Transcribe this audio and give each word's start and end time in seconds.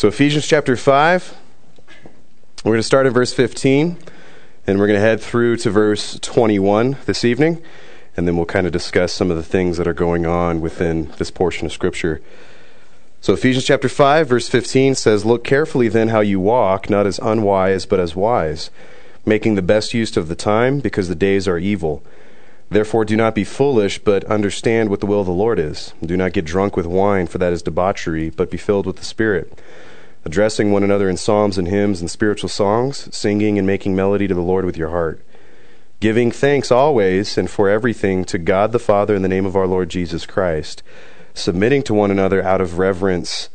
So, 0.00 0.08
Ephesians 0.08 0.46
chapter 0.46 0.78
5, 0.78 1.36
we're 2.64 2.72
going 2.72 2.78
to 2.78 2.82
start 2.82 3.04
in 3.04 3.12
verse 3.12 3.34
15, 3.34 3.98
and 4.66 4.78
we're 4.78 4.86
going 4.86 4.96
to 4.96 5.06
head 5.06 5.20
through 5.20 5.58
to 5.58 5.70
verse 5.70 6.18
21 6.20 6.96
this 7.04 7.22
evening, 7.22 7.62
and 8.16 8.26
then 8.26 8.34
we'll 8.34 8.46
kind 8.46 8.66
of 8.66 8.72
discuss 8.72 9.12
some 9.12 9.30
of 9.30 9.36
the 9.36 9.42
things 9.42 9.76
that 9.76 9.86
are 9.86 9.92
going 9.92 10.24
on 10.24 10.62
within 10.62 11.12
this 11.18 11.30
portion 11.30 11.66
of 11.66 11.72
Scripture. 11.74 12.22
So, 13.20 13.34
Ephesians 13.34 13.66
chapter 13.66 13.90
5, 13.90 14.26
verse 14.26 14.48
15 14.48 14.94
says, 14.94 15.26
Look 15.26 15.44
carefully 15.44 15.88
then 15.88 16.08
how 16.08 16.20
you 16.20 16.40
walk, 16.40 16.88
not 16.88 17.06
as 17.06 17.18
unwise, 17.18 17.84
but 17.84 18.00
as 18.00 18.16
wise, 18.16 18.70
making 19.26 19.54
the 19.54 19.60
best 19.60 19.92
use 19.92 20.16
of 20.16 20.28
the 20.28 20.34
time, 20.34 20.80
because 20.80 21.08
the 21.08 21.14
days 21.14 21.46
are 21.46 21.58
evil. 21.58 22.02
Therefore, 22.70 23.04
do 23.04 23.16
not 23.16 23.34
be 23.34 23.44
foolish, 23.44 23.98
but 23.98 24.24
understand 24.24 24.88
what 24.88 25.00
the 25.00 25.06
will 25.06 25.20
of 25.20 25.26
the 25.26 25.32
Lord 25.32 25.58
is. 25.58 25.92
Do 26.02 26.16
not 26.16 26.32
get 26.32 26.46
drunk 26.46 26.74
with 26.74 26.86
wine, 26.86 27.26
for 27.26 27.36
that 27.36 27.52
is 27.52 27.60
debauchery, 27.60 28.30
but 28.30 28.50
be 28.50 28.56
filled 28.56 28.86
with 28.86 28.96
the 28.96 29.04
Spirit, 29.04 29.60
addressing 30.24 30.70
one 30.70 30.82
another 30.82 31.08
in 31.08 31.16
psalms 31.16 31.58
and 31.58 31.68
hymns 31.68 32.00
and 32.00 32.10
spiritual 32.10 32.48
songs, 32.48 33.14
singing 33.14 33.58
and 33.58 33.66
making 33.66 33.96
melody 33.96 34.28
to 34.28 34.34
the 34.34 34.40
Lord 34.40 34.64
with 34.64 34.76
your 34.76 34.90
heart, 34.90 35.24
giving 36.00 36.30
thanks 36.30 36.70
always 36.70 37.38
and 37.38 37.50
for 37.50 37.68
everything 37.68 38.24
to 38.24 38.38
God 38.38 38.72
the 38.72 38.78
Father 38.78 39.14
in 39.14 39.22
the 39.22 39.28
name 39.28 39.46
of 39.46 39.56
our 39.56 39.66
Lord 39.66 39.88
Jesus 39.88 40.26
Christ, 40.26 40.82
submitting 41.34 41.82
to 41.84 41.94
one 41.94 42.10
another 42.10 42.42
out 42.42 42.60
of 42.60 42.78
reverence 42.78 43.48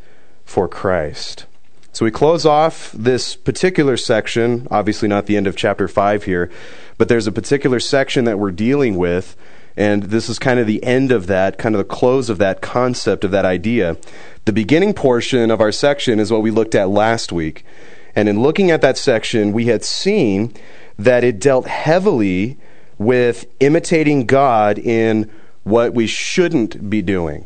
for 0.43 0.67
Christ. 0.67 1.45
So 1.91 2.04
we 2.04 2.12
close 2.12 2.45
off 2.45 2.91
this 2.91 3.35
particular 3.35 3.95
section, 3.95 4.68
obviously 4.70 5.07
not 5.07 5.27
the 5.27 5.38
end 5.38 5.48
of 5.48 5.55
chapter 5.55 5.88
5 5.88 6.26
here, 6.26 6.52
but 6.98 7.07
there's 7.07 7.27
a 7.27 7.32
particular 7.32 7.79
section 7.79 8.26
that 8.26 8.38
we're 8.38 8.52
dealing 8.52 8.98
with, 8.98 9.38
and 9.77 10.03
this 10.03 10.29
is 10.29 10.39
kind 10.39 10.59
of 10.59 10.67
the 10.67 10.84
end 10.84 11.11
of 11.11 11.27
that, 11.27 11.57
kind 11.57 11.75
of 11.75 11.79
the 11.79 11.85
close 11.85 12.29
of 12.29 12.38
that 12.38 12.61
concept, 12.61 13.23
of 13.23 13.31
that 13.31 13.45
idea. 13.45 13.98
The 14.45 14.53
beginning 14.53 14.93
portion 14.93 15.51
of 15.51 15.59
our 15.59 15.71
section 15.71 16.20
is 16.20 16.31
what 16.31 16.41
we 16.41 16.51
looked 16.51 16.75
at 16.75 16.89
last 16.89 17.31
week. 17.31 17.65
And 18.15 18.29
in 18.29 18.41
looking 18.41 18.71
at 18.71 18.81
that 18.81 18.98
section, 18.98 19.51
we 19.51 19.65
had 19.65 19.84
seen 19.84 20.54
that 20.98 21.23
it 21.23 21.40
dealt 21.40 21.67
heavily 21.67 22.57
with 22.98 23.45
imitating 23.59 24.26
God 24.26 24.79
in 24.79 25.29
what 25.63 25.93
we 25.93 26.07
shouldn't 26.07 26.89
be 26.89 27.01
doing. 27.01 27.45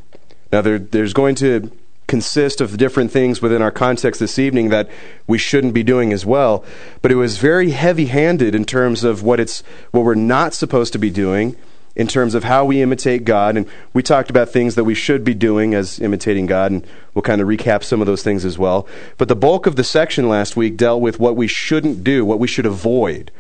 Now, 0.52 0.62
there, 0.62 0.78
there's 0.78 1.14
going 1.14 1.36
to 1.36 1.72
consist 2.06 2.60
of 2.60 2.78
different 2.78 3.12
things 3.12 3.42
within 3.42 3.62
our 3.62 3.72
context 3.72 4.20
this 4.20 4.38
evening 4.38 4.70
that 4.70 4.90
we 5.28 5.38
shouldn't 5.38 5.74
be 5.74 5.84
doing 5.84 6.12
as 6.12 6.26
well. 6.26 6.64
But 7.02 7.12
it 7.12 7.16
was 7.16 7.38
very 7.38 7.72
heavy 7.72 8.08
handed 8.08 8.54
in 8.54 8.66
terms 8.66 9.04
of 9.04 9.24
what 9.24 9.40
it's 9.40 9.62
what 9.92 10.04
we're 10.04 10.16
not 10.16 10.54
supposed 10.54 10.92
to 10.94 11.00
be 11.00 11.12
doing 11.12 11.56
in 12.00 12.08
terms 12.08 12.34
of 12.34 12.46
how 12.46 12.64
we 12.64 12.82
imitate 12.82 13.26
God. 13.26 13.58
And 13.58 13.68
we 13.92 14.02
talked 14.02 14.30
about 14.30 14.48
things 14.48 14.76
that 14.76 14.86
we 14.86 14.96
should 14.96 15.26
be 15.26 15.34
doing 15.34 15.74
as 15.74 16.00
imitating 16.00 16.46
God, 16.46 16.72
and 16.72 16.88
we'll 17.14 17.24
kind 17.24 17.42
of 17.42 17.48
recap 17.50 17.84
some 17.84 18.00
of 18.00 18.08
those 18.08 18.24
things 18.24 18.46
as 18.46 18.58
well. 18.58 18.88
But 19.18 19.28
the 19.28 19.36
bulk 19.36 19.66
of 19.66 19.76
the 19.76 19.84
section 19.84 20.30
last 20.30 20.56
week 20.56 20.78
dealt 20.78 21.02
with 21.02 21.20
what 21.20 21.36
we 21.36 21.46
shouldn't 21.46 22.02
do, 22.02 22.24
what 22.24 22.40
we 22.40 22.48
should 22.48 22.66
avoid, 22.66 23.32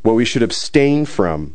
what 0.00 0.14
we 0.14 0.24
should 0.24 0.42
abstain 0.42 1.04
from. 1.04 1.54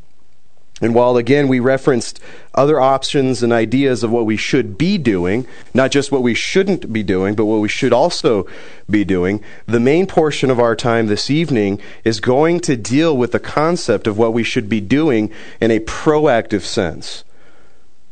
And 0.84 0.94
while 0.94 1.16
again 1.16 1.48
we 1.48 1.62
referenced 1.62 2.20
other 2.54 2.78
options 2.78 3.42
and 3.42 3.54
ideas 3.54 4.04
of 4.04 4.12
what 4.12 4.26
we 4.26 4.36
should 4.36 4.78
be 4.78 4.98
doing, 4.98 5.48
not 5.74 5.92
just 5.92 6.12
what 6.12 6.24
we 6.24 6.34
shouldn't 6.34 6.92
be 6.92 7.04
doing, 7.04 7.36
but 7.36 7.46
what 7.46 7.62
we 7.62 7.70
should 7.70 7.94
also 7.94 8.46
be 8.90 9.06
doing, 9.06 9.42
the 9.66 9.80
main 9.80 10.08
portion 10.08 10.50
of 10.50 10.60
our 10.60 10.76
time 10.76 11.08
this 11.08 11.32
evening 11.32 11.80
is 12.04 12.20
going 12.20 12.60
to 12.60 12.76
deal 12.76 13.16
with 13.16 13.32
the 13.32 13.40
concept 13.40 14.08
of 14.08 14.18
what 14.18 14.34
we 14.34 14.44
should 14.44 14.68
be 14.68 14.82
doing 14.82 15.32
in 15.62 15.72
a 15.72 15.80
proactive 15.80 16.64
sense. 16.64 17.24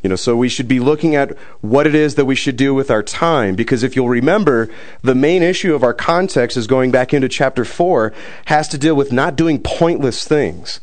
You 0.02 0.10
know, 0.10 0.16
so 0.16 0.38
we 0.38 0.48
should 0.48 0.70
be 0.70 0.80
looking 0.80 1.14
at 1.14 1.38
what 1.60 1.86
it 1.86 1.94
is 1.94 2.16
that 2.16 2.24
we 2.24 2.36
should 2.36 2.56
do 2.56 2.74
with 2.74 2.90
our 2.90 3.04
time. 3.04 3.56
Because 3.56 3.84
if 3.84 3.98
you'll 3.98 4.08
remember, 4.08 4.70
the 5.02 5.14
main 5.14 5.44
issue 5.44 5.76
of 5.76 5.84
our 5.84 5.94
context 5.94 6.56
is 6.56 6.68
going 6.68 6.90
back 6.90 7.14
into 7.14 7.28
chapter 7.28 7.66
4, 7.66 8.14
has 8.46 8.70
to 8.70 8.78
deal 8.78 8.96
with 8.96 9.12
not 9.12 9.36
doing 9.36 9.60
pointless 9.62 10.26
things 10.26 10.80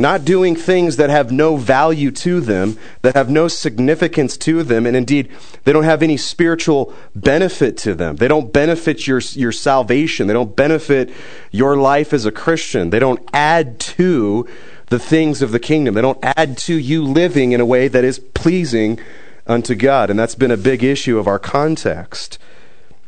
not 0.00 0.24
doing 0.24 0.56
things 0.56 0.96
that 0.96 1.10
have 1.10 1.30
no 1.30 1.56
value 1.56 2.10
to 2.10 2.40
them, 2.40 2.78
that 3.02 3.14
have 3.14 3.28
no 3.28 3.48
significance 3.48 4.38
to 4.38 4.62
them, 4.62 4.86
and 4.86 4.96
indeed, 4.96 5.30
they 5.64 5.72
don't 5.72 5.84
have 5.84 6.02
any 6.02 6.16
spiritual 6.16 6.94
benefit 7.14 7.76
to 7.76 7.94
them. 7.94 8.16
They 8.16 8.26
don't 8.26 8.50
benefit 8.50 9.06
your, 9.06 9.20
your 9.32 9.52
salvation. 9.52 10.26
They 10.26 10.32
don't 10.32 10.56
benefit 10.56 11.12
your 11.50 11.76
life 11.76 12.14
as 12.14 12.24
a 12.24 12.32
Christian. 12.32 12.88
They 12.88 12.98
don't 12.98 13.20
add 13.34 13.78
to 13.80 14.48
the 14.86 14.98
things 14.98 15.42
of 15.42 15.52
the 15.52 15.60
kingdom. 15.60 15.94
They 15.94 16.02
don't 16.02 16.18
add 16.22 16.56
to 16.58 16.74
you 16.74 17.04
living 17.04 17.52
in 17.52 17.60
a 17.60 17.66
way 17.66 17.86
that 17.86 18.02
is 18.02 18.18
pleasing 18.18 18.98
unto 19.46 19.74
God. 19.74 20.08
And 20.08 20.18
that's 20.18 20.34
been 20.34 20.50
a 20.50 20.56
big 20.56 20.82
issue 20.82 21.18
of 21.18 21.28
our 21.28 21.38
context 21.38 22.38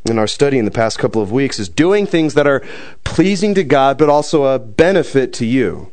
in 0.05 0.19
our 0.19 0.27
study 0.27 0.59
in 0.59 0.65
the 0.65 0.71
past 0.73 0.99
couple 0.99 1.23
of 1.23 1.31
weeks 1.31 1.61
is 1.61 1.69
doing 1.69 2.07
things 2.07 2.35
that 2.35 2.47
are 2.47 2.61
pleasing 3.05 3.55
to 3.55 3.63
God, 3.63 3.99
but 3.99 4.09
also 4.09 4.45
a 4.45 4.59
benefit 4.59 5.33
to 5.35 5.47
you. 5.47 5.92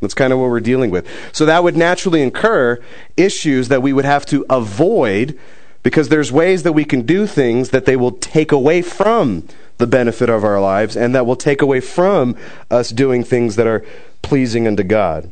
That's 0.00 0.14
kind 0.14 0.32
of 0.32 0.38
what 0.38 0.50
we're 0.50 0.60
dealing 0.60 0.90
with. 0.90 1.08
So 1.32 1.46
that 1.46 1.62
would 1.62 1.76
naturally 1.76 2.22
incur 2.22 2.78
issues 3.16 3.68
that 3.68 3.82
we 3.82 3.92
would 3.92 4.04
have 4.04 4.26
to 4.26 4.44
avoid 4.50 5.38
because 5.82 6.08
there's 6.08 6.32
ways 6.32 6.64
that 6.64 6.72
we 6.72 6.84
can 6.84 7.02
do 7.02 7.26
things 7.26 7.70
that 7.70 7.86
they 7.86 7.96
will 7.96 8.12
take 8.12 8.52
away 8.52 8.82
from 8.82 9.46
the 9.78 9.86
benefit 9.86 10.28
of 10.28 10.44
our 10.44 10.60
lives 10.60 10.96
and 10.96 11.14
that 11.14 11.26
will 11.26 11.36
take 11.36 11.62
away 11.62 11.80
from 11.80 12.36
us 12.70 12.90
doing 12.90 13.22
things 13.22 13.56
that 13.56 13.66
are 13.66 13.84
pleasing 14.22 14.66
unto 14.66 14.82
God. 14.82 15.30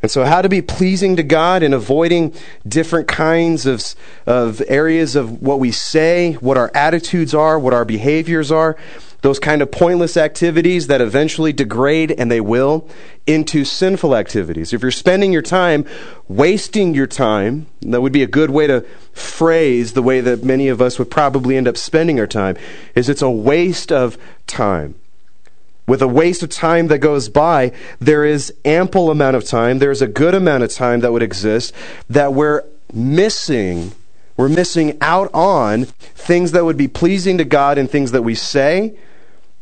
And 0.00 0.10
so, 0.10 0.24
how 0.24 0.42
to 0.42 0.48
be 0.48 0.62
pleasing 0.62 1.14
to 1.16 1.22
God 1.22 1.62
and 1.62 1.72
avoiding 1.72 2.34
different 2.66 3.06
kinds 3.06 3.66
of, 3.66 3.82
of 4.26 4.60
areas 4.66 5.14
of 5.14 5.40
what 5.40 5.60
we 5.60 5.70
say, 5.70 6.34
what 6.34 6.56
our 6.56 6.72
attitudes 6.74 7.34
are, 7.34 7.56
what 7.56 7.72
our 7.72 7.84
behaviors 7.84 8.50
are 8.50 8.76
those 9.22 9.38
kind 9.38 9.62
of 9.62 9.70
pointless 9.70 10.16
activities 10.16 10.88
that 10.88 11.00
eventually 11.00 11.52
degrade, 11.52 12.10
and 12.12 12.30
they 12.30 12.40
will, 12.40 12.88
into 13.26 13.64
sinful 13.64 14.16
activities. 14.16 14.72
If 14.72 14.82
you're 14.82 14.90
spending 14.90 15.32
your 15.32 15.42
time 15.42 15.86
wasting 16.28 16.92
your 16.92 17.06
time, 17.06 17.66
that 17.82 18.02
would 18.02 18.12
be 18.12 18.24
a 18.24 18.26
good 18.26 18.50
way 18.50 18.66
to 18.66 18.82
phrase 19.12 19.92
the 19.92 20.02
way 20.02 20.20
that 20.20 20.42
many 20.42 20.68
of 20.68 20.82
us 20.82 20.98
would 20.98 21.10
probably 21.10 21.56
end 21.56 21.68
up 21.68 21.76
spending 21.76 22.18
our 22.18 22.26
time, 22.26 22.56
is 22.96 23.08
it's 23.08 23.22
a 23.22 23.30
waste 23.30 23.92
of 23.92 24.18
time. 24.46 24.96
With 25.86 26.02
a 26.02 26.08
waste 26.08 26.42
of 26.42 26.50
time 26.50 26.88
that 26.88 26.98
goes 26.98 27.28
by, 27.28 27.72
there 28.00 28.24
is 28.24 28.52
ample 28.64 29.10
amount 29.10 29.36
of 29.36 29.44
time, 29.44 29.78
there's 29.78 30.02
a 30.02 30.08
good 30.08 30.34
amount 30.34 30.64
of 30.64 30.72
time 30.72 31.00
that 31.00 31.12
would 31.12 31.22
exist 31.22 31.72
that 32.08 32.34
we're 32.34 32.64
missing 32.92 33.92
we're 34.36 34.48
missing 34.48 34.96
out 35.00 35.30
on 35.34 35.84
things 35.84 36.52
that 36.52 36.64
would 36.64 36.78
be 36.78 36.88
pleasing 36.88 37.38
to 37.38 37.44
God 37.44 37.76
and 37.76 37.90
things 37.90 38.12
that 38.12 38.22
we 38.22 38.34
say, 38.34 38.96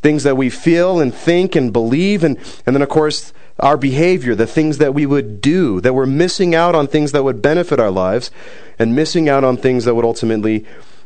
things 0.01 0.23
that 0.23 0.35
we 0.35 0.49
feel 0.49 0.99
and 0.99 1.13
think 1.13 1.55
and 1.55 1.71
believe, 1.71 2.23
and, 2.23 2.37
and 2.65 2.75
then, 2.75 2.81
of 2.81 2.89
course, 2.89 3.33
our 3.59 3.77
behavior, 3.77 4.33
the 4.33 4.47
things 4.47 4.79
that 4.79 4.93
we 4.93 5.05
would 5.05 5.41
do, 5.41 5.79
that 5.81 5.93
we're 5.93 6.05
missing 6.05 6.55
out 6.55 6.73
on 6.73 6.87
things 6.87 7.11
that 7.11 7.23
would 7.23 7.41
benefit 7.41 7.79
our 7.79 7.91
lives 7.91 8.31
and 8.79 8.95
missing 8.95 9.29
out 9.29 9.43
on 9.43 9.57
things 9.57 9.85
that 9.85 9.93
would 9.93 10.05
ultimately 10.05 10.65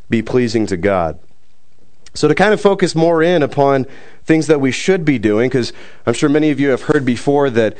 be 0.10 0.22
pleasing 0.22 0.66
to 0.68 0.78
God. 0.78 1.20
So, 2.14 2.30
to 2.30 2.36
kind 2.36 2.54
of 2.54 2.62
focus 2.62 2.96
more 2.96 3.22
in 3.22 3.44
upon 3.44 3.86
things 4.24 4.48
that 4.48 4.62
we 4.62 4.72
should 4.72 5.04
be 5.04 5.20
doing, 5.20 5.50
because 5.50 5.74
I'm 6.06 6.14
sure 6.14 6.30
many 6.30 6.50
of 6.50 6.62
you 6.62 6.70
have 6.70 6.84
heard 6.84 7.04
before 7.06 7.50
that 7.50 7.76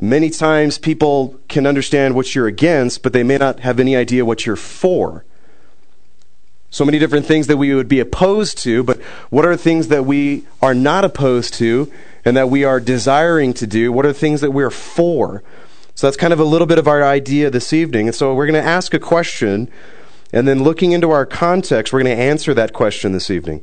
many 0.00 0.30
times 0.30 0.78
people 0.78 1.40
can 1.48 1.66
understand 1.66 2.14
what 2.14 2.32
you're 2.32 2.46
against, 2.46 3.02
but 3.02 3.12
they 3.12 3.24
may 3.24 3.36
not 3.36 3.60
have 3.60 3.80
any 3.80 3.96
idea 3.96 4.24
what 4.24 4.46
you're 4.46 4.54
for 4.54 5.24
so 6.70 6.84
many 6.84 6.98
different 6.98 7.26
things 7.26 7.48
that 7.48 7.56
we 7.56 7.74
would 7.74 7.88
be 7.88 8.00
opposed 8.00 8.56
to, 8.58 8.84
but 8.84 9.00
what 9.28 9.44
are 9.44 9.56
things 9.56 9.88
that 9.88 10.06
we 10.06 10.44
are 10.62 10.74
not 10.74 11.04
opposed 11.04 11.54
to 11.54 11.92
and 12.24 12.36
that 12.36 12.48
we 12.48 12.62
are 12.64 12.78
desiring 12.78 13.52
to 13.54 13.66
do? 13.66 13.90
What 13.92 14.06
are 14.06 14.12
things 14.12 14.40
that 14.40 14.52
we're 14.52 14.70
for? 14.70 15.42
So 15.96 16.06
that's 16.06 16.16
kind 16.16 16.32
of 16.32 16.40
a 16.40 16.44
little 16.44 16.68
bit 16.68 16.78
of 16.78 16.86
our 16.86 17.02
idea 17.02 17.50
this 17.50 17.72
evening. 17.72 18.06
And 18.06 18.14
so 18.14 18.32
we're 18.34 18.46
going 18.46 18.62
to 18.62 18.68
ask 18.68 18.94
a 18.94 19.00
question, 19.00 19.68
and 20.32 20.46
then 20.46 20.62
looking 20.62 20.92
into 20.92 21.10
our 21.10 21.26
context, 21.26 21.92
we're 21.92 22.02
going 22.02 22.16
to 22.16 22.22
answer 22.22 22.54
that 22.54 22.72
question 22.72 23.12
this 23.12 23.30
evening. 23.30 23.62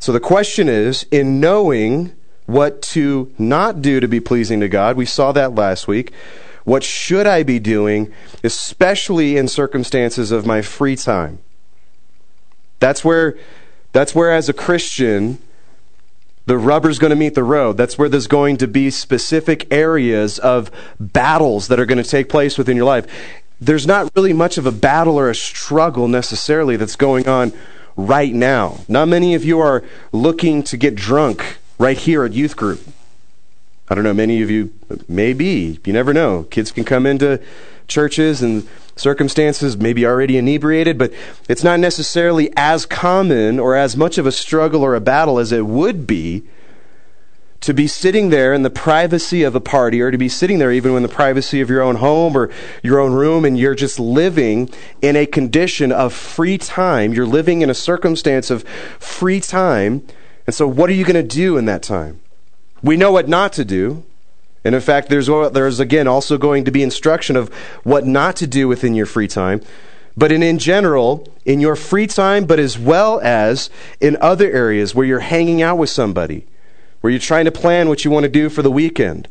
So 0.00 0.12
the 0.12 0.20
question 0.20 0.68
is 0.68 1.06
in 1.10 1.40
knowing 1.40 2.12
what 2.46 2.82
to 2.82 3.32
not 3.38 3.80
do 3.80 4.00
to 4.00 4.08
be 4.08 4.20
pleasing 4.20 4.60
to 4.60 4.68
God, 4.68 4.96
we 4.96 5.06
saw 5.06 5.32
that 5.32 5.54
last 5.54 5.88
week. 5.88 6.12
What 6.64 6.82
should 6.82 7.26
I 7.26 7.42
be 7.42 7.58
doing, 7.58 8.12
especially 8.42 9.36
in 9.36 9.48
circumstances 9.48 10.32
of 10.32 10.44
my 10.44 10.62
free 10.62 10.96
time? 10.96 11.38
That's 12.80 13.04
where, 13.04 13.36
that's 13.92 14.14
where 14.14 14.32
as 14.32 14.48
a 14.48 14.52
Christian, 14.52 15.38
the 16.46 16.58
rubber's 16.58 16.98
going 16.98 17.10
to 17.10 17.16
meet 17.16 17.34
the 17.34 17.44
road. 17.44 17.76
That's 17.76 17.96
where 17.96 18.08
there's 18.08 18.26
going 18.26 18.58
to 18.58 18.66
be 18.66 18.90
specific 18.90 19.66
areas 19.72 20.38
of 20.38 20.70
battles 21.00 21.68
that 21.68 21.80
are 21.80 21.86
going 21.86 22.02
to 22.02 22.08
take 22.08 22.28
place 22.28 22.58
within 22.58 22.76
your 22.76 22.86
life. 22.86 23.06
There's 23.60 23.86
not 23.86 24.12
really 24.14 24.32
much 24.32 24.58
of 24.58 24.66
a 24.66 24.72
battle 24.72 25.18
or 25.18 25.30
a 25.30 25.34
struggle 25.34 26.08
necessarily 26.08 26.76
that's 26.76 26.96
going 26.96 27.28
on 27.28 27.52
right 27.96 28.34
now. 28.34 28.80
Not 28.88 29.08
many 29.08 29.34
of 29.34 29.44
you 29.44 29.60
are 29.60 29.84
looking 30.12 30.62
to 30.64 30.76
get 30.76 30.94
drunk 30.94 31.58
right 31.78 31.96
here 31.96 32.24
at 32.24 32.32
youth 32.32 32.56
group. 32.56 32.80
I 33.88 33.94
don't 33.94 34.04
know, 34.04 34.14
many 34.14 34.42
of 34.42 34.50
you 34.50 34.72
maybe. 35.08 35.78
You 35.84 35.92
never 35.92 36.12
know. 36.12 36.44
Kids 36.44 36.72
can 36.72 36.84
come 36.84 37.06
into 37.06 37.40
churches 37.86 38.42
and 38.42 38.66
circumstances, 38.96 39.76
maybe 39.76 40.06
already 40.06 40.36
inebriated, 40.36 40.98
but 40.98 41.12
it's 41.48 41.64
not 41.64 41.80
necessarily 41.80 42.52
as 42.56 42.86
common 42.86 43.58
or 43.58 43.74
as 43.74 43.96
much 43.96 44.18
of 44.18 44.26
a 44.26 44.32
struggle 44.32 44.82
or 44.82 44.94
a 44.94 45.00
battle 45.00 45.38
as 45.38 45.52
it 45.52 45.66
would 45.66 46.06
be 46.06 46.44
to 47.64 47.72
be 47.72 47.86
sitting 47.86 48.28
there 48.28 48.52
in 48.52 48.62
the 48.62 48.68
privacy 48.68 49.42
of 49.42 49.54
a 49.54 49.60
party 49.60 49.98
or 50.02 50.10
to 50.10 50.18
be 50.18 50.28
sitting 50.28 50.58
there 50.58 50.70
even 50.70 50.94
in 50.96 51.02
the 51.02 51.08
privacy 51.08 51.62
of 51.62 51.70
your 51.70 51.80
own 51.80 51.96
home 51.96 52.36
or 52.36 52.50
your 52.82 53.00
own 53.00 53.14
room 53.14 53.42
and 53.42 53.58
you're 53.58 53.74
just 53.74 53.98
living 53.98 54.68
in 55.00 55.16
a 55.16 55.24
condition 55.24 55.90
of 55.90 56.12
free 56.12 56.58
time. 56.58 57.14
You're 57.14 57.24
living 57.24 57.62
in 57.62 57.70
a 57.70 57.74
circumstance 57.74 58.50
of 58.50 58.68
free 58.98 59.40
time. 59.40 60.06
And 60.46 60.54
so, 60.54 60.68
what 60.68 60.90
are 60.90 60.92
you 60.92 61.06
going 61.06 61.14
to 61.14 61.22
do 61.22 61.56
in 61.56 61.64
that 61.64 61.82
time? 61.82 62.20
We 62.82 62.98
know 62.98 63.12
what 63.12 63.30
not 63.30 63.54
to 63.54 63.64
do. 63.64 64.04
And 64.64 64.74
in 64.74 64.80
fact, 64.80 65.08
there's, 65.10 65.26
there's 65.26 65.78
again 65.78 66.08
also 66.08 66.38
going 66.38 66.64
to 66.64 66.70
be 66.70 66.82
instruction 66.82 67.36
of 67.36 67.52
what 67.84 68.06
not 68.06 68.36
to 68.36 68.46
do 68.46 68.66
within 68.66 68.94
your 68.94 69.06
free 69.06 69.28
time. 69.28 69.60
But 70.16 70.32
in, 70.32 70.42
in 70.42 70.58
general, 70.58 71.28
in 71.44 71.60
your 71.60 71.76
free 71.76 72.06
time, 72.06 72.44
but 72.44 72.58
as 72.58 72.78
well 72.78 73.20
as 73.20 73.68
in 74.00 74.16
other 74.20 74.50
areas 74.50 74.94
where 74.94 75.06
you're 75.06 75.20
hanging 75.20 75.60
out 75.60 75.76
with 75.76 75.90
somebody, 75.90 76.46
where 77.00 77.10
you're 77.10 77.20
trying 77.20 77.44
to 77.44 77.52
plan 77.52 77.88
what 77.88 78.04
you 78.04 78.10
want 78.10 78.24
to 78.24 78.30
do 78.30 78.48
for 78.48 78.62
the 78.62 78.70
weekend. 78.70 79.28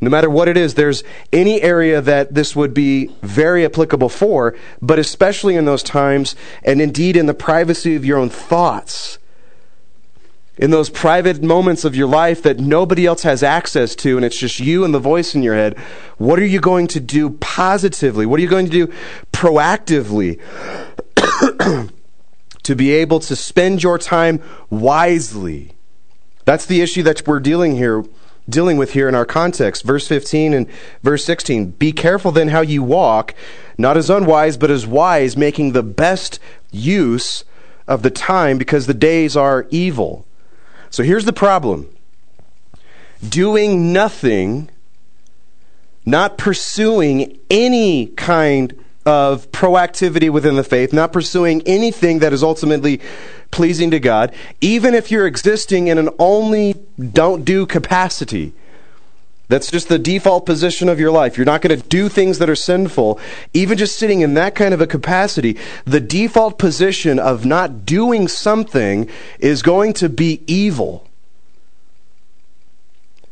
No 0.00 0.08
matter 0.08 0.30
what 0.30 0.48
it 0.48 0.56
is, 0.56 0.74
there's 0.74 1.04
any 1.32 1.60
area 1.60 2.00
that 2.00 2.32
this 2.32 2.56
would 2.56 2.72
be 2.72 3.10
very 3.20 3.64
applicable 3.66 4.08
for, 4.08 4.56
but 4.80 4.98
especially 4.98 5.56
in 5.56 5.66
those 5.66 5.82
times, 5.82 6.34
and 6.62 6.80
indeed 6.80 7.16
in 7.16 7.26
the 7.26 7.34
privacy 7.34 7.96
of 7.96 8.04
your 8.04 8.16
own 8.16 8.30
thoughts, 8.30 9.18
in 10.60 10.70
those 10.70 10.90
private 10.90 11.42
moments 11.42 11.86
of 11.86 11.96
your 11.96 12.06
life 12.06 12.42
that 12.42 12.60
nobody 12.60 13.06
else 13.06 13.22
has 13.22 13.42
access 13.42 13.96
to, 13.96 14.16
and 14.16 14.26
it's 14.26 14.36
just 14.36 14.60
you 14.60 14.84
and 14.84 14.92
the 14.92 14.98
voice 14.98 15.34
in 15.34 15.42
your 15.42 15.54
head, 15.54 15.76
what 16.18 16.38
are 16.38 16.44
you 16.44 16.60
going 16.60 16.86
to 16.86 17.00
do 17.00 17.30
positively? 17.30 18.26
What 18.26 18.38
are 18.38 18.42
you 18.42 18.48
going 18.48 18.66
to 18.66 18.70
do 18.70 18.92
proactively 19.32 20.38
to 22.62 22.76
be 22.76 22.90
able 22.90 23.20
to 23.20 23.34
spend 23.34 23.82
your 23.82 23.96
time 23.96 24.42
wisely? 24.68 25.72
That's 26.44 26.66
the 26.66 26.82
issue 26.82 27.02
that 27.04 27.26
we're 27.26 27.40
dealing 27.40 27.76
here 27.76 28.04
dealing 28.48 28.76
with 28.76 28.92
here 28.94 29.08
in 29.08 29.14
our 29.14 29.24
context. 29.24 29.84
Verse 29.84 30.08
15 30.08 30.52
and 30.52 30.66
verse 31.02 31.24
16. 31.24 31.70
Be 31.70 31.92
careful 31.92 32.32
then 32.32 32.48
how 32.48 32.62
you 32.62 32.82
walk, 32.82 33.32
not 33.78 33.96
as 33.96 34.10
unwise, 34.10 34.56
but 34.56 34.72
as 34.72 34.86
wise, 34.86 35.36
making 35.36 35.72
the 35.72 35.84
best 35.84 36.40
use 36.72 37.44
of 37.86 38.02
the 38.02 38.10
time 38.10 38.58
because 38.58 38.86
the 38.86 38.94
days 38.94 39.36
are 39.36 39.68
evil. 39.70 40.26
So 40.90 41.02
here's 41.02 41.24
the 41.24 41.32
problem 41.32 41.88
doing 43.26 43.92
nothing, 43.92 44.70
not 46.04 46.36
pursuing 46.38 47.38
any 47.50 48.06
kind 48.08 48.74
of 49.06 49.50
proactivity 49.52 50.30
within 50.30 50.56
the 50.56 50.64
faith, 50.64 50.92
not 50.92 51.12
pursuing 51.12 51.62
anything 51.66 52.18
that 52.18 52.32
is 52.32 52.42
ultimately 52.42 53.00
pleasing 53.50 53.90
to 53.90 54.00
God, 54.00 54.34
even 54.60 54.94
if 54.94 55.10
you're 55.10 55.26
existing 55.26 55.88
in 55.88 55.98
an 55.98 56.10
only 56.18 56.74
don't 57.12 57.44
do 57.44 57.66
capacity. 57.66 58.52
That's 59.50 59.68
just 59.68 59.88
the 59.88 59.98
default 59.98 60.46
position 60.46 60.88
of 60.88 61.00
your 61.00 61.10
life. 61.10 61.36
You're 61.36 61.44
not 61.44 61.60
going 61.60 61.76
to 61.76 61.88
do 61.88 62.08
things 62.08 62.38
that 62.38 62.48
are 62.48 62.54
sinful. 62.54 63.18
Even 63.52 63.76
just 63.76 63.98
sitting 63.98 64.20
in 64.20 64.34
that 64.34 64.54
kind 64.54 64.72
of 64.72 64.80
a 64.80 64.86
capacity, 64.86 65.58
the 65.84 65.98
default 65.98 66.56
position 66.56 67.18
of 67.18 67.44
not 67.44 67.84
doing 67.84 68.28
something 68.28 69.10
is 69.40 69.62
going 69.62 69.92
to 69.94 70.08
be 70.08 70.40
evil. 70.46 71.04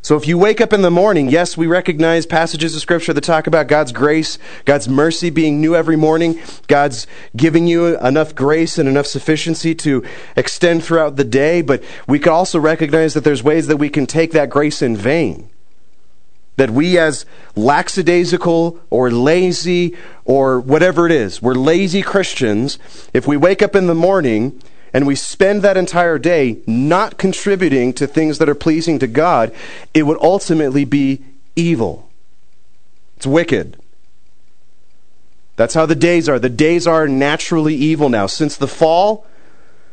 So 0.01 0.17
if 0.17 0.27
you 0.27 0.37
wake 0.37 0.59
up 0.59 0.73
in 0.73 0.81
the 0.81 0.91
morning, 0.91 1.29
yes, 1.29 1.55
we 1.55 1.67
recognize 1.67 2.25
passages 2.25 2.75
of 2.75 2.81
Scripture 2.81 3.13
that 3.13 3.23
talk 3.23 3.47
about 3.47 3.69
God's 3.69 3.93
grace, 3.93 4.37
God's 4.65 4.89
mercy 4.89 5.29
being 5.29 5.61
new 5.61 5.73
every 5.73 5.95
morning, 5.95 6.41
God's 6.67 7.07
giving 7.33 7.65
you 7.65 7.97
enough 7.99 8.35
grace 8.35 8.77
and 8.77 8.89
enough 8.89 9.07
sufficiency 9.07 9.73
to 9.75 10.03
extend 10.35 10.83
throughout 10.83 11.15
the 11.15 11.23
day, 11.23 11.61
but 11.61 11.81
we 12.07 12.19
can 12.19 12.33
also 12.33 12.59
recognize 12.59 13.13
that 13.13 13.23
there's 13.23 13.41
ways 13.41 13.67
that 13.67 13.77
we 13.77 13.89
can 13.89 14.05
take 14.05 14.33
that 14.33 14.49
grace 14.49 14.81
in 14.81 14.97
vain. 14.97 15.49
That 16.59 16.71
we, 16.71 16.97
as 16.97 17.25
lackadaisical 17.55 18.81
or 18.89 19.09
lazy 19.09 19.95
or 20.25 20.59
whatever 20.59 21.05
it 21.05 21.11
is, 21.13 21.41
we're 21.41 21.53
lazy 21.53 22.01
Christians, 22.01 22.77
if 23.13 23.25
we 23.25 23.37
wake 23.37 23.61
up 23.61 23.77
in 23.77 23.87
the 23.87 23.95
morning 23.95 24.61
and 24.91 25.07
we 25.07 25.15
spend 25.15 25.61
that 25.61 25.77
entire 25.77 26.19
day 26.19 26.57
not 26.67 27.17
contributing 27.17 27.93
to 27.93 28.05
things 28.05 28.39
that 28.39 28.49
are 28.49 28.55
pleasing 28.55 28.99
to 28.99 29.07
God, 29.07 29.53
it 29.93 30.03
would 30.03 30.17
ultimately 30.21 30.83
be 30.83 31.23
evil. 31.55 32.09
It's 33.15 33.25
wicked. 33.25 33.77
That's 35.55 35.75
how 35.75 35.85
the 35.85 35.95
days 35.95 36.27
are. 36.27 36.39
The 36.39 36.49
days 36.49 36.85
are 36.87 37.07
naturally 37.07 37.75
evil 37.75 38.09
now. 38.09 38.27
Since 38.27 38.57
the 38.57 38.67
fall, 38.67 39.25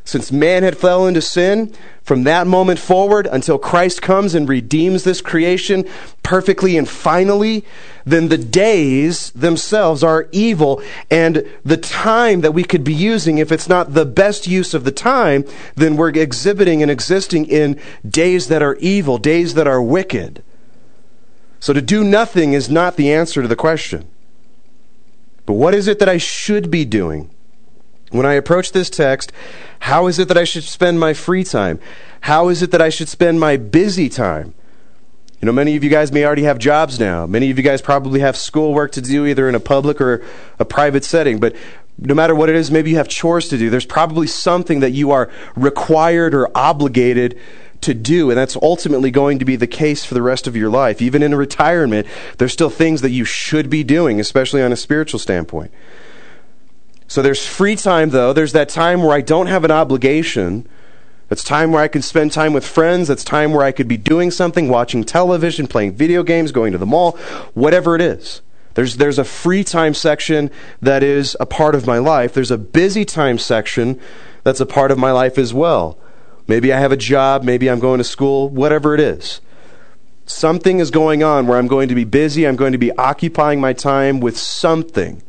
since 0.07 0.31
man 0.31 0.63
had 0.63 0.79
fell 0.79 1.07
into 1.07 1.21
sin, 1.21 1.75
from 2.03 2.23
that 2.23 2.47
moment 2.47 2.79
forward 2.79 3.27
until 3.27 3.59
Christ 3.59 4.01
comes 4.01 4.37
and 4.37 4.49
redeems 4.49 5.03
this 5.03 5.21
creation 5.21 5.85
perfectly 6.23 6.77
and 6.77 6.89
finally, 6.89 7.65
then 8.05 8.29
the 8.29 8.39
days 8.39 9.33
themselves 9.33 10.05
are 10.05 10.29
evil. 10.31 10.81
And 11.11 11.45
the 11.65 11.77
time 11.77 12.43
that 12.43 12.55
we 12.55 12.63
could 12.63 12.85
be 12.85 12.95
using, 12.95 13.39
if 13.39 13.51
it's 13.51 13.69
not 13.69 13.95
the 13.95 14.07
best 14.07 14.47
use 14.47 14.75
of 14.75 14.85
the 14.85 14.93
time, 14.93 15.45
then 15.75 15.97
we're 15.97 16.11
exhibiting 16.11 16.81
and 16.83 16.91
existing 16.91 17.47
in 17.47 17.81
days 18.09 18.47
that 18.47 18.63
are 18.63 18.77
evil, 18.77 19.19
days 19.19 19.55
that 19.55 19.67
are 19.67 19.83
wicked. 19.83 20.45
So 21.59 21.73
to 21.73 21.83
do 21.83 22.05
nothing 22.05 22.53
is 22.53 22.71
not 22.71 22.95
the 22.95 23.13
answer 23.13 23.43
to 23.43 23.49
the 23.49 23.57
question. 23.57 24.09
But 25.47 25.55
what 25.55 25.75
is 25.75 25.89
it 25.89 25.99
that 25.99 26.09
I 26.09 26.19
should 26.19 26.71
be 26.71 26.85
doing? 26.85 27.31
When 28.11 28.27
I 28.27 28.35
approach 28.35 28.73
this 28.73 28.89
text, 28.89 29.33
how 29.81 30.07
is 30.07 30.19
it 30.19 30.29
that 30.29 30.39
I 30.39 30.45
should 30.45 30.65
spend 30.65 31.01
my 31.01 31.13
free 31.13 31.45
time? 31.45 31.81
How 32.23 32.49
is 32.49 32.63
it 32.63 32.71
that 32.71 32.81
I 32.81 32.89
should 32.89 33.09
spend 33.09 33.41
my 33.41 33.57
busy 33.57 34.09
time? 34.09 34.55
You 35.41 35.47
know, 35.47 35.53
many 35.53 35.77
of 35.77 35.85
you 35.85 35.91
guys 35.91 36.13
may 36.13 36.25
already 36.25 36.45
have 36.45 36.59
jobs 36.59 36.99
now. 36.99 37.27
Many 37.27 37.51
of 37.51 37.59
you 37.59 37.65
guys 37.65 37.83
probably 37.83 38.21
have 38.21 38.37
schoolwork 38.37 38.93
to 38.93 39.03
do 39.03 39.27
either 39.27 39.49
in 39.49 39.55
a 39.55 39.61
public 39.61 40.01
or 40.01 40.25
a 40.59 40.65
private 40.65 41.05
setting. 41.05 41.39
But 41.39 41.55
no 41.99 42.15
matter 42.15 42.35
what 42.35 42.49
it 42.49 42.55
is, 42.55 42.71
maybe 42.71 42.91
you 42.91 42.97
have 42.97 43.09
chores 43.09 43.49
to 43.49 43.59
do. 43.59 43.69
There's 43.69 43.87
probably 43.87 44.27
something 44.27 44.81
that 44.81 44.93
you 44.93 45.11
are 45.11 45.31
required 45.55 46.35
or 46.35 46.49
obligated 46.57 47.39
to 47.83 47.93
do. 47.93 48.31
And 48.31 48.39
that's 48.39 48.57
ultimately 48.57 49.11
going 49.11 49.39
to 49.39 49.45
be 49.45 49.57
the 49.57 49.67
case 49.67 50.05
for 50.05 50.15
the 50.15 50.23
rest 50.23 50.47
of 50.47 50.57
your 50.57 50.71
life. 50.71 51.03
Even 51.03 51.23
in 51.23 51.35
retirement, 51.35 52.07
there's 52.39 52.53
still 52.53 52.71
things 52.71 53.03
that 53.03 53.11
you 53.11 53.25
should 53.25 53.69
be 53.69 53.85
doing, 53.85 54.19
especially 54.19 54.63
on 54.63 54.73
a 54.73 54.77
spiritual 54.77 55.21
standpoint. 55.21 55.71
So 57.09 57.23
there's 57.23 57.47
free 57.47 57.77
time, 57.77 58.11
though. 58.11 58.33
There's 58.33 58.53
that 58.53 58.69
time 58.69 59.03
where 59.03 59.17
I 59.17 59.21
don't 59.21 59.47
have 59.47 59.65
an 59.65 59.71
obligation. 59.71 60.69
That's 61.29 61.45
time 61.45 61.73
where 61.73 61.83
I 61.83 61.89
can 61.89 62.03
spend 62.03 62.33
time 62.33 62.53
with 62.53 62.67
friends. 62.67 63.09
That's 63.09 63.25
time 63.25 63.53
where 63.53 63.65
I 63.65 63.73
could 63.73 63.89
be 63.89 63.97
doing 63.97 64.31
something, 64.31 64.69
watching 64.69 65.05
television, 65.05 65.67
playing 65.67 65.95
video 65.95 66.23
games, 66.23 66.53
going 66.53 66.73
to 66.73 66.79
the 66.79 66.87
mall, 66.87 67.13
whatever 67.55 67.95
it 67.95 68.01
is. 68.01 68.43
There's, 68.75 68.99
there's 68.99 69.19
a 69.19 69.25
free 69.25 69.65
time 69.65 69.95
section 69.95 70.51
that 70.83 71.03
is 71.03 71.37
a 71.41 71.47
part 71.47 71.75
of 71.75 71.87
my 71.87 71.99
life. 71.99 72.35
There's 72.35 72.51
a 72.51 72.59
busy 72.59 73.05
time 73.05 73.39
section 73.39 73.99
that's 74.45 74.61
a 74.61 74.67
part 74.67 74.91
of 74.91 74.99
my 74.99 75.13
life 75.13 75.39
as 75.39 75.55
well. 75.55 75.99
Maybe 76.47 76.73
I 76.73 76.79
have 76.79 76.93
a 76.93 76.97
job, 76.97 77.43
maybe 77.43 77.69
I'm 77.69 77.81
going 77.81 77.99
to 77.99 78.05
school, 78.05 78.49
whatever 78.49 78.95
it 78.95 79.01
is. 79.01 79.41
Something 80.27 80.79
is 80.79 80.91
going 80.91 81.23
on 81.23 81.47
where 81.47 81.59
I'm 81.59 81.67
going 81.67 81.89
to 81.89 81.95
be 81.95 82.05
busy, 82.05 82.47
I'm 82.47 82.55
going 82.55 82.73
to 82.73 82.79
be 82.79 82.93
occupying 82.93 83.61
my 83.61 83.73
time 83.73 84.21
with 84.21 84.37
something. 84.37 85.23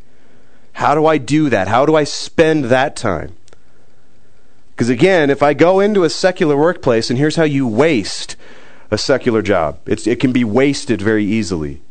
How 0.77 0.93
do 0.93 1.07
I 1.07 1.17
do 1.17 1.49
that? 1.49 1.67
How 1.67 1.87
do 1.87 1.95
I 1.95 2.03
spend 2.03 2.65
that 2.65 2.95
time? 2.95 3.35
Because 4.75 4.89
again, 4.89 5.31
if 5.31 5.41
I 5.41 5.55
go 5.55 5.79
into 5.79 6.03
a 6.03 6.09
secular 6.09 6.55
workplace, 6.55 7.09
and 7.09 7.17
here's 7.17 7.35
how 7.35 7.45
you 7.45 7.65
waste 7.65 8.35
a 8.91 8.97
secular 8.99 9.41
job 9.41 9.79
it's, 9.87 10.05
it 10.05 10.19
can 10.19 10.31
be 10.31 10.43
wasted 10.43 11.01
very 11.01 11.25
easily. 11.25 11.81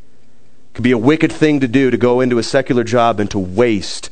It 0.71 0.75
can 0.75 0.85
be 0.85 0.93
a 0.93 0.99
wicked 0.99 1.33
thing 1.33 1.59
to 1.59 1.67
do 1.67 1.91
to 1.91 1.97
go 1.97 2.21
into 2.21 2.39
a 2.39 2.45
secular 2.45 2.85
job 2.85 3.19
and 3.19 3.29
to 3.33 3.41
waste 3.41 4.09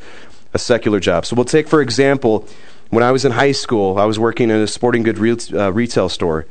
a 0.52 0.58
secular 0.58 0.98
job. 0.98 1.24
So 1.24 1.36
we'll 1.36 1.44
take, 1.44 1.68
for 1.68 1.80
example, 1.80 2.48
when 2.90 3.04
I 3.04 3.12
was 3.12 3.24
in 3.24 3.30
high 3.30 3.52
school, 3.52 3.96
I 3.96 4.06
was 4.06 4.18
working 4.18 4.50
in 4.50 4.56
a 4.56 4.66
sporting 4.66 5.04
good 5.04 5.18
re- 5.18 5.36
uh, 5.56 5.70
retail 5.70 6.08
store. 6.08 6.46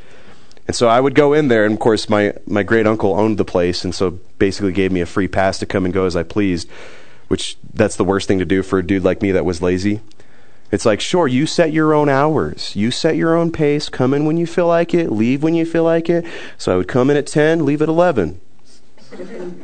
And 0.65 0.73
so 0.73 0.87
I 0.87 1.01
would 1.01 1.13
go 1.13 1.33
in 1.33 1.49
there, 1.49 1.65
and 1.65 1.73
of 1.73 1.81
course, 1.81 2.07
my, 2.07 2.35
my 2.47 2.63
great 2.63 2.87
uncle 2.87 3.19
owned 3.19 3.37
the 3.37 3.43
place, 3.43 3.83
and 3.83 3.93
so 3.93 4.11
basically 4.39 4.71
gave 4.71 4.93
me 4.93 5.01
a 5.01 5.05
free 5.05 5.27
pass 5.27 5.59
to 5.59 5.65
come 5.65 5.83
and 5.83 5.93
go 5.93 6.05
as 6.05 6.15
I 6.15 6.23
pleased 6.23 6.69
which 7.27 7.57
that's 7.73 7.95
the 7.95 8.03
worst 8.03 8.27
thing 8.27 8.39
to 8.39 8.45
do 8.45 8.63
for 8.63 8.79
a 8.79 8.85
dude 8.85 9.03
like 9.03 9.21
me 9.21 9.31
that 9.31 9.45
was 9.45 9.61
lazy. 9.61 10.01
It's 10.71 10.85
like, 10.85 11.01
sure, 11.01 11.27
you 11.27 11.45
set 11.45 11.71
your 11.71 11.93
own 11.93 12.09
hours. 12.09 12.75
You 12.75 12.89
set 12.89 13.15
your 13.15 13.35
own 13.35 13.51
pace. 13.51 13.89
Come 13.89 14.13
in 14.13 14.25
when 14.25 14.37
you 14.37 14.47
feel 14.47 14.65
like 14.65 14.93
it. 14.93 15.11
Leave 15.11 15.43
when 15.43 15.53
you 15.53 15.65
feel 15.65 15.83
like 15.83 16.09
it. 16.09 16.25
So 16.57 16.73
I 16.73 16.77
would 16.77 16.87
come 16.87 17.11
in 17.11 17.17
at 17.17 17.27
10, 17.27 17.63
leave 17.63 17.83
at 17.83 17.89
11. 17.89 18.41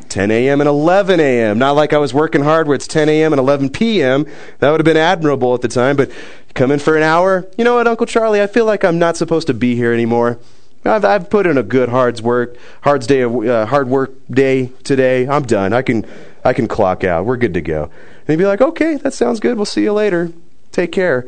10 0.09 0.31
a.m. 0.31 0.61
and 0.61 0.67
11 0.67 1.19
a.m. 1.19 1.57
Not 1.57 1.71
like 1.71 1.93
I 1.93 1.97
was 1.97 2.13
working 2.13 2.43
hard 2.43 2.67
where 2.67 2.75
it's 2.75 2.87
10 2.87 3.09
a.m. 3.09 3.33
and 3.33 3.39
11 3.39 3.69
p.m. 3.69 4.25
That 4.59 4.69
would 4.69 4.79
have 4.79 4.85
been 4.85 4.97
admirable 4.97 5.55
at 5.55 5.61
the 5.61 5.67
time, 5.67 5.95
but 5.95 6.11
come 6.53 6.71
in 6.71 6.79
for 6.79 6.95
an 6.95 7.03
hour. 7.03 7.47
You 7.57 7.63
know 7.63 7.75
what, 7.75 7.87
Uncle 7.87 8.05
Charlie? 8.05 8.41
I 8.41 8.47
feel 8.47 8.65
like 8.65 8.83
I'm 8.83 8.99
not 8.99 9.17
supposed 9.17 9.47
to 9.47 9.53
be 9.53 9.75
here 9.75 9.93
anymore. 9.93 10.39
I've, 10.85 11.03
I've 11.03 11.29
put 11.29 11.45
in 11.45 11.57
a 11.57 11.63
good 11.63 11.89
hard 11.89 12.21
work, 12.21 12.55
hard 12.81 13.01
day, 13.07 13.23
uh, 13.23 13.65
hard 13.65 13.89
work 13.89 14.11
day 14.29 14.67
today. 14.83 15.27
I'm 15.27 15.43
done. 15.43 15.73
I 15.73 15.81
can 15.81 16.05
I 16.43 16.53
can 16.53 16.67
clock 16.67 17.03
out. 17.03 17.25
We're 17.25 17.38
good 17.38 17.53
to 17.53 17.62
go. 17.62 17.84
And 17.84 18.27
he'd 18.27 18.38
be 18.38 18.46
like, 18.46 18.62
okay, 18.62 18.96
that 18.98 19.13
sounds 19.13 19.39
good. 19.39 19.58
We'll 19.58 19.65
see 19.65 19.84
you 19.84 19.93
later. 19.93 20.31
Take 20.72 20.91
care. 20.91 21.27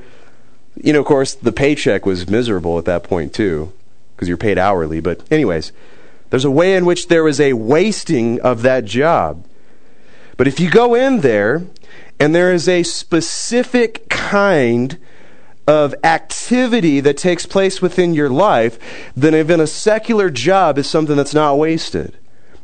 You 0.75 0.93
know, 0.93 0.99
of 0.99 1.05
course, 1.05 1.33
the 1.33 1.51
paycheck 1.51 2.05
was 2.05 2.29
miserable 2.29 2.77
at 2.77 2.85
that 2.85 3.03
point, 3.03 3.33
too, 3.33 3.73
because 4.15 4.27
you're 4.27 4.37
paid 4.37 4.57
hourly. 4.57 4.99
But, 4.99 5.21
anyways, 5.31 5.71
there's 6.29 6.45
a 6.45 6.51
way 6.51 6.75
in 6.75 6.85
which 6.85 7.07
there 7.07 7.23
was 7.23 7.41
a 7.41 7.53
wasting 7.53 8.39
of 8.41 8.61
that 8.61 8.85
job. 8.85 9.45
But 10.37 10.47
if 10.47 10.59
you 10.59 10.71
go 10.71 10.95
in 10.95 11.21
there 11.21 11.63
and 12.19 12.33
there 12.33 12.53
is 12.53 12.69
a 12.69 12.83
specific 12.83 14.07
kind 14.09 14.97
of 15.67 15.93
activity 16.03 16.99
that 17.01 17.17
takes 17.17 17.45
place 17.45 17.81
within 17.81 18.13
your 18.13 18.29
life, 18.29 18.79
then 19.15 19.35
even 19.35 19.59
a 19.59 19.67
secular 19.67 20.29
job 20.29 20.77
is 20.77 20.89
something 20.89 21.17
that's 21.17 21.33
not 21.33 21.57
wasted. 21.57 22.17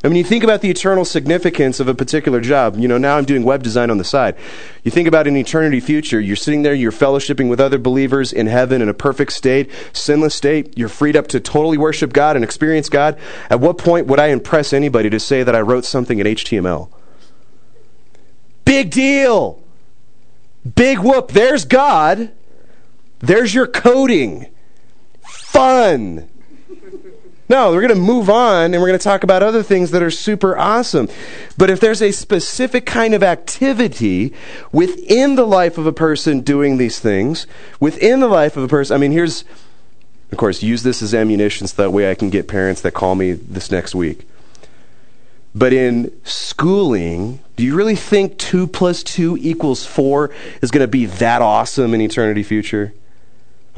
I 0.08 0.10
mean, 0.10 0.20
you 0.20 0.24
think 0.24 0.46
about 0.46 0.62
the 0.62 0.70
eternal 0.70 1.04
significance 1.04 1.82
of 1.82 1.90
a 1.90 1.94
particular 1.94 2.40
job. 2.40 2.78
You 2.78 2.88
know, 2.88 2.98
now 2.98 3.18
I'm 3.18 3.26
doing 3.26 3.44
web 3.44 3.62
design 3.62 3.92
on 3.92 3.98
the 3.98 4.06
side. 4.06 4.38
You 4.86 4.90
think 4.90 5.06
about 5.06 5.28
an 5.28 5.36
eternity 5.36 5.82
future. 5.82 6.22
You're 6.22 6.38
sitting 6.38 6.62
there, 6.62 6.74
you're 6.74 6.94
fellowshipping 6.94 7.50
with 7.50 7.60
other 7.60 7.78
believers 7.78 8.32
in 8.32 8.48
heaven 8.48 8.82
in 8.82 8.88
a 8.88 8.94
perfect 8.94 9.34
state, 9.34 9.70
sinless 9.92 10.34
state. 10.34 10.78
You're 10.78 10.88
freed 10.88 11.18
up 11.18 11.28
to 11.28 11.42
totally 11.42 11.78
worship 11.78 12.14
God 12.14 12.38
and 12.38 12.46
experience 12.46 12.88
God. 12.88 13.20
At 13.50 13.60
what 13.60 13.78
point 13.78 14.08
would 14.08 14.18
I 14.18 14.28
impress 14.28 14.72
anybody 14.72 15.10
to 15.10 15.20
say 15.20 15.44
that 15.44 15.54
I 15.54 15.60
wrote 15.60 15.84
something 15.84 16.20
in 16.20 16.26
HTML? 16.26 16.88
Big 18.64 18.90
deal. 18.90 19.62
Big 20.74 21.00
whoop. 21.00 21.34
There's 21.34 21.66
God. 21.66 22.32
There's 23.20 23.54
your 23.54 23.68
coding. 23.68 24.48
Fun. 25.22 26.30
No, 27.50 27.72
we're 27.72 27.82
going 27.82 27.94
to 27.94 27.96
move 27.96 28.30
on 28.30 28.74
and 28.74 28.82
we're 28.82 28.90
going 28.90 29.00
to 29.00 29.04
talk 29.04 29.24
about 29.24 29.42
other 29.42 29.64
things 29.64 29.92
that 29.92 30.04
are 30.04 30.12
super 30.12 30.58
awesome. 30.58 31.08
But 31.58 31.70
if 31.70 31.80
there's 31.80 32.02
a 32.02 32.12
specific 32.12 32.86
kind 32.86 33.14
of 33.14 33.24
activity 33.24 34.34
within 34.74 35.36
the 35.36 35.46
life 35.46 35.78
of 35.78 35.86
a 35.86 35.94
person 35.94 36.42
doing 36.42 36.78
these 36.78 37.00
things, 37.00 37.48
within 37.80 38.20
the 38.20 38.28
life 38.28 38.58
of 38.58 38.64
a 38.64 38.68
person, 38.68 38.96
I 38.96 38.98
mean, 38.98 39.14
here's, 39.14 39.46
of 40.32 40.38
course, 40.38 40.62
use 40.62 40.84
this 40.84 41.02
as 41.02 41.14
ammunition 41.14 41.68
so 41.68 41.82
that 41.84 41.92
way 41.92 42.12
I 42.12 42.16
can 42.16 42.30
get 42.30 42.50
parents 42.50 42.82
that 42.82 42.92
call 42.92 43.16
me 43.16 43.32
this 43.32 43.72
next 43.72 43.96
week. 43.96 44.28
But 45.56 45.72
in 45.72 46.12
schooling, 46.26 47.40
do 47.56 47.64
you 47.64 47.76
really 47.76 47.96
think 47.96 48.38
2 48.38 48.68
plus 48.68 49.04
2 49.04 49.38
equals 49.40 49.86
4 49.86 50.30
is 50.62 50.70
going 50.70 50.84
to 50.84 50.88
be 50.88 51.06
that 51.06 51.42
awesome 51.42 51.94
in 51.94 52.02
eternity 52.02 52.44
future? 52.44 52.94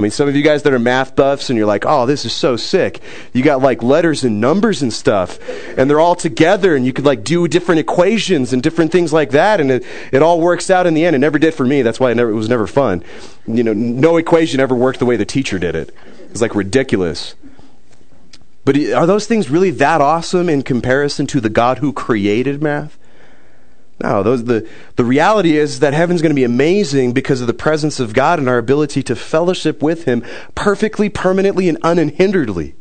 I 0.00 0.02
mean, 0.02 0.10
some 0.10 0.30
of 0.30 0.34
you 0.34 0.42
guys 0.42 0.62
that 0.62 0.72
are 0.72 0.78
math 0.78 1.14
buffs 1.14 1.50
and 1.50 1.58
you're 1.58 1.66
like, 1.66 1.84
oh, 1.86 2.06
this 2.06 2.24
is 2.24 2.32
so 2.32 2.56
sick. 2.56 3.02
You 3.34 3.42
got 3.42 3.60
like 3.60 3.82
letters 3.82 4.24
and 4.24 4.40
numbers 4.40 4.80
and 4.80 4.90
stuff, 4.90 5.38
and 5.76 5.90
they're 5.90 6.00
all 6.00 6.14
together, 6.14 6.74
and 6.74 6.86
you 6.86 6.94
could 6.94 7.04
like 7.04 7.22
do 7.22 7.46
different 7.46 7.80
equations 7.80 8.54
and 8.54 8.62
different 8.62 8.92
things 8.92 9.12
like 9.12 9.32
that, 9.32 9.60
and 9.60 9.70
it, 9.70 9.84
it 10.10 10.22
all 10.22 10.40
works 10.40 10.70
out 10.70 10.86
in 10.86 10.94
the 10.94 11.04
end. 11.04 11.14
It 11.14 11.18
never 11.18 11.38
did 11.38 11.52
for 11.52 11.66
me. 11.66 11.82
That's 11.82 12.00
why 12.00 12.12
it, 12.12 12.14
never, 12.14 12.30
it 12.30 12.34
was 12.34 12.48
never 12.48 12.66
fun. 12.66 13.04
You 13.46 13.62
know, 13.62 13.74
no 13.74 14.16
equation 14.16 14.58
ever 14.58 14.74
worked 14.74 15.00
the 15.00 15.04
way 15.04 15.16
the 15.16 15.26
teacher 15.26 15.58
did 15.58 15.74
it. 15.74 15.94
It's 16.30 16.40
like 16.40 16.54
ridiculous. 16.54 17.34
But 18.64 18.78
are 18.78 19.06
those 19.06 19.26
things 19.26 19.50
really 19.50 19.70
that 19.70 20.00
awesome 20.00 20.48
in 20.48 20.62
comparison 20.62 21.26
to 21.26 21.42
the 21.42 21.50
God 21.50 21.78
who 21.78 21.92
created 21.92 22.62
math? 22.62 22.96
No, 24.02 24.22
those, 24.22 24.44
the, 24.44 24.66
the 24.96 25.04
reality 25.04 25.58
is 25.58 25.80
that 25.80 25.92
heaven's 25.92 26.22
going 26.22 26.30
to 26.30 26.34
be 26.34 26.44
amazing 26.44 27.12
because 27.12 27.42
of 27.42 27.46
the 27.46 27.54
presence 27.54 28.00
of 28.00 28.14
God 28.14 28.38
and 28.38 28.48
our 28.48 28.56
ability 28.56 29.02
to 29.04 29.16
fellowship 29.16 29.82
with 29.82 30.04
Him 30.04 30.24
perfectly, 30.54 31.10
permanently, 31.10 31.68
and 31.68 31.78
unhinderedly. 31.82 32.74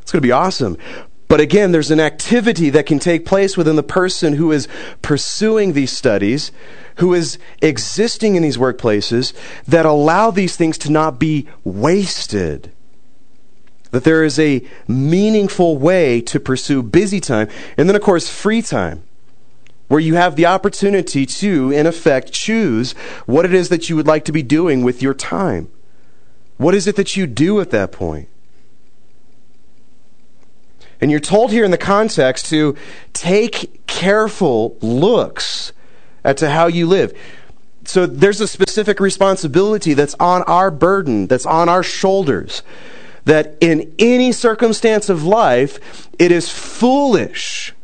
It's 0.00 0.12
going 0.12 0.22
to 0.22 0.26
be 0.26 0.32
awesome. 0.32 0.78
But 1.26 1.40
again, 1.40 1.72
there's 1.72 1.90
an 1.90 1.98
activity 1.98 2.70
that 2.70 2.86
can 2.86 3.00
take 3.00 3.26
place 3.26 3.56
within 3.56 3.74
the 3.74 3.82
person 3.82 4.34
who 4.34 4.52
is 4.52 4.68
pursuing 5.00 5.72
these 5.72 5.90
studies, 5.90 6.52
who 6.96 7.12
is 7.12 7.38
existing 7.60 8.36
in 8.36 8.42
these 8.42 8.58
workplaces, 8.58 9.32
that 9.66 9.86
allow 9.86 10.30
these 10.30 10.56
things 10.56 10.78
to 10.78 10.92
not 10.92 11.18
be 11.18 11.48
wasted. 11.64 12.70
That 13.90 14.04
there 14.04 14.22
is 14.22 14.38
a 14.38 14.64
meaningful 14.86 15.76
way 15.78 16.20
to 16.20 16.38
pursue 16.38 16.82
busy 16.82 17.18
time, 17.18 17.48
and 17.76 17.88
then, 17.88 17.96
of 17.96 18.02
course, 18.02 18.28
free 18.28 18.62
time 18.62 19.02
where 19.92 20.00
you 20.00 20.14
have 20.14 20.36
the 20.36 20.46
opportunity 20.46 21.26
to, 21.26 21.70
in 21.70 21.86
effect, 21.86 22.32
choose 22.32 22.92
what 23.26 23.44
it 23.44 23.52
is 23.52 23.68
that 23.68 23.90
you 23.90 23.94
would 23.94 24.06
like 24.06 24.24
to 24.24 24.32
be 24.32 24.42
doing 24.42 24.82
with 24.82 25.02
your 25.02 25.12
time. 25.12 25.70
What 26.56 26.74
is 26.74 26.86
it 26.86 26.96
that 26.96 27.14
you 27.14 27.26
do 27.26 27.60
at 27.60 27.68
that 27.72 27.92
point? 27.92 28.30
And 30.98 31.10
you're 31.10 31.20
told 31.20 31.50
here 31.50 31.62
in 31.62 31.70
the 31.70 31.76
context 31.76 32.46
to 32.46 32.74
take 33.12 33.86
careful 33.86 34.78
looks 34.80 35.74
at 36.24 36.38
to 36.38 36.48
how 36.48 36.68
you 36.68 36.86
live. 36.86 37.12
So 37.84 38.06
there's 38.06 38.40
a 38.40 38.48
specific 38.48 38.98
responsibility 38.98 39.92
that's 39.92 40.14
on 40.18 40.40
our 40.44 40.70
burden, 40.70 41.26
that's 41.26 41.44
on 41.44 41.68
our 41.68 41.82
shoulders. 41.82 42.62
That 43.26 43.58
in 43.60 43.94
any 43.98 44.32
circumstance 44.32 45.10
of 45.10 45.22
life, 45.22 46.08
it 46.18 46.32
is 46.32 46.48
foolish 46.48 47.74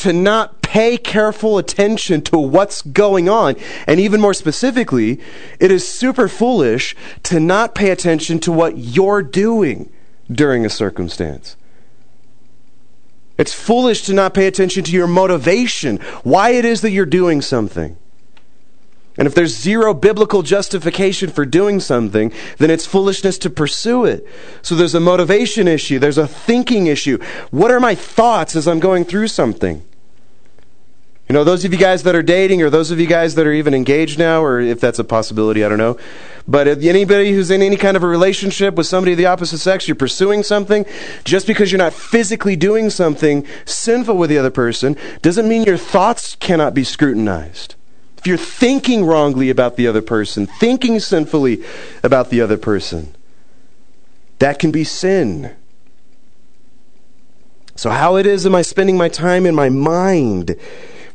to 0.00 0.12
not 0.12 0.62
pay 0.62 0.96
careful 0.96 1.58
attention 1.58 2.20
to 2.22 2.38
what's 2.38 2.82
going 2.82 3.28
on. 3.28 3.56
And 3.86 3.98
even 3.98 4.20
more 4.20 4.34
specifically, 4.34 5.20
it 5.58 5.70
is 5.70 5.88
super 5.88 6.28
foolish 6.28 6.94
to 7.24 7.40
not 7.40 7.74
pay 7.74 7.90
attention 7.90 8.38
to 8.40 8.52
what 8.52 8.76
you're 8.76 9.22
doing 9.22 9.90
during 10.30 10.66
a 10.66 10.70
circumstance. 10.70 11.56
It's 13.38 13.54
foolish 13.54 14.02
to 14.02 14.12
not 14.12 14.34
pay 14.34 14.46
attention 14.46 14.84
to 14.84 14.92
your 14.92 15.06
motivation, 15.06 15.98
why 16.22 16.50
it 16.50 16.64
is 16.64 16.80
that 16.80 16.90
you're 16.90 17.06
doing 17.06 17.40
something. 17.40 17.96
And 19.18 19.26
if 19.26 19.34
there's 19.34 19.54
zero 19.54 19.92
biblical 19.92 20.42
justification 20.42 21.28
for 21.28 21.44
doing 21.44 21.80
something, 21.80 22.32
then 22.58 22.70
it's 22.70 22.86
foolishness 22.86 23.36
to 23.38 23.50
pursue 23.50 24.04
it. 24.04 24.26
So 24.62 24.76
there's 24.76 24.94
a 24.94 25.00
motivation 25.00 25.68
issue, 25.68 25.98
there's 25.98 26.18
a 26.18 26.28
thinking 26.28 26.86
issue. 26.86 27.18
What 27.50 27.72
are 27.72 27.80
my 27.80 27.96
thoughts 27.96 28.54
as 28.54 28.68
I'm 28.68 28.78
going 28.78 29.04
through 29.04 29.28
something? 29.28 29.82
You 31.28 31.34
know, 31.34 31.44
those 31.44 31.66
of 31.66 31.74
you 31.74 31.78
guys 31.78 32.04
that 32.04 32.14
are 32.14 32.22
dating, 32.22 32.62
or 32.62 32.70
those 32.70 32.90
of 32.90 32.98
you 32.98 33.06
guys 33.06 33.34
that 33.34 33.46
are 33.46 33.52
even 33.52 33.74
engaged 33.74 34.18
now, 34.18 34.42
or 34.42 34.60
if 34.60 34.80
that's 34.80 34.98
a 34.98 35.04
possibility, 35.04 35.62
I 35.62 35.68
don't 35.68 35.76
know. 35.76 35.98
But 36.46 36.66
anybody 36.66 37.32
who's 37.32 37.50
in 37.50 37.60
any 37.60 37.76
kind 37.76 37.98
of 37.98 38.02
a 38.02 38.06
relationship 38.06 38.76
with 38.76 38.86
somebody 38.86 39.12
of 39.12 39.18
the 39.18 39.26
opposite 39.26 39.58
sex, 39.58 39.86
you're 39.86 39.94
pursuing 39.94 40.42
something, 40.42 40.86
just 41.24 41.46
because 41.46 41.70
you're 41.70 41.78
not 41.78 41.92
physically 41.92 42.56
doing 42.56 42.88
something 42.88 43.44
sinful 43.66 44.16
with 44.16 44.30
the 44.30 44.38
other 44.38 44.50
person, 44.50 44.96
doesn't 45.20 45.46
mean 45.46 45.64
your 45.64 45.76
thoughts 45.76 46.34
cannot 46.36 46.72
be 46.72 46.82
scrutinized. 46.82 47.74
If 48.18 48.26
you're 48.26 48.36
thinking 48.36 49.04
wrongly 49.04 49.48
about 49.48 49.76
the 49.76 49.86
other 49.86 50.02
person, 50.02 50.46
thinking 50.46 51.00
sinfully 51.00 51.64
about 52.02 52.30
the 52.30 52.40
other 52.40 52.58
person, 52.58 53.14
that 54.38 54.58
can 54.58 54.70
be 54.70 54.84
sin. 54.84 55.54
So, 57.76 57.90
how 57.90 58.16
it 58.16 58.26
is 58.26 58.44
am 58.44 58.54
I 58.54 58.62
spending 58.62 58.96
my 58.96 59.08
time 59.08 59.46
in 59.46 59.54
my 59.54 59.68
mind? 59.68 60.56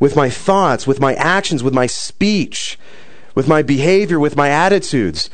with 0.04 0.18
my 0.18 0.30
thoughts, 0.30 0.86
with 0.86 1.00
my 1.00 1.14
actions, 1.14 1.64
with 1.64 1.74
my 1.74 1.88
speech, 1.88 2.78
with 3.36 3.48
my 3.48 3.62
behavior, 3.62 4.20
with 4.20 4.36
my 4.36 4.50
attitudes. 4.50 5.30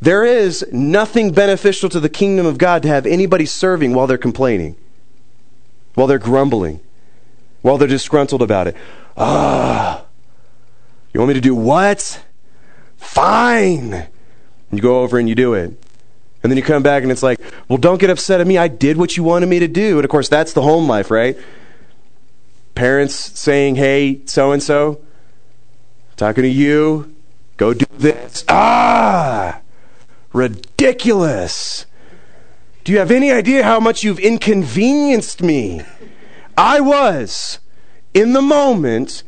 There 0.00 0.24
is 0.24 0.66
nothing 0.72 1.30
beneficial 1.30 1.88
to 1.90 2.00
the 2.00 2.08
kingdom 2.08 2.44
of 2.44 2.58
God 2.58 2.82
to 2.82 2.88
have 2.88 3.06
anybody 3.06 3.46
serving 3.46 3.94
while 3.94 4.08
they're 4.08 4.18
complaining, 4.18 4.74
while 5.94 6.08
they're 6.08 6.18
grumbling, 6.18 6.80
while 7.62 7.78
they're 7.78 7.86
disgruntled 7.86 8.42
about 8.42 8.66
it. 8.66 8.76
Ah, 9.16 10.04
you 11.12 11.20
want 11.20 11.28
me 11.28 11.34
to 11.34 11.40
do 11.40 11.54
what? 11.54 12.22
Fine. 12.96 14.08
You 14.70 14.80
go 14.80 15.00
over 15.00 15.18
and 15.18 15.28
you 15.28 15.34
do 15.34 15.54
it. 15.54 15.82
And 16.42 16.52
then 16.52 16.56
you 16.56 16.62
come 16.62 16.82
back 16.82 17.02
and 17.02 17.10
it's 17.10 17.22
like, 17.22 17.40
well, 17.68 17.78
don't 17.78 18.00
get 18.00 18.10
upset 18.10 18.40
at 18.40 18.46
me. 18.46 18.58
I 18.58 18.68
did 18.68 18.96
what 18.96 19.16
you 19.16 19.24
wanted 19.24 19.48
me 19.48 19.58
to 19.58 19.68
do. 19.68 19.96
And 19.96 20.04
of 20.04 20.10
course, 20.10 20.28
that's 20.28 20.52
the 20.52 20.62
home 20.62 20.88
life, 20.88 21.10
right? 21.10 21.36
Parents 22.74 23.14
saying, 23.14 23.76
hey, 23.76 24.20
so 24.26 24.52
and 24.52 24.62
so, 24.62 25.00
talking 26.16 26.42
to 26.42 26.48
you, 26.48 27.14
go 27.56 27.74
do 27.74 27.86
this. 27.96 28.44
Ah! 28.48 29.60
Ridiculous. 30.32 31.86
Do 32.84 32.92
you 32.92 32.98
have 32.98 33.10
any 33.10 33.32
idea 33.32 33.64
how 33.64 33.80
much 33.80 34.04
you've 34.04 34.20
inconvenienced 34.20 35.42
me? 35.42 35.82
I 36.56 36.80
was 36.80 37.58
in 38.14 38.32
the 38.32 38.42
moment 38.42 39.22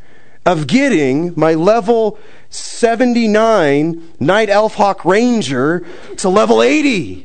of 0.45 0.67
getting 0.67 1.33
my 1.35 1.53
level 1.53 2.17
79 2.49 4.13
Night 4.19 4.49
Elf 4.49 4.75
Hawk 4.75 5.05
Ranger 5.05 5.85
to 6.17 6.29
level 6.29 6.61
80. 6.61 7.15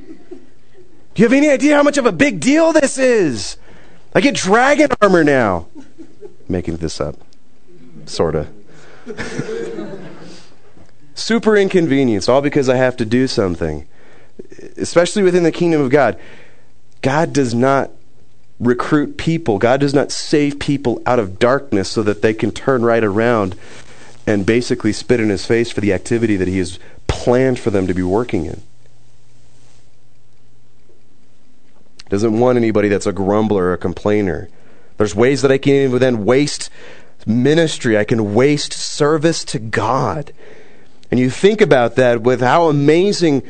Do 1.14 1.22
you 1.22 1.24
have 1.24 1.32
any 1.32 1.48
idea 1.48 1.74
how 1.74 1.82
much 1.82 1.96
of 1.96 2.06
a 2.06 2.12
big 2.12 2.40
deal 2.40 2.72
this 2.72 2.98
is? 2.98 3.56
I 4.14 4.20
get 4.20 4.34
dragon 4.34 4.88
armor 5.00 5.24
now 5.24 5.66
making 6.48 6.76
this 6.76 7.00
up. 7.00 7.16
Sort 8.04 8.34
of. 8.34 8.48
Super 11.14 11.56
inconvenience, 11.56 12.28
all 12.28 12.42
because 12.42 12.68
I 12.68 12.76
have 12.76 12.96
to 12.98 13.04
do 13.04 13.26
something. 13.26 13.86
Especially 14.76 15.22
within 15.22 15.42
the 15.42 15.52
kingdom 15.52 15.80
of 15.80 15.90
God. 15.90 16.18
God 17.02 17.32
does 17.32 17.54
not 17.54 17.90
recruit 18.58 19.16
people, 19.16 19.58
God 19.58 19.80
does 19.80 19.94
not 19.94 20.10
save 20.10 20.58
people 20.58 21.02
out 21.06 21.18
of 21.18 21.38
darkness 21.38 21.90
so 21.90 22.02
that 22.02 22.22
they 22.22 22.34
can 22.34 22.50
turn 22.50 22.84
right 22.84 23.04
around 23.04 23.56
and 24.26 24.44
basically 24.44 24.92
spit 24.92 25.20
in 25.20 25.28
his 25.28 25.46
face 25.46 25.70
for 25.70 25.80
the 25.80 25.92
activity 25.92 26.36
that 26.36 26.48
he 26.48 26.58
has 26.58 26.78
planned 27.06 27.58
for 27.58 27.70
them 27.70 27.86
to 27.86 27.94
be 27.94 28.02
working 28.02 28.46
in. 28.46 28.62
Doesn't 32.08 32.38
want 32.38 32.56
anybody 32.56 32.88
that's 32.88 33.06
a 33.06 33.12
grumbler 33.12 33.64
or 33.64 33.72
a 33.72 33.78
complainer. 33.78 34.48
There's 34.96 35.14
ways 35.14 35.42
that 35.42 35.52
I 35.52 35.58
can 35.58 35.74
even 35.74 35.98
then 35.98 36.24
waste 36.24 36.70
ministry. 37.26 37.98
I 37.98 38.04
can 38.04 38.34
waste 38.34 38.72
service 38.72 39.44
to 39.46 39.58
God. 39.58 40.32
And 41.10 41.20
you 41.20 41.30
think 41.30 41.60
about 41.60 41.96
that 41.96 42.22
with 42.22 42.40
how 42.40 42.68
amazing 42.68 43.42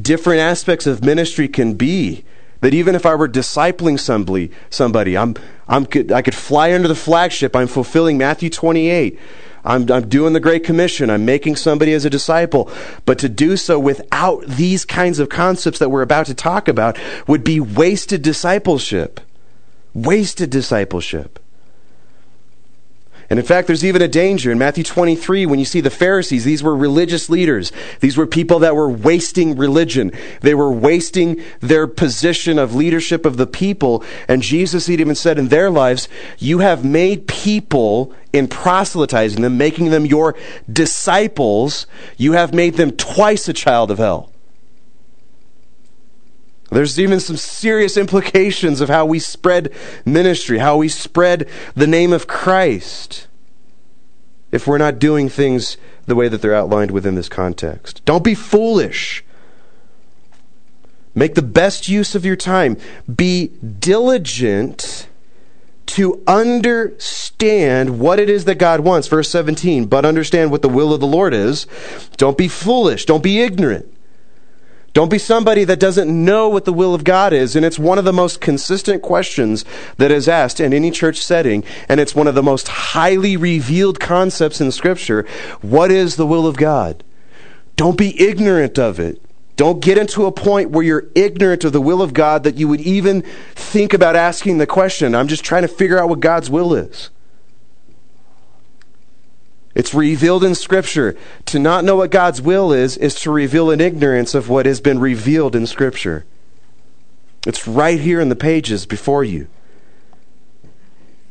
different 0.00 0.40
aspects 0.40 0.86
of 0.86 1.04
ministry 1.04 1.48
can 1.48 1.74
be. 1.74 2.24
That 2.60 2.74
even 2.74 2.94
if 2.94 3.06
I 3.06 3.14
were 3.14 3.28
discipling 3.28 3.98
somebody, 3.98 4.50
somebody, 4.68 5.16
I'm, 5.16 5.34
I'm, 5.66 5.86
I 6.12 6.22
could 6.22 6.34
fly 6.34 6.74
under 6.74 6.88
the 6.88 6.94
flagship. 6.94 7.56
I'm 7.56 7.66
fulfilling 7.66 8.18
Matthew 8.18 8.50
28. 8.50 9.18
I'm, 9.64 9.90
I'm 9.90 10.08
doing 10.08 10.32
the 10.32 10.40
Great 10.40 10.64
Commission. 10.64 11.10
I'm 11.10 11.24
making 11.24 11.56
somebody 11.56 11.92
as 11.92 12.04
a 12.04 12.10
disciple. 12.10 12.70
But 13.04 13.18
to 13.20 13.28
do 13.28 13.56
so 13.56 13.78
without 13.78 14.44
these 14.46 14.84
kinds 14.84 15.18
of 15.18 15.28
concepts 15.28 15.78
that 15.78 15.90
we're 15.90 16.02
about 16.02 16.26
to 16.26 16.34
talk 16.34 16.68
about 16.68 16.98
would 17.26 17.44
be 17.44 17.60
wasted 17.60 18.22
discipleship. 18.22 19.20
Wasted 19.94 20.50
discipleship. 20.50 21.38
And 23.30 23.38
in 23.38 23.44
fact, 23.44 23.68
there's 23.68 23.84
even 23.84 24.02
a 24.02 24.08
danger 24.08 24.50
in 24.50 24.58
Matthew 24.58 24.82
23 24.82 25.46
when 25.46 25.60
you 25.60 25.64
see 25.64 25.80
the 25.80 25.88
Pharisees. 25.88 26.44
These 26.44 26.64
were 26.64 26.76
religious 26.76 27.30
leaders. 27.30 27.70
These 28.00 28.16
were 28.16 28.26
people 28.26 28.58
that 28.58 28.74
were 28.74 28.90
wasting 28.90 29.56
religion. 29.56 30.10
They 30.40 30.54
were 30.54 30.72
wasting 30.72 31.40
their 31.60 31.86
position 31.86 32.58
of 32.58 32.74
leadership 32.74 33.24
of 33.24 33.36
the 33.36 33.46
people. 33.46 34.02
And 34.26 34.42
Jesus 34.42 34.88
even 34.88 35.14
said 35.14 35.38
in 35.38 35.46
their 35.46 35.70
lives, 35.70 36.08
You 36.38 36.58
have 36.58 36.84
made 36.84 37.28
people 37.28 38.12
in 38.32 38.48
proselytizing 38.48 39.42
them, 39.42 39.56
making 39.56 39.90
them 39.90 40.06
your 40.06 40.36
disciples, 40.70 41.86
you 42.16 42.32
have 42.32 42.52
made 42.52 42.74
them 42.74 42.90
twice 42.92 43.48
a 43.48 43.52
child 43.52 43.92
of 43.92 43.98
hell. 43.98 44.29
There's 46.70 47.00
even 47.00 47.18
some 47.18 47.36
serious 47.36 47.96
implications 47.96 48.80
of 48.80 48.88
how 48.88 49.04
we 49.04 49.18
spread 49.18 49.72
ministry, 50.04 50.58
how 50.58 50.76
we 50.76 50.88
spread 50.88 51.48
the 51.74 51.86
name 51.86 52.12
of 52.12 52.26
Christ, 52.26 53.26
if 54.52 54.66
we're 54.66 54.78
not 54.78 54.98
doing 54.98 55.28
things 55.28 55.76
the 56.06 56.14
way 56.14 56.28
that 56.28 56.42
they're 56.42 56.54
outlined 56.54 56.92
within 56.92 57.16
this 57.16 57.28
context. 57.28 58.04
Don't 58.04 58.24
be 58.24 58.34
foolish. 58.34 59.24
Make 61.14 61.34
the 61.34 61.42
best 61.42 61.88
use 61.88 62.14
of 62.14 62.24
your 62.24 62.36
time. 62.36 62.76
Be 63.12 63.48
diligent 63.48 65.08
to 65.86 66.22
understand 66.28 67.98
what 67.98 68.20
it 68.20 68.30
is 68.30 68.44
that 68.44 68.56
God 68.56 68.80
wants. 68.80 69.08
Verse 69.08 69.28
17, 69.28 69.86
but 69.86 70.04
understand 70.04 70.52
what 70.52 70.62
the 70.62 70.68
will 70.68 70.92
of 70.92 71.00
the 71.00 71.06
Lord 71.06 71.34
is. 71.34 71.66
Don't 72.16 72.38
be 72.38 72.46
foolish. 72.46 73.06
Don't 73.06 73.24
be 73.24 73.40
ignorant. 73.40 73.92
Don't 74.92 75.10
be 75.10 75.18
somebody 75.18 75.62
that 75.64 75.78
doesn't 75.78 76.10
know 76.10 76.48
what 76.48 76.64
the 76.64 76.72
will 76.72 76.94
of 76.94 77.04
God 77.04 77.32
is. 77.32 77.54
And 77.54 77.64
it's 77.64 77.78
one 77.78 77.98
of 77.98 78.04
the 78.04 78.12
most 78.12 78.40
consistent 78.40 79.02
questions 79.02 79.64
that 79.98 80.10
is 80.10 80.28
asked 80.28 80.58
in 80.58 80.72
any 80.72 80.90
church 80.90 81.18
setting. 81.18 81.62
And 81.88 82.00
it's 82.00 82.14
one 82.14 82.26
of 82.26 82.34
the 82.34 82.42
most 82.42 82.66
highly 82.68 83.36
revealed 83.36 84.00
concepts 84.00 84.60
in 84.60 84.72
Scripture. 84.72 85.26
What 85.60 85.92
is 85.92 86.16
the 86.16 86.26
will 86.26 86.46
of 86.46 86.56
God? 86.56 87.04
Don't 87.76 87.96
be 87.96 88.20
ignorant 88.20 88.78
of 88.78 88.98
it. 88.98 89.22
Don't 89.56 89.80
get 89.80 89.98
into 89.98 90.26
a 90.26 90.32
point 90.32 90.70
where 90.70 90.82
you're 90.82 91.08
ignorant 91.14 91.64
of 91.64 91.72
the 91.72 91.80
will 91.80 92.02
of 92.02 92.14
God 92.14 92.44
that 92.44 92.56
you 92.56 92.66
would 92.66 92.80
even 92.80 93.22
think 93.54 93.92
about 93.92 94.16
asking 94.16 94.58
the 94.58 94.66
question. 94.66 95.14
I'm 95.14 95.28
just 95.28 95.44
trying 95.44 95.62
to 95.62 95.68
figure 95.68 95.98
out 95.98 96.08
what 96.08 96.20
God's 96.20 96.50
will 96.50 96.74
is. 96.74 97.10
It's 99.74 99.94
revealed 99.94 100.44
in 100.44 100.54
Scripture. 100.54 101.16
To 101.46 101.58
not 101.58 101.84
know 101.84 101.96
what 101.96 102.10
God's 102.10 102.42
will 102.42 102.72
is, 102.72 102.96
is 102.96 103.14
to 103.16 103.30
reveal 103.30 103.70
an 103.70 103.80
ignorance 103.80 104.34
of 104.34 104.48
what 104.48 104.66
has 104.66 104.80
been 104.80 104.98
revealed 104.98 105.54
in 105.54 105.66
Scripture. 105.66 106.24
It's 107.46 107.66
right 107.66 108.00
here 108.00 108.20
in 108.20 108.28
the 108.28 108.36
pages 108.36 108.84
before 108.84 109.24
you. 109.24 109.46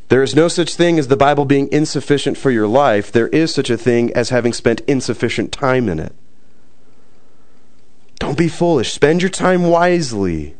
There 0.08 0.24
is 0.24 0.36
no 0.36 0.48
such 0.48 0.74
thing 0.74 0.98
as 0.98 1.08
the 1.08 1.18
Bible 1.18 1.46
being 1.46 1.72
insufficient 1.72 2.36
for 2.36 2.50
your 2.50 2.68
life. 2.68 3.12
There 3.12 3.28
is 3.28 3.54
such 3.54 3.70
a 3.70 3.78
thing 3.78 4.12
as 4.14 4.30
having 4.30 4.54
spent 4.54 4.82
insufficient 4.82 5.52
time 5.52 5.88
in 5.88 6.00
it. 6.00 6.16
Don't 8.18 8.38
be 8.38 8.48
foolish. 8.48 8.92
Spend 8.92 9.22
your 9.22 9.30
time 9.30 9.64
wisely. 9.64 10.56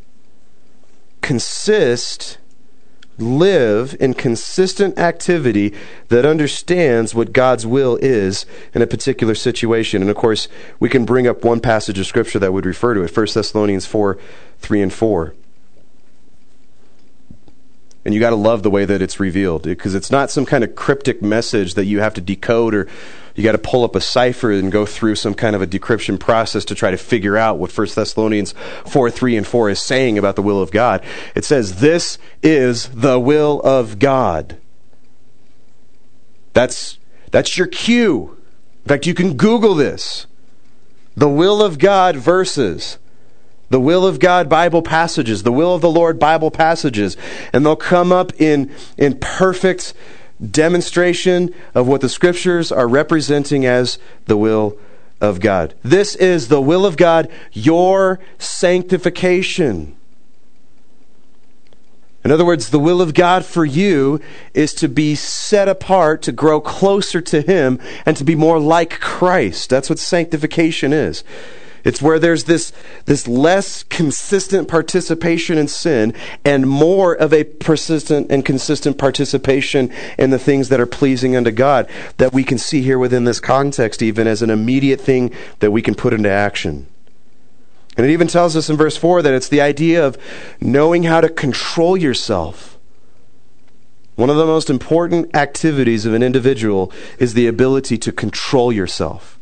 Consist 1.20 2.38
live 3.20 3.96
in 4.00 4.14
consistent 4.14 4.98
activity 4.98 5.74
that 6.08 6.26
understands 6.26 7.14
what 7.14 7.32
God's 7.32 7.66
will 7.66 7.96
is 8.02 8.46
in 8.74 8.82
a 8.82 8.86
particular 8.86 9.34
situation. 9.34 10.02
And 10.02 10.10
of 10.10 10.16
course, 10.16 10.48
we 10.78 10.88
can 10.88 11.04
bring 11.04 11.26
up 11.26 11.44
one 11.44 11.60
passage 11.60 11.98
of 11.98 12.06
Scripture 12.06 12.38
that 12.38 12.52
would 12.52 12.66
refer 12.66 12.94
to 12.94 13.02
it 13.02 13.16
1 13.16 13.26
Thessalonians 13.34 13.86
4 13.86 14.18
3 14.60 14.82
and 14.82 14.92
4. 14.92 15.34
And 18.04 18.14
you 18.14 18.20
got 18.20 18.30
to 18.30 18.36
love 18.36 18.62
the 18.62 18.70
way 18.70 18.84
that 18.86 19.02
it's 19.02 19.20
revealed 19.20 19.64
because 19.64 19.94
it's 19.94 20.10
not 20.10 20.30
some 20.30 20.46
kind 20.46 20.64
of 20.64 20.74
cryptic 20.74 21.20
message 21.20 21.74
that 21.74 21.84
you 21.84 22.00
have 22.00 22.14
to 22.14 22.20
decode 22.20 22.74
or 22.74 22.88
you 23.34 23.44
got 23.44 23.52
to 23.52 23.58
pull 23.58 23.84
up 23.84 23.94
a 23.94 24.00
cipher 24.00 24.50
and 24.50 24.72
go 24.72 24.86
through 24.86 25.14
some 25.14 25.34
kind 25.34 25.54
of 25.54 25.62
a 25.62 25.66
decryption 25.66 26.18
process 26.18 26.64
to 26.66 26.74
try 26.74 26.90
to 26.90 26.96
figure 26.96 27.36
out 27.36 27.58
what 27.58 27.76
1 27.76 27.88
Thessalonians 27.94 28.54
4 28.86 29.10
3 29.10 29.36
and 29.36 29.46
4 29.46 29.70
is 29.70 29.82
saying 29.82 30.18
about 30.18 30.36
the 30.36 30.42
will 30.42 30.60
of 30.60 30.70
God. 30.70 31.04
It 31.34 31.44
says, 31.44 31.80
This 31.80 32.18
is 32.42 32.88
the 32.88 33.20
will 33.20 33.60
of 33.60 33.98
God. 33.98 34.58
That's, 36.52 36.98
that's 37.30 37.56
your 37.56 37.66
cue. 37.66 38.36
In 38.84 38.88
fact, 38.88 39.06
you 39.06 39.14
can 39.14 39.36
Google 39.36 39.74
this. 39.74 40.26
The 41.16 41.28
will 41.28 41.62
of 41.62 41.78
God 41.78 42.16
verses 42.16 42.98
the 43.70 43.80
will 43.80 44.06
of 44.06 44.18
God 44.18 44.48
Bible 44.48 44.82
passages, 44.82 45.44
the 45.44 45.52
will 45.52 45.74
of 45.74 45.80
the 45.80 45.90
Lord 45.90 46.18
Bible 46.18 46.50
passages, 46.50 47.16
and 47.52 47.64
they'll 47.64 47.76
come 47.76 48.12
up 48.12 48.32
in, 48.40 48.70
in 48.98 49.18
perfect 49.18 49.94
demonstration 50.50 51.54
of 51.74 51.86
what 51.86 52.00
the 52.00 52.08
scriptures 52.08 52.72
are 52.72 52.88
representing 52.88 53.64
as 53.64 53.98
the 54.26 54.36
will 54.36 54.76
of 55.20 55.40
God. 55.40 55.74
This 55.82 56.16
is 56.16 56.48
the 56.48 56.60
will 56.60 56.84
of 56.84 56.96
God, 56.96 57.30
your 57.52 58.18
sanctification. 58.38 59.96
In 62.24 62.30
other 62.30 62.44
words, 62.44 62.70
the 62.70 62.78
will 62.78 63.00
of 63.00 63.14
God 63.14 63.44
for 63.44 63.64
you 63.64 64.20
is 64.52 64.74
to 64.74 64.88
be 64.88 65.14
set 65.14 65.68
apart, 65.68 66.22
to 66.22 66.32
grow 66.32 66.60
closer 66.60 67.20
to 67.22 67.40
Him, 67.40 67.78
and 68.04 68.16
to 68.16 68.24
be 68.24 68.34
more 68.34 68.58
like 68.58 69.00
Christ. 69.00 69.70
That's 69.70 69.88
what 69.88 69.98
sanctification 69.98 70.92
is. 70.92 71.24
It's 71.84 72.02
where 72.02 72.18
there's 72.18 72.44
this, 72.44 72.72
this 73.06 73.26
less 73.26 73.82
consistent 73.84 74.68
participation 74.68 75.58
in 75.58 75.68
sin 75.68 76.14
and 76.44 76.68
more 76.68 77.14
of 77.14 77.32
a 77.32 77.44
persistent 77.44 78.30
and 78.30 78.44
consistent 78.44 78.98
participation 78.98 79.92
in 80.18 80.30
the 80.30 80.38
things 80.38 80.68
that 80.68 80.80
are 80.80 80.86
pleasing 80.86 81.36
unto 81.36 81.50
God 81.50 81.88
that 82.18 82.32
we 82.32 82.44
can 82.44 82.58
see 82.58 82.82
here 82.82 82.98
within 82.98 83.24
this 83.24 83.40
context, 83.40 84.02
even 84.02 84.26
as 84.26 84.42
an 84.42 84.50
immediate 84.50 85.00
thing 85.00 85.32
that 85.60 85.70
we 85.70 85.82
can 85.82 85.94
put 85.94 86.12
into 86.12 86.30
action. 86.30 86.86
And 87.96 88.06
it 88.06 88.12
even 88.12 88.28
tells 88.28 88.56
us 88.56 88.70
in 88.70 88.76
verse 88.76 88.96
4 88.96 89.22
that 89.22 89.34
it's 89.34 89.48
the 89.48 89.60
idea 89.60 90.06
of 90.06 90.16
knowing 90.60 91.04
how 91.04 91.20
to 91.20 91.28
control 91.28 91.96
yourself. 91.96 92.78
One 94.16 94.30
of 94.30 94.36
the 94.36 94.46
most 94.46 94.70
important 94.70 95.34
activities 95.34 96.06
of 96.06 96.14
an 96.14 96.22
individual 96.22 96.92
is 97.18 97.34
the 97.34 97.46
ability 97.46 97.98
to 97.98 98.12
control 98.12 98.72
yourself. 98.72 99.38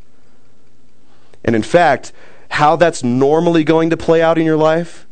And 1.45 1.57
in 1.57 1.63
fact, 1.63 2.13
how 2.51 2.77
that's 2.77 3.05
normally 3.05 3.65
going 3.65 3.91
to 3.91 3.97
play 3.97 4.23
out 4.23 4.39
in 4.39 4.45
your 4.45 4.57
life, 4.57 5.07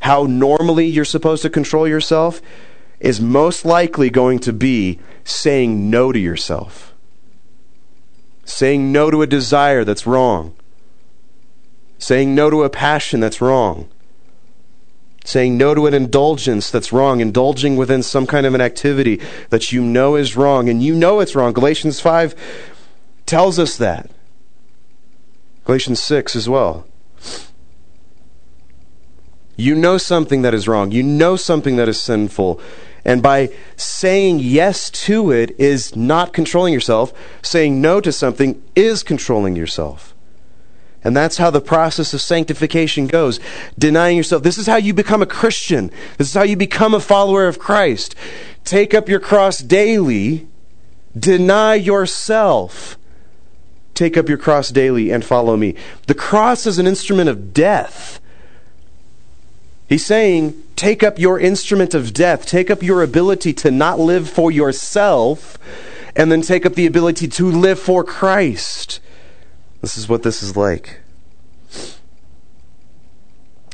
how 0.00 0.24
normally 0.24 0.86
you're 0.86 1.04
supposed 1.04 1.42
to 1.42 1.50
control 1.50 1.86
yourself, 1.86 2.40
is 3.00 3.20
most 3.20 3.64
likely 3.64 4.10
going 4.10 4.38
to 4.40 4.52
be 4.52 4.98
saying 5.24 5.90
no 5.90 6.12
to 6.12 6.18
yourself. 6.18 6.94
Saying 8.44 8.92
no 8.92 9.10
to 9.10 9.22
a 9.22 9.26
desire 9.26 9.84
that's 9.84 10.06
wrong. 10.06 10.54
Saying 11.98 12.34
no 12.34 12.48
to 12.48 12.62
a 12.62 12.70
passion 12.70 13.20
that's 13.20 13.40
wrong. 13.40 13.88
Saying 15.24 15.58
no 15.58 15.74
to 15.74 15.86
an 15.86 15.94
indulgence 15.94 16.70
that's 16.70 16.92
wrong. 16.92 17.20
Indulging 17.20 17.76
within 17.76 18.02
some 18.02 18.26
kind 18.26 18.46
of 18.46 18.54
an 18.54 18.60
activity 18.60 19.20
that 19.50 19.72
you 19.72 19.82
know 19.82 20.16
is 20.16 20.36
wrong 20.36 20.68
and 20.68 20.82
you 20.82 20.94
know 20.94 21.20
it's 21.20 21.34
wrong. 21.34 21.52
Galatians 21.52 22.00
5 22.00 22.34
tells 23.26 23.58
us 23.58 23.76
that. 23.76 24.10
Galatians 25.68 26.00
6 26.00 26.34
as 26.34 26.48
well. 26.48 26.86
You 29.54 29.74
know 29.74 29.98
something 29.98 30.40
that 30.40 30.54
is 30.54 30.66
wrong. 30.66 30.92
You 30.92 31.02
know 31.02 31.36
something 31.36 31.76
that 31.76 31.90
is 31.90 32.00
sinful. 32.00 32.58
And 33.04 33.22
by 33.22 33.50
saying 33.76 34.38
yes 34.38 34.88
to 34.88 35.30
it 35.30 35.50
is 35.60 35.94
not 35.94 36.32
controlling 36.32 36.72
yourself. 36.72 37.12
Saying 37.42 37.82
no 37.82 38.00
to 38.00 38.10
something 38.12 38.62
is 38.74 39.02
controlling 39.02 39.56
yourself. 39.56 40.14
And 41.04 41.14
that's 41.14 41.36
how 41.36 41.50
the 41.50 41.60
process 41.60 42.14
of 42.14 42.22
sanctification 42.22 43.06
goes. 43.06 43.38
Denying 43.78 44.16
yourself. 44.16 44.42
This 44.42 44.56
is 44.56 44.68
how 44.68 44.76
you 44.76 44.94
become 44.94 45.20
a 45.20 45.26
Christian. 45.26 45.90
This 46.16 46.28
is 46.28 46.34
how 46.34 46.44
you 46.44 46.56
become 46.56 46.94
a 46.94 47.00
follower 47.00 47.46
of 47.46 47.58
Christ. 47.58 48.14
Take 48.64 48.94
up 48.94 49.06
your 49.06 49.20
cross 49.20 49.58
daily. 49.58 50.48
Deny 51.14 51.74
yourself 51.74 52.98
Take 53.98 54.16
up 54.16 54.28
your 54.28 54.38
cross 54.38 54.68
daily 54.68 55.10
and 55.10 55.24
follow 55.24 55.56
me. 55.56 55.74
The 56.06 56.14
cross 56.14 56.66
is 56.66 56.78
an 56.78 56.86
instrument 56.86 57.28
of 57.28 57.52
death. 57.52 58.20
He's 59.88 60.06
saying, 60.06 60.54
take 60.76 61.02
up 61.02 61.18
your 61.18 61.40
instrument 61.40 61.94
of 61.94 62.14
death, 62.14 62.46
take 62.46 62.70
up 62.70 62.80
your 62.80 63.02
ability 63.02 63.52
to 63.54 63.72
not 63.72 63.98
live 63.98 64.30
for 64.30 64.52
yourself, 64.52 65.58
and 66.14 66.30
then 66.30 66.42
take 66.42 66.64
up 66.64 66.74
the 66.74 66.86
ability 66.86 67.26
to 67.26 67.50
live 67.50 67.80
for 67.80 68.04
Christ. 68.04 69.00
This 69.80 69.98
is 69.98 70.08
what 70.08 70.22
this 70.22 70.44
is 70.44 70.56
like. 70.56 71.00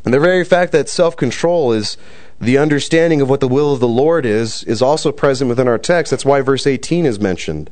And 0.06 0.14
the 0.14 0.20
very 0.20 0.42
fact 0.42 0.72
that 0.72 0.88
self 0.88 1.18
control 1.18 1.70
is 1.70 1.98
the 2.40 2.56
understanding 2.56 3.20
of 3.20 3.28
what 3.28 3.40
the 3.40 3.46
will 3.48 3.74
of 3.74 3.80
the 3.80 3.86
Lord 3.86 4.24
is, 4.24 4.64
is 4.64 4.80
also 4.80 5.12
present 5.12 5.50
within 5.50 5.68
our 5.68 5.76
text. 5.76 6.12
That's 6.12 6.24
why 6.24 6.40
verse 6.40 6.66
18 6.66 7.04
is 7.04 7.20
mentioned. 7.20 7.68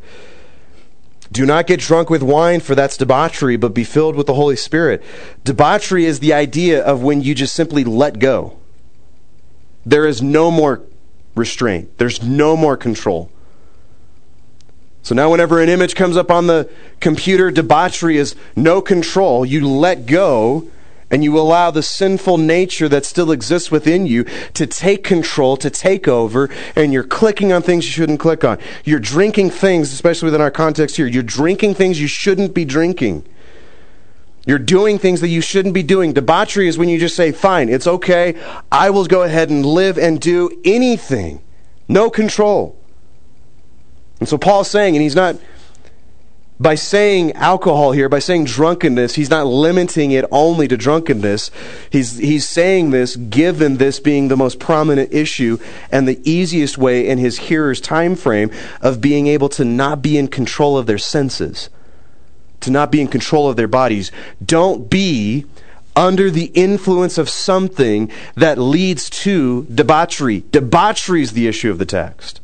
Do 1.32 1.46
not 1.46 1.66
get 1.66 1.80
drunk 1.80 2.10
with 2.10 2.22
wine, 2.22 2.60
for 2.60 2.74
that's 2.74 2.98
debauchery, 2.98 3.56
but 3.56 3.72
be 3.72 3.84
filled 3.84 4.16
with 4.16 4.26
the 4.26 4.34
Holy 4.34 4.56
Spirit. 4.56 5.02
Debauchery 5.44 6.04
is 6.04 6.20
the 6.20 6.34
idea 6.34 6.84
of 6.84 7.02
when 7.02 7.22
you 7.22 7.34
just 7.34 7.54
simply 7.54 7.84
let 7.84 8.18
go. 8.18 8.58
There 9.86 10.06
is 10.06 10.20
no 10.20 10.50
more 10.50 10.82
restraint, 11.34 11.96
there's 11.96 12.22
no 12.22 12.54
more 12.56 12.76
control. 12.76 13.30
So 15.02 15.14
now, 15.14 15.30
whenever 15.30 15.60
an 15.60 15.68
image 15.68 15.96
comes 15.96 16.16
up 16.16 16.30
on 16.30 16.46
the 16.46 16.70
computer, 17.00 17.50
debauchery 17.50 18.18
is 18.18 18.36
no 18.54 18.80
control. 18.80 19.44
You 19.44 19.66
let 19.66 20.06
go 20.06 20.68
and 21.12 21.22
you 21.22 21.38
allow 21.38 21.70
the 21.70 21.82
sinful 21.82 22.38
nature 22.38 22.88
that 22.88 23.04
still 23.04 23.30
exists 23.30 23.70
within 23.70 24.06
you 24.06 24.24
to 24.54 24.66
take 24.66 25.04
control, 25.04 25.58
to 25.58 25.68
take 25.68 26.08
over, 26.08 26.48
and 26.74 26.92
you're 26.92 27.04
clicking 27.04 27.52
on 27.52 27.60
things 27.60 27.84
you 27.84 27.92
shouldn't 27.92 28.18
click 28.18 28.42
on. 28.42 28.58
You're 28.84 28.98
drinking 28.98 29.50
things, 29.50 29.92
especially 29.92 30.26
within 30.26 30.40
our 30.40 30.50
context 30.50 30.96
here, 30.96 31.06
you're 31.06 31.22
drinking 31.22 31.74
things 31.74 32.00
you 32.00 32.08
shouldn't 32.08 32.54
be 32.54 32.64
drinking. 32.64 33.26
You're 34.46 34.58
doing 34.58 34.98
things 34.98 35.20
that 35.20 35.28
you 35.28 35.42
shouldn't 35.42 35.74
be 35.74 35.82
doing. 35.82 36.14
Debauchery 36.14 36.66
is 36.66 36.78
when 36.78 36.88
you 36.88 36.98
just 36.98 37.14
say, 37.14 37.30
fine, 37.30 37.68
it's 37.68 37.86
okay. 37.86 38.34
I 38.72 38.90
will 38.90 39.04
go 39.04 39.22
ahead 39.22 39.50
and 39.50 39.64
live 39.64 39.98
and 39.98 40.18
do 40.18 40.50
anything. 40.64 41.42
No 41.88 42.08
control. 42.10 42.76
And 44.18 44.28
so 44.28 44.38
Paul's 44.38 44.70
saying, 44.70 44.96
and 44.96 45.02
he's 45.02 45.14
not 45.14 45.36
by 46.62 46.76
saying 46.76 47.32
alcohol 47.32 47.90
here, 47.90 48.08
by 48.08 48.20
saying 48.20 48.44
drunkenness, 48.44 49.16
he's 49.16 49.28
not 49.28 49.46
limiting 49.46 50.12
it 50.12 50.24
only 50.30 50.68
to 50.68 50.76
drunkenness. 50.76 51.50
He's, 51.90 52.18
he's 52.18 52.48
saying 52.48 52.90
this 52.90 53.16
given 53.16 53.78
this 53.78 53.98
being 53.98 54.28
the 54.28 54.36
most 54.36 54.60
prominent 54.60 55.12
issue 55.12 55.58
and 55.90 56.06
the 56.06 56.20
easiest 56.28 56.78
way 56.78 57.08
in 57.08 57.18
his 57.18 57.38
hearer's 57.38 57.80
time 57.80 58.14
frame 58.14 58.50
of 58.80 59.00
being 59.00 59.26
able 59.26 59.48
to 59.50 59.64
not 59.64 60.02
be 60.02 60.16
in 60.16 60.28
control 60.28 60.78
of 60.78 60.86
their 60.86 60.98
senses, 60.98 61.68
to 62.60 62.70
not 62.70 62.92
be 62.92 63.00
in 63.00 63.08
control 63.08 63.48
of 63.48 63.56
their 63.56 63.68
bodies. 63.68 64.12
Don't 64.44 64.88
be 64.88 65.46
under 65.96 66.30
the 66.30 66.46
influence 66.54 67.18
of 67.18 67.28
something 67.28 68.10
that 68.36 68.56
leads 68.56 69.10
to 69.10 69.64
debauchery. 69.64 70.44
Debauchery 70.52 71.22
is 71.22 71.32
the 71.32 71.48
issue 71.48 71.70
of 71.70 71.78
the 71.78 71.84
text 71.84 72.41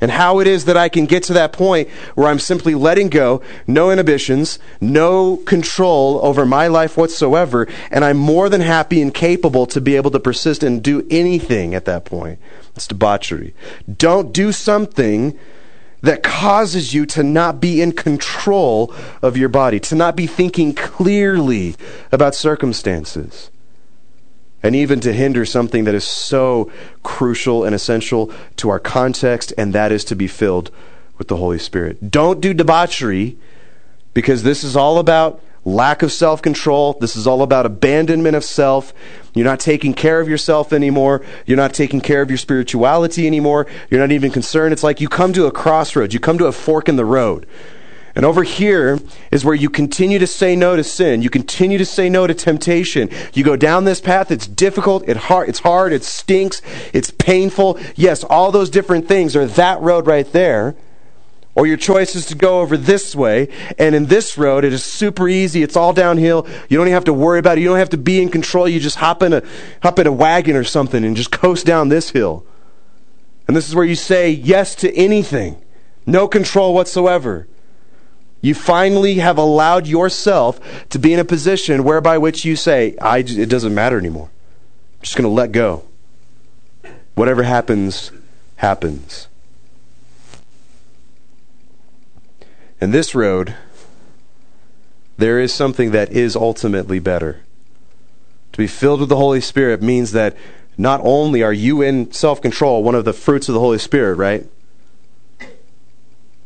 and 0.00 0.10
how 0.10 0.40
it 0.40 0.46
is 0.46 0.64
that 0.64 0.76
I 0.76 0.88
can 0.88 1.06
get 1.06 1.22
to 1.24 1.32
that 1.34 1.52
point 1.52 1.88
where 2.14 2.28
I'm 2.28 2.38
simply 2.38 2.74
letting 2.74 3.08
go, 3.08 3.42
no 3.66 3.90
inhibitions, 3.90 4.58
no 4.80 5.36
control 5.38 6.20
over 6.22 6.46
my 6.46 6.66
life 6.66 6.96
whatsoever, 6.96 7.68
and 7.90 8.04
I'm 8.04 8.16
more 8.16 8.48
than 8.48 8.60
happy 8.60 9.02
and 9.02 9.12
capable 9.12 9.66
to 9.66 9.80
be 9.80 9.96
able 9.96 10.10
to 10.12 10.20
persist 10.20 10.62
and 10.62 10.82
do 10.82 11.06
anything 11.10 11.74
at 11.74 11.84
that 11.84 12.04
point. 12.04 12.38
It's 12.74 12.86
debauchery. 12.86 13.54
Don't 13.96 14.32
do 14.32 14.52
something 14.52 15.38
that 16.02 16.22
causes 16.22 16.94
you 16.94 17.04
to 17.04 17.22
not 17.22 17.60
be 17.60 17.82
in 17.82 17.92
control 17.92 18.94
of 19.20 19.36
your 19.36 19.50
body, 19.50 19.78
to 19.80 19.94
not 19.94 20.16
be 20.16 20.26
thinking 20.26 20.74
clearly 20.74 21.76
about 22.10 22.34
circumstances 22.34 23.50
and 24.62 24.76
even 24.76 25.00
to 25.00 25.12
hinder 25.12 25.44
something 25.44 25.84
that 25.84 25.94
is 25.94 26.04
so 26.04 26.70
crucial 27.02 27.64
and 27.64 27.74
essential 27.74 28.32
to 28.56 28.68
our 28.68 28.78
context, 28.78 29.52
and 29.56 29.72
that 29.72 29.92
is 29.92 30.04
to 30.04 30.16
be 30.16 30.26
filled 30.26 30.70
with 31.18 31.28
the 31.28 31.36
Holy 31.36 31.58
Spirit. 31.58 32.10
Don't 32.10 32.40
do 32.40 32.54
debauchery 32.54 33.36
because 34.14 34.42
this 34.42 34.64
is 34.64 34.76
all 34.76 34.98
about 34.98 35.42
lack 35.64 36.02
of 36.02 36.12
self 36.12 36.42
control. 36.42 36.94
This 37.00 37.16
is 37.16 37.26
all 37.26 37.42
about 37.42 37.66
abandonment 37.66 38.36
of 38.36 38.44
self. 38.44 38.92
You're 39.34 39.44
not 39.44 39.60
taking 39.60 39.94
care 39.94 40.20
of 40.20 40.28
yourself 40.28 40.72
anymore. 40.72 41.24
You're 41.46 41.56
not 41.56 41.74
taking 41.74 42.00
care 42.00 42.22
of 42.22 42.30
your 42.30 42.38
spirituality 42.38 43.26
anymore. 43.26 43.66
You're 43.90 44.00
not 44.00 44.12
even 44.12 44.30
concerned. 44.30 44.72
It's 44.72 44.82
like 44.82 45.00
you 45.00 45.08
come 45.08 45.32
to 45.34 45.46
a 45.46 45.52
crossroads, 45.52 46.14
you 46.14 46.20
come 46.20 46.38
to 46.38 46.46
a 46.46 46.52
fork 46.52 46.88
in 46.88 46.96
the 46.96 47.04
road. 47.04 47.46
And 48.20 48.26
over 48.26 48.42
here 48.42 48.98
is 49.30 49.46
where 49.46 49.54
you 49.54 49.70
continue 49.70 50.18
to 50.18 50.26
say 50.26 50.54
no 50.54 50.76
to 50.76 50.84
sin. 50.84 51.22
You 51.22 51.30
continue 51.30 51.78
to 51.78 51.86
say 51.86 52.10
no 52.10 52.26
to 52.26 52.34
temptation. 52.34 53.08
You 53.32 53.42
go 53.42 53.56
down 53.56 53.84
this 53.84 54.02
path. 54.02 54.30
It's 54.30 54.46
difficult. 54.46 55.08
It 55.08 55.16
hard, 55.16 55.48
it's 55.48 55.60
hard. 55.60 55.94
It 55.94 56.04
stinks. 56.04 56.60
It's 56.92 57.10
painful. 57.10 57.80
Yes, 57.96 58.22
all 58.22 58.52
those 58.52 58.68
different 58.68 59.08
things 59.08 59.34
are 59.36 59.46
that 59.46 59.80
road 59.80 60.06
right 60.06 60.30
there. 60.32 60.76
Or 61.54 61.66
your 61.66 61.78
choice 61.78 62.14
is 62.14 62.26
to 62.26 62.34
go 62.34 62.60
over 62.60 62.76
this 62.76 63.16
way. 63.16 63.48
And 63.78 63.94
in 63.94 64.04
this 64.04 64.36
road, 64.36 64.66
it 64.66 64.74
is 64.74 64.84
super 64.84 65.26
easy. 65.26 65.62
It's 65.62 65.74
all 65.74 65.94
downhill. 65.94 66.46
You 66.68 66.76
don't 66.76 66.88
even 66.88 66.92
have 66.92 67.04
to 67.04 67.14
worry 67.14 67.38
about 67.38 67.56
it. 67.56 67.62
You 67.62 67.68
don't 67.68 67.78
have 67.78 67.88
to 67.88 67.96
be 67.96 68.20
in 68.20 68.28
control. 68.28 68.68
You 68.68 68.80
just 68.80 68.96
hop 68.96 69.22
in 69.22 69.32
a, 69.32 69.42
hop 69.82 69.98
in 69.98 70.06
a 70.06 70.12
wagon 70.12 70.56
or 70.56 70.64
something 70.64 71.06
and 71.06 71.16
just 71.16 71.30
coast 71.30 71.64
down 71.64 71.88
this 71.88 72.10
hill. 72.10 72.44
And 73.48 73.56
this 73.56 73.66
is 73.66 73.74
where 73.74 73.86
you 73.86 73.94
say 73.94 74.28
yes 74.28 74.74
to 74.74 74.94
anything. 74.94 75.56
No 76.04 76.28
control 76.28 76.74
whatsoever. 76.74 77.46
You 78.42 78.54
finally 78.54 79.16
have 79.16 79.36
allowed 79.36 79.86
yourself 79.86 80.88
to 80.88 80.98
be 80.98 81.12
in 81.12 81.20
a 81.20 81.24
position 81.24 81.84
whereby 81.84 82.16
which 82.18 82.44
you 82.44 82.56
say, 82.56 82.96
I, 83.00 83.18
it 83.18 83.48
doesn't 83.48 83.74
matter 83.74 83.98
anymore. 83.98 84.30
I'm 85.00 85.02
just 85.02 85.16
going 85.16 85.24
to 85.24 85.28
let 85.28 85.52
go. 85.52 85.84
Whatever 87.14 87.42
happens, 87.42 88.12
happens. 88.56 89.28
And 92.80 92.94
this 92.94 93.14
road, 93.14 93.54
there 95.18 95.38
is 95.38 95.52
something 95.52 95.90
that 95.90 96.10
is 96.10 96.34
ultimately 96.34 96.98
better. 96.98 97.42
To 98.52 98.58
be 98.58 98.66
filled 98.66 99.00
with 99.00 99.10
the 99.10 99.16
Holy 99.16 99.42
Spirit 99.42 99.82
means 99.82 100.12
that 100.12 100.34
not 100.78 101.00
only 101.04 101.42
are 101.42 101.52
you 101.52 101.82
in 101.82 102.10
self 102.10 102.40
control, 102.40 102.82
one 102.82 102.94
of 102.94 103.04
the 103.04 103.12
fruits 103.12 103.50
of 103.50 103.52
the 103.52 103.60
Holy 103.60 103.78
Spirit, 103.78 104.14
right? 104.14 104.46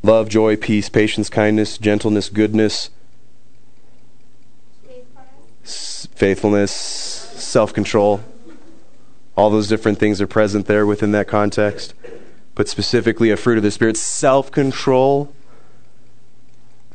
Love, 0.05 0.29
joy, 0.29 0.55
peace, 0.57 0.89
patience, 0.89 1.31
kindness, 1.31 1.79
gentleness, 1.79 2.29
goodness, 2.29 2.91
faithfulness, 5.65 6.71
self 6.71 7.73
control. 7.73 8.21
All 9.37 9.51
those 9.51 9.67
different 9.67 9.99
things 9.99 10.21
are 10.21 10.27
present 10.27 10.67
there 10.67 10.87
within 10.87 11.11
that 11.13 11.27
context. 11.27 11.95
But 12.55 12.69
specifically, 12.69 13.31
a 13.31 13.37
fruit 13.37 13.57
of 13.57 13.65
the 13.65 13.71
Spirit, 13.71 13.97
self 13.97 14.53
control. 14.53 15.33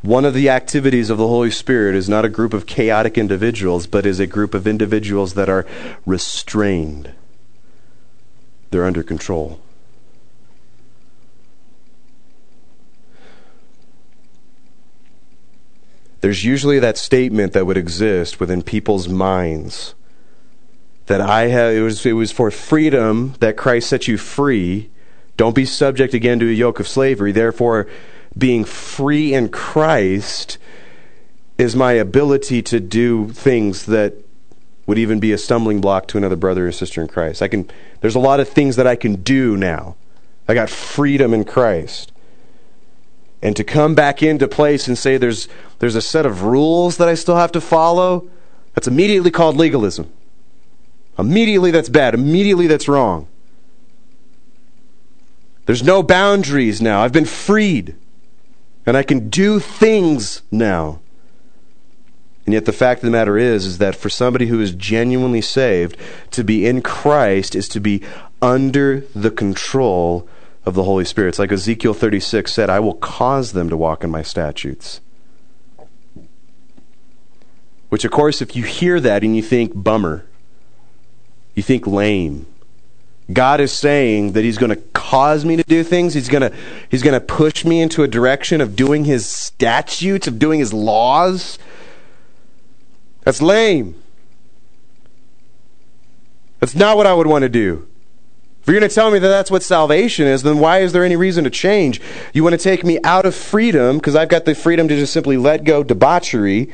One 0.01 0.23
of 0.23 0.33
the 0.33 0.47
activities 0.47 1.09
of 1.09 1.17
the 1.17 1.27
Holy 1.27 1.51
Spirit 1.51 1.93
is 1.93 2.07
not 2.07 2.23
a 2.23 2.29
group 2.29 2.53
of 2.53 2.65
chaotic 2.65 3.17
individuals, 3.17 3.85
but 3.85 4.05
is 4.05 4.21
a 4.21 4.27
group 4.27 4.53
of 4.53 4.65
individuals 4.65 5.33
that 5.33 5.49
are 5.49 5.65
restrained. 6.05 7.11
They're 8.69 8.85
under 8.85 9.03
control. 9.03 9.59
There's 16.21 16.43
usually 16.43 16.79
that 16.79 16.97
statement 16.97 17.53
that 17.53 17.65
would 17.65 17.77
exist 17.77 18.39
within 18.39 18.61
people's 18.61 19.07
minds 19.07 19.95
that 21.09 21.21
I 21.21 21.47
have 21.47 21.73
it 21.73 21.81
was 21.81 22.05
it 22.05 22.13
was 22.13 22.31
for 22.31 22.51
freedom 22.51 23.33
that 23.39 23.57
Christ 23.57 23.89
set 23.89 24.07
you 24.07 24.17
free. 24.17 24.91
Don't 25.37 25.55
be 25.55 25.65
subject 25.65 26.13
again 26.13 26.37
to 26.39 26.47
a 26.47 26.53
yoke 26.53 26.79
of 26.79 26.87
slavery. 26.87 27.31
Therefore, 27.31 27.87
being 28.37 28.63
free 28.63 29.33
in 29.33 29.49
Christ 29.49 30.59
is 31.57 31.75
my 31.75 31.93
ability 31.93 32.61
to 32.61 32.79
do 32.79 33.29
things 33.29 33.87
that 33.87 34.13
would 34.85 34.99
even 34.99 35.19
be 35.19 35.31
a 35.31 35.37
stumbling 35.37 35.81
block 35.81 36.07
to 36.09 36.17
another 36.17 36.35
brother 36.35 36.67
or 36.67 36.71
sister 36.71 37.01
in 37.01 37.07
Christ. 37.07 37.41
I 37.41 37.47
can 37.47 37.69
there's 38.01 38.15
a 38.15 38.19
lot 38.19 38.39
of 38.39 38.47
things 38.47 38.75
that 38.75 38.85
I 38.85 38.95
can 38.95 39.15
do 39.15 39.57
now. 39.57 39.95
I 40.47 40.53
got 40.53 40.69
freedom 40.69 41.33
in 41.33 41.43
Christ 41.43 42.11
and 43.41 43.55
to 43.55 43.63
come 43.63 43.95
back 43.95 44.21
into 44.21 44.47
place 44.47 44.87
and 44.87 44.97
say 44.97 45.17
there's, 45.17 45.47
there's 45.79 45.95
a 45.95 46.01
set 46.01 46.25
of 46.25 46.43
rules 46.43 46.97
that 46.97 47.07
I 47.07 47.13
still 47.13 47.37
have 47.37 47.51
to 47.53 47.61
follow, 47.61 48.29
that's 48.73 48.87
immediately 48.87 49.31
called 49.31 49.55
legalism. 49.55 50.11
Immediately 51.17 51.71
that's 51.71 51.89
bad. 51.89 52.13
Immediately 52.13 52.67
that's 52.67 52.87
wrong. 52.87 53.27
There's 55.65 55.83
no 55.83 56.01
boundaries 56.01 56.81
now. 56.81 57.03
I've 57.03 57.13
been 57.13 57.25
freed. 57.25 57.95
And 58.85 58.97
I 58.97 59.03
can 59.03 59.29
do 59.29 59.59
things 59.59 60.41
now. 60.51 60.99
And 62.45 62.53
yet 62.55 62.65
the 62.65 62.73
fact 62.73 63.01
of 63.01 63.05
the 63.05 63.11
matter 63.11 63.37
is 63.37 63.65
is 63.65 63.77
that 63.77 63.95
for 63.95 64.09
somebody 64.09 64.47
who 64.47 64.59
is 64.59 64.71
genuinely 64.71 65.41
saved, 65.41 65.95
to 66.31 66.43
be 66.43 66.65
in 66.65 66.81
Christ 66.81 67.53
is 67.53 67.69
to 67.69 67.79
be 67.79 68.01
under 68.41 69.01
the 69.13 69.29
control 69.29 70.27
of 70.65 70.75
the 70.75 70.83
Holy 70.83 71.05
Spirit. 71.05 71.29
It's 71.29 71.39
like 71.39 71.51
Ezekiel 71.51 71.93
36 71.93 72.51
said, 72.51 72.69
I 72.69 72.79
will 72.79 72.95
cause 72.95 73.53
them 73.53 73.69
to 73.69 73.77
walk 73.77 74.03
in 74.03 74.09
my 74.09 74.21
statutes. 74.21 75.01
Which, 77.89 78.05
of 78.05 78.11
course, 78.11 78.41
if 78.41 78.55
you 78.55 78.63
hear 78.63 78.99
that 78.99 79.23
and 79.23 79.35
you 79.35 79.41
think 79.41 79.71
bummer, 79.75 80.25
you 81.55 81.63
think 81.63 81.87
lame. 81.87 82.45
God 83.31 83.59
is 83.61 83.71
saying 83.71 84.33
that 84.33 84.43
He's 84.43 84.57
going 84.57 84.69
to 84.69 84.75
cause 84.93 85.45
me 85.45 85.55
to 85.55 85.63
do 85.63 85.83
things. 85.83 86.13
He's 86.13 86.29
going 86.29 86.49
to 86.49 86.55
He's 86.89 87.03
going 87.03 87.19
to 87.19 87.25
push 87.25 87.65
me 87.65 87.81
into 87.81 88.03
a 88.03 88.07
direction 88.07 88.61
of 88.61 88.75
doing 88.75 89.05
His 89.05 89.27
statutes, 89.27 90.27
of 90.27 90.39
doing 90.39 90.59
His 90.59 90.73
laws. 90.73 91.59
That's 93.21 93.41
lame. 93.41 93.95
That's 96.59 96.75
not 96.75 96.97
what 96.97 97.07
I 97.07 97.13
would 97.13 97.27
want 97.27 97.43
to 97.43 97.49
do. 97.49 97.88
If 98.61 98.67
you're 98.67 98.79
going 98.79 98.89
to 98.89 98.93
tell 98.93 99.09
me 99.09 99.19
that 99.19 99.27
that's 99.27 99.49
what 99.49 99.63
salvation 99.63 100.27
is, 100.27 100.43
then 100.43 100.59
why 100.59 100.79
is 100.79 100.91
there 100.91 101.03
any 101.03 101.15
reason 101.15 101.43
to 101.45 101.49
change? 101.49 102.01
You 102.33 102.43
want 102.43 102.53
to 102.53 102.63
take 102.63 102.83
me 102.83 102.99
out 103.03 103.25
of 103.25 103.33
freedom 103.33 103.97
because 103.97 104.15
I've 104.15 104.29
got 104.29 104.45
the 104.45 104.53
freedom 104.53 104.87
to 104.87 104.95
just 104.95 105.13
simply 105.13 105.37
let 105.37 105.63
go 105.63 105.83
debauchery, 105.83 106.71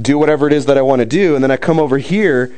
do 0.00 0.16
whatever 0.16 0.46
it 0.46 0.52
is 0.52 0.66
that 0.66 0.78
I 0.78 0.82
want 0.82 1.00
to 1.00 1.06
do, 1.06 1.34
and 1.34 1.42
then 1.42 1.50
I 1.50 1.56
come 1.56 1.78
over 1.78 1.98
here 1.98 2.54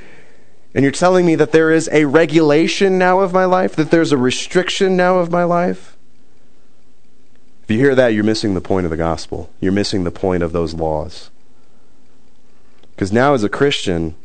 and 0.75 0.83
you're 0.83 0.93
telling 0.93 1.25
me 1.25 1.37
that 1.37 1.53
there 1.53 1.71
is 1.71 1.89
a 1.93 2.05
regulation 2.05 2.99
now 2.99 3.21
of 3.21 3.33
my 3.33 3.45
life, 3.45 3.77
that 3.77 3.93
there's 3.93 4.11
a 4.11 4.17
restriction 4.17 4.97
now 4.97 5.19
of 5.19 5.31
my 5.31 5.45
life? 5.45 5.97
If 7.63 7.71
you 7.71 7.79
hear 7.79 7.95
that, 7.95 8.09
you're 8.09 8.25
missing 8.25 8.55
the 8.55 8.61
point 8.61 8.85
of 8.85 8.91
the 8.91 8.97
gospel. 8.97 9.51
You're 9.61 9.73
missing 9.73 10.03
the 10.03 10.11
point 10.11 10.43
of 10.43 10.53
those 10.53 10.75
laws. 10.75 11.31
Because 12.91 13.13
now, 13.13 13.35
as 13.35 13.45
a 13.45 13.49
Christian, 13.49 14.17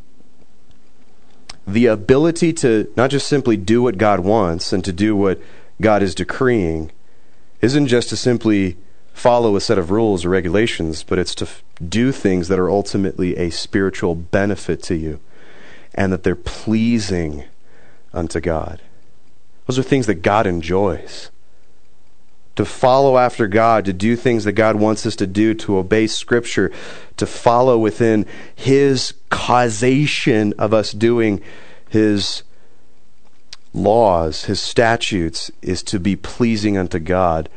the 1.66 1.86
ability 1.86 2.52
to 2.54 2.92
not 2.96 3.10
just 3.10 3.28
simply 3.28 3.56
do 3.56 3.82
what 3.82 3.98
God 3.98 4.20
wants 4.20 4.72
and 4.72 4.84
to 4.84 4.92
do 4.92 5.14
what 5.14 5.40
God 5.80 6.02
is 6.02 6.14
decreeing 6.14 6.90
isn't 7.60 7.86
just 7.86 8.08
to 8.08 8.16
simply 8.16 8.76
follow 9.12 9.56
a 9.56 9.60
set 9.60 9.78
of 9.78 9.90
rules 9.90 10.24
or 10.24 10.30
regulations, 10.30 11.02
but 11.02 11.18
it's 11.18 11.34
to 11.36 11.44
f- 11.44 11.62
do 11.86 12.12
things 12.12 12.48
that 12.48 12.58
are 12.58 12.70
ultimately 12.70 13.36
a 13.36 13.50
spiritual 13.50 14.14
benefit 14.14 14.82
to 14.84 14.94
you 14.94 15.20
and 15.94 16.12
that 16.12 16.22
they're 16.22 16.34
pleasing 16.34 17.44
unto 18.12 18.40
God. 18.40 18.80
Those 19.66 19.78
are 19.78 19.82
things 19.82 20.06
that 20.06 20.22
God 20.22 20.46
enjoys. 20.46 21.30
To 22.60 22.66
follow 22.66 23.16
after 23.16 23.46
God, 23.46 23.86
to 23.86 23.94
do 23.94 24.16
things 24.16 24.44
that 24.44 24.52
God 24.52 24.76
wants 24.76 25.06
us 25.06 25.16
to 25.16 25.26
do, 25.26 25.54
to 25.54 25.78
obey 25.78 26.06
Scripture, 26.06 26.70
to 27.16 27.24
follow 27.24 27.78
within 27.78 28.26
His 28.54 29.14
causation 29.30 30.52
of 30.58 30.74
us 30.74 30.92
doing 30.92 31.40
His 31.88 32.42
laws, 33.72 34.44
His 34.44 34.60
statutes, 34.60 35.50
is 35.62 35.82
to 35.84 35.98
be 35.98 36.16
pleasing 36.16 36.76
unto 36.76 36.98
God. 36.98 37.48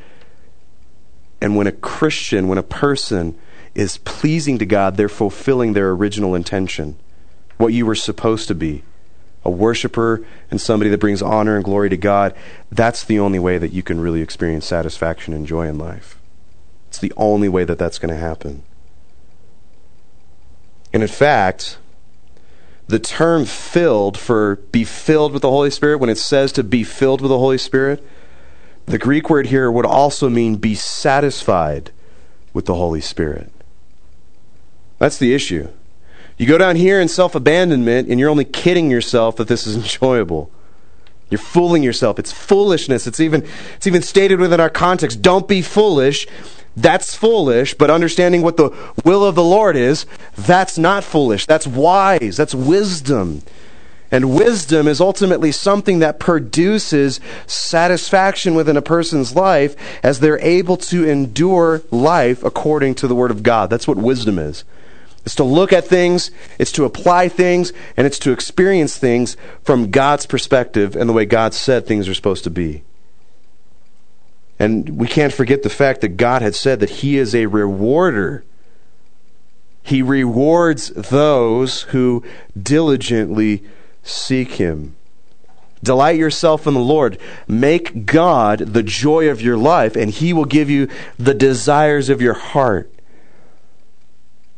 And 1.41 1.57
when 1.57 1.67
a 1.67 1.73
Christian, 1.73 2.47
when 2.47 2.57
a 2.57 2.63
person 2.63 3.37
is 3.75 3.97
pleasing 3.97 4.57
to 4.59 4.65
God, 4.65 4.95
they're 4.95 5.09
fulfilling 5.09 5.73
their 5.73 5.91
original 5.91 6.33
intention 6.33 6.95
what 7.57 7.73
you 7.73 7.85
were 7.85 7.93
supposed 7.93 8.47
to 8.47 8.55
be 8.55 8.83
a 9.45 9.51
worshiper 9.51 10.25
and 10.49 10.59
somebody 10.59 10.89
that 10.89 10.99
brings 10.99 11.21
honor 11.21 11.55
and 11.55 11.63
glory 11.63 11.89
to 11.89 11.97
God, 11.97 12.33
that's 12.71 13.03
the 13.03 13.19
only 13.19 13.39
way 13.39 13.57
that 13.57 13.73
you 13.73 13.83
can 13.83 13.99
really 13.99 14.21
experience 14.21 14.65
satisfaction 14.65 15.33
and 15.33 15.45
joy 15.45 15.67
in 15.67 15.77
life. 15.77 16.17
It's 16.87 16.99
the 16.99 17.13
only 17.17 17.49
way 17.49 17.63
that 17.63 17.77
that's 17.77 17.99
going 17.99 18.13
to 18.13 18.19
happen. 18.19 18.63
And 20.93 21.01
in 21.01 21.09
fact, 21.09 21.77
the 22.87 22.99
term 22.99 23.45
filled 23.45 24.17
for 24.17 24.57
be 24.71 24.83
filled 24.83 25.33
with 25.33 25.41
the 25.41 25.49
Holy 25.49 25.71
Spirit, 25.71 25.97
when 25.97 26.09
it 26.09 26.17
says 26.17 26.51
to 26.53 26.63
be 26.63 26.83
filled 26.83 27.21
with 27.21 27.29
the 27.29 27.39
Holy 27.39 27.57
Spirit, 27.57 28.05
the 28.85 28.97
Greek 28.97 29.29
word 29.29 29.47
here 29.47 29.71
would 29.71 29.85
also 29.85 30.29
mean 30.29 30.57
be 30.57 30.75
satisfied 30.75 31.91
with 32.53 32.65
the 32.65 32.75
Holy 32.75 33.01
Spirit. 33.01 33.51
That's 34.99 35.17
the 35.17 35.33
issue. 35.33 35.69
You 36.43 36.49
go 36.49 36.57
down 36.57 36.75
here 36.75 36.99
in 36.99 37.07
self 37.07 37.35
abandonment, 37.35 38.09
and 38.09 38.19
you're 38.19 38.29
only 38.29 38.43
kidding 38.43 38.91
yourself 38.91 39.37
that 39.37 39.47
this 39.47 39.65
is 39.65 39.75
enjoyable. 39.81 40.51
You're 41.29 41.39
fooling 41.39 41.83
yourself. 41.83 42.19
It's 42.19 42.33
foolishness. 42.33 43.07
It's 43.07 43.21
even, 43.21 43.47
it's 43.77 43.87
even 43.87 44.01
stated 44.01 44.41
within 44.41 44.59
our 44.59 44.69
context. 44.69 45.21
Don't 45.21 45.47
be 45.47 45.61
foolish. 45.61 46.27
That's 46.75 47.15
foolish, 47.15 47.75
but 47.75 47.89
understanding 47.89 48.41
what 48.41 48.57
the 48.57 48.75
will 49.05 49.23
of 49.23 49.35
the 49.35 49.43
Lord 49.43 49.77
is, 49.77 50.05
that's 50.35 50.77
not 50.77 51.05
foolish. 51.05 51.45
That's 51.45 51.65
wise. 51.65 52.35
That's 52.35 52.53
wisdom. 52.53 53.43
And 54.11 54.35
wisdom 54.35 54.85
is 54.85 54.99
ultimately 54.99 55.53
something 55.53 55.99
that 55.99 56.19
produces 56.19 57.21
satisfaction 57.47 58.53
within 58.53 58.75
a 58.75 58.81
person's 58.81 59.33
life 59.33 59.77
as 60.03 60.19
they're 60.19 60.39
able 60.39 60.75
to 60.75 61.07
endure 61.07 61.83
life 61.89 62.43
according 62.43 62.95
to 62.95 63.07
the 63.07 63.15
Word 63.15 63.31
of 63.31 63.43
God. 63.43 63.69
That's 63.69 63.87
what 63.87 63.97
wisdom 63.97 64.37
is. 64.37 64.65
It's 65.25 65.35
to 65.35 65.43
look 65.43 65.71
at 65.71 65.85
things, 65.85 66.31
it's 66.59 66.71
to 66.73 66.83
apply 66.83 67.29
things, 67.29 67.71
and 67.95 68.05
it's 68.05 68.19
to 68.19 68.31
experience 68.31 68.97
things 68.97 69.37
from 69.63 69.89
God's 69.89 70.25
perspective 70.25 70.95
and 70.95 71.09
the 71.09 71.13
way 71.13 71.25
God 71.25 71.53
said 71.53 71.85
things 71.85 72.09
are 72.09 72.13
supposed 72.13 72.43
to 72.43 72.49
be. 72.49 72.83
And 74.59 74.97
we 74.97 75.07
can't 75.07 75.33
forget 75.33 75.63
the 75.63 75.69
fact 75.69 76.01
that 76.01 76.17
God 76.17 76.41
had 76.41 76.55
said 76.55 76.79
that 76.81 76.89
He 76.89 77.17
is 77.17 77.33
a 77.33 77.45
rewarder. 77.45 78.43
He 79.81 80.01
rewards 80.01 80.89
those 80.89 81.83
who 81.83 82.23
diligently 82.61 83.63
seek 84.03 84.53
Him. 84.53 84.95
Delight 85.81 86.17
yourself 86.17 86.65
in 86.67 86.73
the 86.73 86.79
Lord. 86.79 87.17
Make 87.47 88.05
God 88.05 88.59
the 88.59 88.83
joy 88.83 89.29
of 89.29 89.41
your 89.41 89.57
life, 89.57 89.95
and 89.95 90.09
He 90.11 90.31
will 90.31 90.45
give 90.45 90.69
you 90.69 90.87
the 91.17 91.33
desires 91.33 92.09
of 92.09 92.21
your 92.21 92.35
heart. 92.35 92.92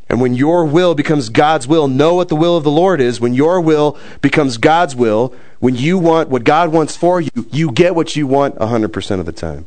And 0.07 0.21
when 0.21 0.35
your 0.35 0.65
will 0.65 0.93
becomes 0.93 1.29
God's 1.29 1.67
will, 1.67 1.87
know 1.87 2.13
what 2.13 2.29
the 2.29 2.35
will 2.35 2.55
of 2.55 2.63
the 2.63 2.71
Lord 2.71 3.01
is. 3.01 3.19
When 3.19 3.33
your 3.33 3.59
will 3.59 3.97
becomes 4.21 4.57
God's 4.57 4.95
will, 4.95 5.33
when 5.59 5.75
you 5.75 5.97
want 5.97 6.29
what 6.29 6.43
God 6.43 6.71
wants 6.71 6.95
for 6.95 7.19
you, 7.19 7.31
you 7.51 7.71
get 7.71 7.95
what 7.95 8.15
you 8.15 8.27
want 8.27 8.55
100% 8.57 9.19
of 9.19 9.25
the 9.25 9.31
time. 9.31 9.65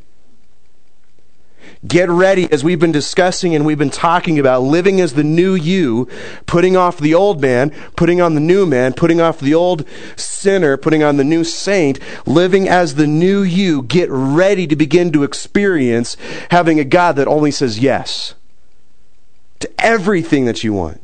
Get 1.86 2.08
ready, 2.08 2.50
as 2.50 2.64
we've 2.64 2.80
been 2.80 2.92
discussing 2.92 3.54
and 3.54 3.64
we've 3.64 3.78
been 3.78 3.90
talking 3.90 4.38
about, 4.38 4.62
living 4.62 5.00
as 5.00 5.14
the 5.14 5.22
new 5.22 5.54
you, 5.54 6.08
putting 6.46 6.76
off 6.76 6.98
the 6.98 7.14
old 7.14 7.40
man, 7.40 7.70
putting 7.94 8.20
on 8.20 8.34
the 8.34 8.40
new 8.40 8.66
man, 8.66 8.94
putting 8.94 9.20
off 9.20 9.38
the 9.38 9.54
old 9.54 9.84
sinner, 10.16 10.76
putting 10.76 11.04
on 11.04 11.18
the 11.18 11.24
new 11.24 11.44
saint, 11.44 12.00
living 12.26 12.68
as 12.68 12.96
the 12.96 13.06
new 13.06 13.42
you. 13.42 13.82
Get 13.82 14.08
ready 14.10 14.66
to 14.66 14.74
begin 14.74 15.12
to 15.12 15.22
experience 15.22 16.16
having 16.50 16.80
a 16.80 16.84
God 16.84 17.14
that 17.16 17.28
only 17.28 17.52
says 17.52 17.78
yes 17.78 18.34
to 19.60 19.70
everything 19.78 20.44
that 20.44 20.64
you 20.64 20.72
want. 20.72 21.00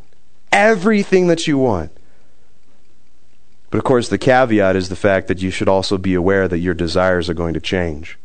Everything 0.53 1.27
that 1.29 1.47
you 1.47 1.59
want. 1.59 1.91
But 3.71 3.79
of 3.79 3.85
course, 3.85 4.09
the 4.09 4.19
caveat 4.19 4.77
is 4.77 4.89
the 4.89 4.97
fact 4.97 5.27
that 5.27 5.43
you 5.43 5.51
should 5.51 5.69
also 5.69 5.99
be 5.99 6.15
aware 6.15 6.47
that 6.47 6.59
your 6.59 6.75
desires 6.75 7.29
are 7.29 7.35
going 7.35 7.55
to 7.55 7.61
change. 7.61 8.17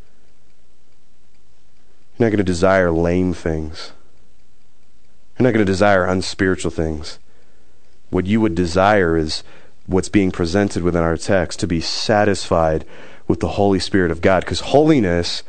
You're 2.16 2.26
not 2.26 2.30
going 2.30 2.38
to 2.38 2.44
desire 2.44 2.92
lame 2.92 3.34
things. 3.34 3.92
You're 5.36 5.44
not 5.44 5.52
going 5.52 5.66
to 5.66 5.72
desire 5.72 6.04
unspiritual 6.04 6.70
things. 6.70 7.18
What 8.10 8.26
you 8.26 8.40
would 8.40 8.54
desire 8.54 9.16
is 9.16 9.42
what's 9.86 10.08
being 10.08 10.30
presented 10.30 10.82
within 10.82 11.02
our 11.02 11.16
text 11.16 11.58
to 11.60 11.66
be 11.66 11.80
satisfied 11.80 12.84
with 13.26 13.40
the 13.40 13.48
Holy 13.48 13.80
Spirit 13.80 14.12
of 14.12 14.20
God. 14.20 14.44
Because 14.44 14.60
holiness 14.60 15.42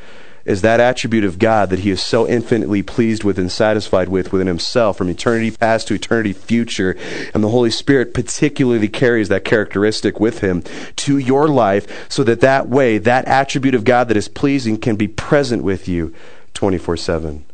is 0.46 0.62
that 0.62 0.80
attribute 0.80 1.24
of 1.24 1.40
God 1.40 1.70
that 1.70 1.80
he 1.80 1.92
is 1.92 2.02
so 2.02 2.28
infinitely 2.28 2.82
pleased 2.82 3.24
with 3.24 3.38
and 3.38 3.52
satisfied 3.52 4.10
with 4.10 4.32
within 4.32 4.48
himself 4.48 4.98
from 4.98 5.10
eternity 5.10 5.52
past 5.52 5.88
to 5.88 5.94
eternity 5.94 6.34
future. 6.34 6.98
And 7.34 7.44
the 7.44 7.50
Holy 7.50 7.70
Spirit 7.70 8.14
particularly 8.14 8.88
carries 8.88 9.30
that 9.30 9.46
characteristic 9.46 10.20
with 10.20 10.40
him 10.40 10.64
to 10.98 11.18
your 11.18 11.48
life 11.48 12.10
so 12.10 12.24
that 12.24 12.42
that 12.42 12.68
way, 12.68 12.98
that 12.98 13.28
attribute 13.28 13.76
of 13.76 13.84
God 13.84 14.08
that 14.08 14.18
is 14.18 14.28
pleasing 14.28 14.78
can 14.78 14.96
be 14.96 15.08
present 15.08 15.64
with 15.64 15.88
you 15.88 16.14
24 16.54 16.98
7. 16.98 17.46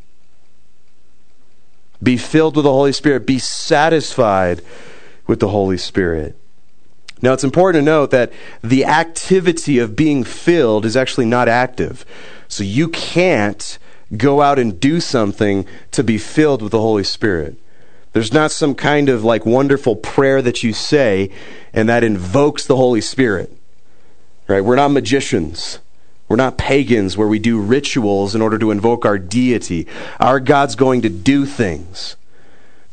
Be 2.01 2.17
filled 2.17 2.55
with 2.55 2.63
the 2.63 2.71
Holy 2.71 2.93
Spirit. 2.93 3.25
Be 3.25 3.39
satisfied 3.39 4.61
with 5.25 5.39
the 5.39 5.49
Holy 5.49 5.77
Spirit. 5.77 6.35
Now, 7.21 7.33
it's 7.33 7.43
important 7.43 7.81
to 7.81 7.85
note 7.85 8.11
that 8.11 8.31
the 8.61 8.85
activity 8.85 9.79
of 9.79 9.95
being 9.95 10.23
filled 10.23 10.85
is 10.85 10.95
actually 10.95 11.25
not 11.25 11.49
active. 11.49 12.05
So 12.47 12.63
you 12.63 12.87
can't 12.89 13.77
go 14.15 14.41
out 14.41 14.59
and 14.59 14.79
do 14.79 14.99
something 14.99 15.65
to 15.91 16.03
be 16.03 16.17
filled 16.17 16.61
with 16.61 16.71
the 16.71 16.81
Holy 16.81 17.03
Spirit. 17.03 17.57
There's 18.13 18.33
not 18.33 18.51
some 18.51 18.73
kind 18.73 19.09
of 19.09 19.23
like 19.23 19.45
wonderful 19.45 19.95
prayer 19.95 20.41
that 20.41 20.63
you 20.63 20.73
say 20.73 21.29
and 21.73 21.87
that 21.89 22.03
invokes 22.03 22.65
the 22.65 22.77
Holy 22.77 23.01
Spirit. 23.01 23.51
Right? 24.47 24.63
We're 24.63 24.77
not 24.77 24.91
magicians. 24.91 25.79
We're 26.27 26.37
not 26.37 26.57
pagans 26.57 27.17
where 27.17 27.27
we 27.27 27.39
do 27.39 27.59
rituals 27.59 28.33
in 28.33 28.41
order 28.41 28.57
to 28.57 28.71
invoke 28.71 29.05
our 29.05 29.17
deity. 29.17 29.87
Our 30.19 30.39
God's 30.39 30.75
going 30.75 31.01
to 31.03 31.09
do 31.09 31.45
things. 31.45 32.15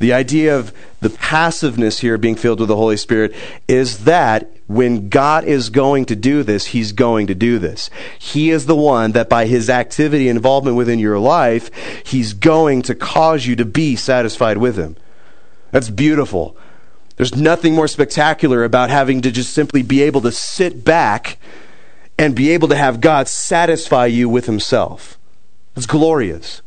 The 0.04 0.12
idea 0.12 0.54
of 0.54 0.74
the 1.00 1.08
passiveness 1.08 2.00
here 2.00 2.18
being 2.18 2.36
filled 2.36 2.60
with 2.60 2.68
the 2.68 2.76
Holy 2.76 2.98
Spirit 2.98 3.34
is 3.66 4.04
that 4.04 4.50
when 4.66 5.08
God 5.08 5.44
is 5.44 5.70
going 5.70 6.04
to 6.04 6.14
do 6.14 6.42
this, 6.42 6.66
He's 6.66 6.92
going 6.92 7.26
to 7.28 7.34
do 7.34 7.58
this. 7.58 7.88
He 8.18 8.50
is 8.50 8.66
the 8.66 8.76
one 8.76 9.12
that 9.12 9.30
by 9.30 9.46
His 9.46 9.70
activity 9.70 10.28
and 10.28 10.36
involvement 10.36 10.76
within 10.76 10.98
your 10.98 11.18
life, 11.18 11.70
He's 12.04 12.34
going 12.34 12.82
to 12.82 12.94
cause 12.94 13.46
you 13.46 13.56
to 13.56 13.64
be 13.64 13.96
satisfied 13.96 14.58
with 14.58 14.76
Him. 14.76 14.98
That's 15.70 15.88
beautiful. 15.88 16.54
There's 17.16 17.34
nothing 17.34 17.72
more 17.72 17.88
spectacular 17.88 18.62
about 18.62 18.90
having 18.90 19.22
to 19.22 19.32
just 19.32 19.54
simply 19.54 19.82
be 19.82 20.02
able 20.02 20.20
to 20.20 20.32
sit 20.32 20.84
back 20.84 21.38
and 22.18 22.36
be 22.36 22.50
able 22.50 22.68
to 22.68 22.76
have 22.76 23.00
God 23.00 23.26
satisfy 23.26 24.04
you 24.04 24.28
with 24.28 24.44
Himself. 24.44 25.18
It's 25.74 25.86
glorious. 25.86 26.60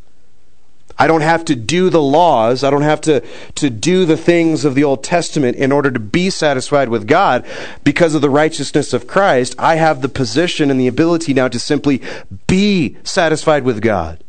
I 0.99 1.07
don't 1.07 1.21
have 1.21 1.45
to 1.45 1.55
do 1.55 1.89
the 1.89 2.01
laws. 2.01 2.63
I 2.63 2.69
don't 2.69 2.81
have 2.81 3.01
to, 3.01 3.23
to 3.55 3.69
do 3.69 4.05
the 4.05 4.17
things 4.17 4.65
of 4.65 4.73
the 4.73 4.83
Old 4.83 5.03
Testament 5.03 5.55
in 5.57 5.71
order 5.71 5.91
to 5.91 5.99
be 5.99 6.29
satisfied 6.29 6.89
with 6.89 7.07
God 7.07 7.45
because 7.83 8.15
of 8.15 8.21
the 8.21 8.29
righteousness 8.29 8.93
of 8.93 9.07
Christ. 9.07 9.55
I 9.59 9.75
have 9.75 10.01
the 10.01 10.09
position 10.09 10.71
and 10.71 10.79
the 10.79 10.87
ability 10.87 11.33
now 11.33 11.47
to 11.49 11.59
simply 11.59 12.01
be 12.47 12.97
satisfied 13.03 13.63
with 13.63 13.81
God. 13.81 14.23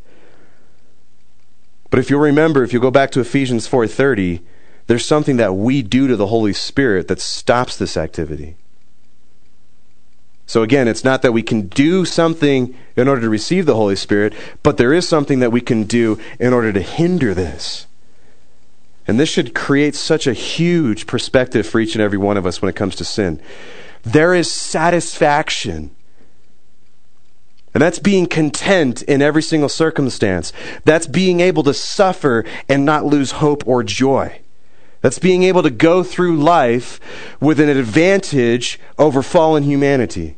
But 1.91 2.01
if 2.01 2.11
you'll 2.11 2.21
remember, 2.21 2.63
if 2.63 2.73
you 2.73 2.81
go 2.81 2.91
back 2.91 3.11
to 3.13 3.21
Ephesians 3.21 3.67
4:30, 3.67 4.41
there's 4.89 5.05
something 5.05 5.37
that 5.37 5.55
we 5.55 5.83
do 5.83 6.07
to 6.07 6.17
the 6.17 6.27
Holy 6.27 6.53
Spirit 6.53 7.09
that 7.09 7.21
stops 7.21 7.77
this 7.77 7.97
activity. 7.97 8.57
So 10.49 10.63
again, 10.63 10.89
it's 10.89 11.05
not 11.05 11.21
that 11.21 11.33
we 11.33 11.43
can 11.43 11.69
do 11.69 12.07
something 12.07 12.75
in 12.97 13.07
order 13.07 13.21
to 13.21 13.29
receive 13.29 13.67
the 13.67 13.75
Holy 13.75 13.95
Spirit, 13.95 14.33
but 14.63 14.79
there 14.79 14.95
is 14.95 15.07
something 15.07 15.41
that 15.41 15.53
we 15.53 15.61
can 15.61 15.85
do 15.85 16.19
in 16.41 16.55
order 16.55 16.73
to 16.73 16.81
hinder 16.81 17.35
this. 17.35 17.87
And 19.07 19.21
this 19.21 19.29
should 19.29 19.55
create 19.55 19.95
such 19.95 20.27
a 20.27 20.33
huge 20.33 21.07
perspective 21.07 21.67
for 21.67 21.81
each 21.81 21.95
and 21.95 22.03
every 22.03 22.17
one 22.17 22.39
of 22.39 22.47
us 22.47 22.63
when 22.63 22.71
it 22.71 22.77
comes 22.77 22.97
to 22.97 23.05
sin. 23.05 23.43
There 24.05 24.35
is 24.35 24.51
satisfaction. 24.51 25.95
And 27.75 27.83
that's 27.83 27.99
being 27.99 28.27
content 28.27 29.03
in 29.03 29.21
every 29.21 29.43
single 29.43 29.69
circumstance. 29.69 30.55
That's 30.87 31.07
being 31.07 31.41
able 31.41 31.63
to 31.65 31.75
suffer 31.75 32.47
and 32.71 32.87
not 32.87 33.05
lose 33.05 33.33
hope 33.33 33.69
or 33.69 33.83
joy. 33.83 34.41
That's 35.01 35.19
being 35.19 35.43
able 35.45 35.63
to 35.63 35.71
go 35.71 36.03
through 36.03 36.37
life 36.39 37.01
with 37.41 37.61
an 37.61 37.69
advantage 37.69 38.81
over 38.99 39.23
fallen 39.23 39.63
humanity. 39.63 40.37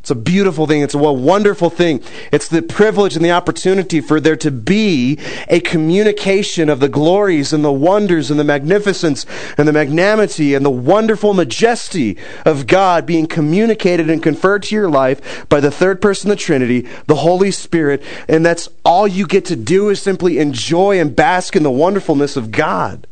It's 0.00 0.10
a 0.10 0.14
beautiful 0.14 0.66
thing. 0.66 0.80
It's 0.80 0.94
a 0.94 0.98
wonderful 0.98 1.68
thing. 1.68 2.02
It's 2.32 2.48
the 2.48 2.62
privilege 2.62 3.16
and 3.16 3.24
the 3.24 3.32
opportunity 3.32 4.00
for 4.00 4.18
there 4.18 4.36
to 4.36 4.50
be 4.50 5.18
a 5.48 5.60
communication 5.60 6.70
of 6.70 6.80
the 6.80 6.88
glories 6.88 7.52
and 7.52 7.62
the 7.62 7.72
wonders 7.72 8.30
and 8.30 8.40
the 8.40 8.44
magnificence 8.44 9.26
and 9.58 9.68
the 9.68 9.74
magnanimity 9.74 10.54
and 10.54 10.64
the 10.64 10.70
wonderful 10.70 11.34
majesty 11.34 12.16
of 12.46 12.66
God 12.66 13.04
being 13.04 13.26
communicated 13.26 14.08
and 14.08 14.22
conferred 14.22 14.62
to 14.64 14.74
your 14.74 14.88
life 14.88 15.46
by 15.50 15.60
the 15.60 15.70
third 15.70 16.00
person 16.00 16.30
of 16.30 16.38
the 16.38 16.42
Trinity, 16.42 16.88
the 17.06 17.16
Holy 17.16 17.50
Spirit. 17.50 18.02
And 18.26 18.44
that's 18.44 18.70
all 18.86 19.06
you 19.06 19.26
get 19.26 19.44
to 19.46 19.56
do 19.56 19.90
is 19.90 20.00
simply 20.00 20.38
enjoy 20.38 20.98
and 20.98 21.14
bask 21.14 21.54
in 21.54 21.62
the 21.62 21.70
wonderfulness 21.70 22.38
of 22.38 22.50
God. 22.50 23.06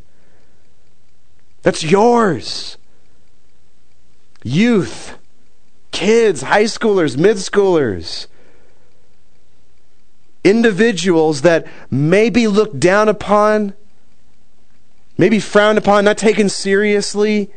That's 1.63 1.85
yours. 1.85 2.79
Youth 4.43 5.18
kids, 5.91 6.43
high 6.43 6.65
schoolers, 6.65 7.17
mid 7.17 7.37
schoolers, 7.37 8.27
individuals 10.45 11.43
that 11.43 11.67
may 11.91 12.31
be 12.31 12.47
looked 12.47 12.81
down 12.81 13.09
upon, 13.09 13.75
maybe 15.17 15.41
frowned 15.41 15.79
upon, 15.79 16.05
not 16.05 16.19
taken 16.19 16.49
seriously, 16.49 17.51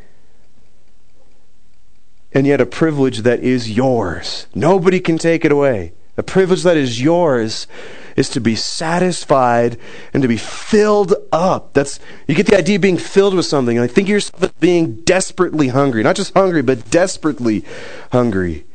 and 2.33 2.47
yet 2.47 2.61
a 2.61 2.65
privilege 2.65 3.19
that 3.19 3.39
is 3.41 3.71
yours. 3.71 4.47
Nobody 4.55 4.99
can 4.99 5.17
take 5.17 5.43
it 5.45 5.51
away. 5.51 5.93
A 6.17 6.23
privilege 6.23 6.63
that 6.63 6.77
is 6.77 7.01
yours 7.01 7.67
is 8.15 8.29
to 8.29 8.41
be 8.41 8.55
satisfied 8.55 9.77
and 10.13 10.21
to 10.21 10.27
be 10.27 10.37
filled 10.37 11.13
up. 11.31 11.73
That's 11.73 11.99
you 12.27 12.35
get 12.35 12.47
the 12.47 12.57
idea 12.57 12.75
of 12.75 12.81
being 12.81 12.97
filled 12.97 13.33
with 13.33 13.45
something. 13.45 13.77
And 13.77 13.83
I 13.83 13.87
think 13.87 14.07
of 14.07 14.11
yourself 14.11 14.43
as 14.43 14.51
being 14.53 14.95
desperately 15.01 15.69
hungry, 15.69 16.03
not 16.03 16.15
just 16.15 16.33
hungry, 16.33 16.61
but 16.61 16.89
desperately 16.89 17.63
hungry. 18.11 18.65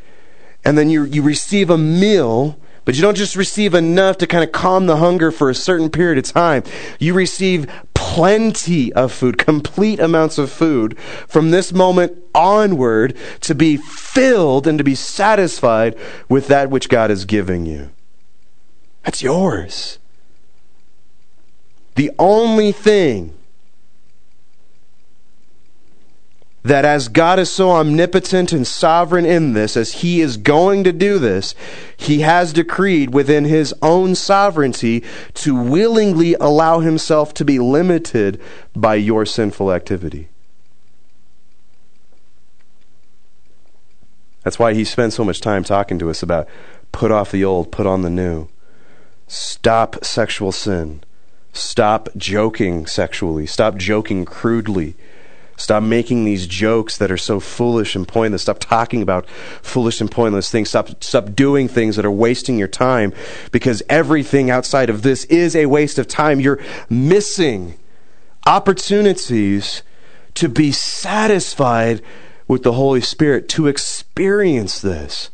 And 0.64 0.79
then 0.79 0.88
you 0.90 1.05
you 1.05 1.22
receive 1.22 1.70
a 1.70 1.79
meal 1.79 2.59
but 2.87 2.94
you 2.94 3.03
don't 3.03 3.16
just 3.16 3.35
receive 3.35 3.75
enough 3.75 4.16
to 4.18 4.29
kind 4.29 4.44
of 4.44 4.53
calm 4.53 4.87
the 4.87 4.99
hunger 4.99 5.33
for 5.33 5.51
a 5.51 5.55
certain 5.57 5.90
period 5.90 6.18
of 6.18 6.33
time. 6.33 6.62
You 7.01 7.14
receive 7.14 7.66
plenty 8.14 8.92
of 8.92 9.12
food, 9.12 9.37
complete 9.37 9.99
amounts 9.99 10.38
of 10.38 10.51
food 10.51 10.97
from 11.27 11.51
this 11.51 11.73
moment 11.73 12.16
onward 12.35 13.16
to 13.40 13.53
be 13.53 13.77
filled 13.77 14.66
and 14.69 14.79
to 14.79 14.85
be 14.85 14.95
satisfied 14.95 15.99
with 16.29 16.47
that 16.47 16.71
which 16.71 16.88
God 16.88 17.11
is 17.11 17.25
giving 17.25 17.66
you. 17.66 17.90
That's 19.03 19.25
yours. 19.25 19.99
The 21.97 22.12
only 22.16 22.71
thing 22.71 23.35
that 26.66 26.85
as 26.85 27.07
God 27.07 27.38
is 27.38 27.48
so 27.48 27.70
omnipotent 27.70 28.52
and 28.52 28.66
sovereign 28.66 29.24
in 29.24 29.52
this, 29.52 29.76
as 29.76 29.92
He 29.92 30.20
is 30.20 30.37
going 30.37 30.83
to 30.83 30.92
do 30.92 31.20
this, 31.20 31.55
He 31.96 32.20
has 32.22 32.52
decreed 32.52 33.14
within 33.14 33.44
His 33.44 33.72
own 33.83 34.16
sovereignty 34.16 35.05
to 35.35 35.55
willingly 35.55 36.35
allow 36.35 36.81
Himself 36.81 37.33
to 37.35 37.44
be 37.44 37.61
limited 37.61 38.40
by 38.74 38.96
your 38.96 39.24
sinful 39.24 39.72
activity. 39.72 40.29
That's 44.42 44.59
why 44.59 44.74
He 44.74 44.85
spends 44.85 45.14
so 45.14 45.24
much 45.24 45.40
time 45.40 45.62
talking 45.62 46.00
to 46.00 46.11
us 46.11 46.20
about 46.20 46.48
put 46.90 47.12
off 47.12 47.31
the 47.31 47.44
old, 47.44 47.70
put 47.70 47.87
on 47.87 48.02
the 48.02 48.11
new. 48.11 48.48
Stop 49.29 50.05
sexual 50.05 50.50
sin. 50.50 51.05
Stop 51.52 52.09
joking 52.16 52.87
sexually. 52.87 53.46
Stop 53.46 53.76
joking 53.76 54.24
crudely. 54.24 54.96
Stop 55.57 55.83
making 55.83 56.25
these 56.25 56.47
jokes 56.47 56.99
that 56.99 57.11
are 57.11 57.16
so 57.16 57.40
foolish 57.40 57.97
and 57.97 58.07
pointless. 58.07 58.42
Stop 58.42 58.59
talking 58.59 59.01
about 59.01 59.29
foolish 59.62 60.01
and 60.01 60.11
pointless 60.11 60.51
things. 60.51 60.69
Stop, 60.69 61.03
stop 61.03 61.35
doing 61.35 61.66
things 61.66 61.97
that 61.97 62.05
are 62.05 62.11
wasting 62.11 62.59
your 62.59 62.69
time 62.69 63.12
because 63.53 63.83
everything 63.88 64.51
outside 64.51 64.90
of 64.90 65.03
this 65.03 65.25
is 65.25 65.57
a 65.57 65.66
waste 65.66 65.99
of 65.99 66.07
time. 66.07 66.40
You're 66.40 66.61
missing 66.90 67.79
opportunities 68.45 69.83
to 70.35 70.49
be 70.49 70.73
satisfied 70.73 72.03
with 72.47 72.62
the 72.62 72.75
Holy 72.75 73.01
Spirit, 73.01 73.49
to 73.51 73.66
experience 73.66 74.81
this 74.81 75.31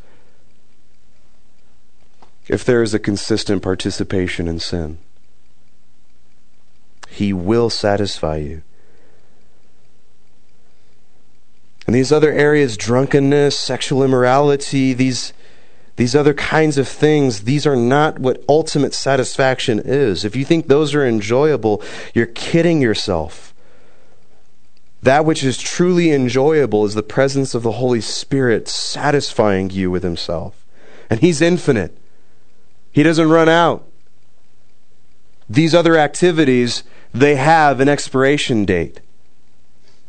if 2.48 2.64
there 2.64 2.82
is 2.82 2.94
a 2.94 2.98
consistent 2.98 3.62
participation 3.62 4.48
in 4.48 4.58
sin. 4.58 4.98
He 7.08 7.32
will 7.32 7.70
satisfy 7.70 8.36
you. 8.36 8.62
And 11.86 11.94
these 11.94 12.12
other 12.12 12.32
areas, 12.32 12.76
drunkenness, 12.76 13.58
sexual 13.58 14.04
immorality, 14.04 14.92
these, 14.92 15.32
these 15.96 16.14
other 16.14 16.34
kinds 16.34 16.78
of 16.78 16.86
things, 16.86 17.42
these 17.42 17.66
are 17.66 17.76
not 17.76 18.18
what 18.18 18.44
ultimate 18.48 18.94
satisfaction 18.94 19.80
is. 19.84 20.24
If 20.24 20.36
you 20.36 20.44
think 20.44 20.68
those 20.68 20.94
are 20.94 21.06
enjoyable, 21.06 21.82
you're 22.14 22.26
kidding 22.26 22.80
yourself. 22.80 23.52
That 25.02 25.24
which 25.24 25.42
is 25.42 25.58
truly 25.58 26.12
enjoyable 26.12 26.84
is 26.84 26.94
the 26.94 27.02
presence 27.02 27.54
of 27.54 27.64
the 27.64 27.72
Holy 27.72 28.00
Spirit 28.00 28.68
satisfying 28.68 29.70
you 29.70 29.90
with 29.90 30.04
Himself. 30.04 30.64
And 31.10 31.18
He's 31.20 31.42
infinite. 31.42 31.98
He 32.92 33.02
doesn't 33.02 33.28
run 33.28 33.48
out. 33.48 33.84
These 35.50 35.74
other 35.74 35.96
activities, 35.96 36.84
they 37.12 37.34
have 37.34 37.80
an 37.80 37.88
expiration 37.88 38.64
date. 38.64 39.00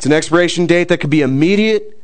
It's 0.03 0.07
an 0.07 0.11
expiration 0.11 0.65
date 0.65 0.89
that 0.89 0.97
could 0.97 1.09
be 1.09 1.21
immediate. 1.21 1.97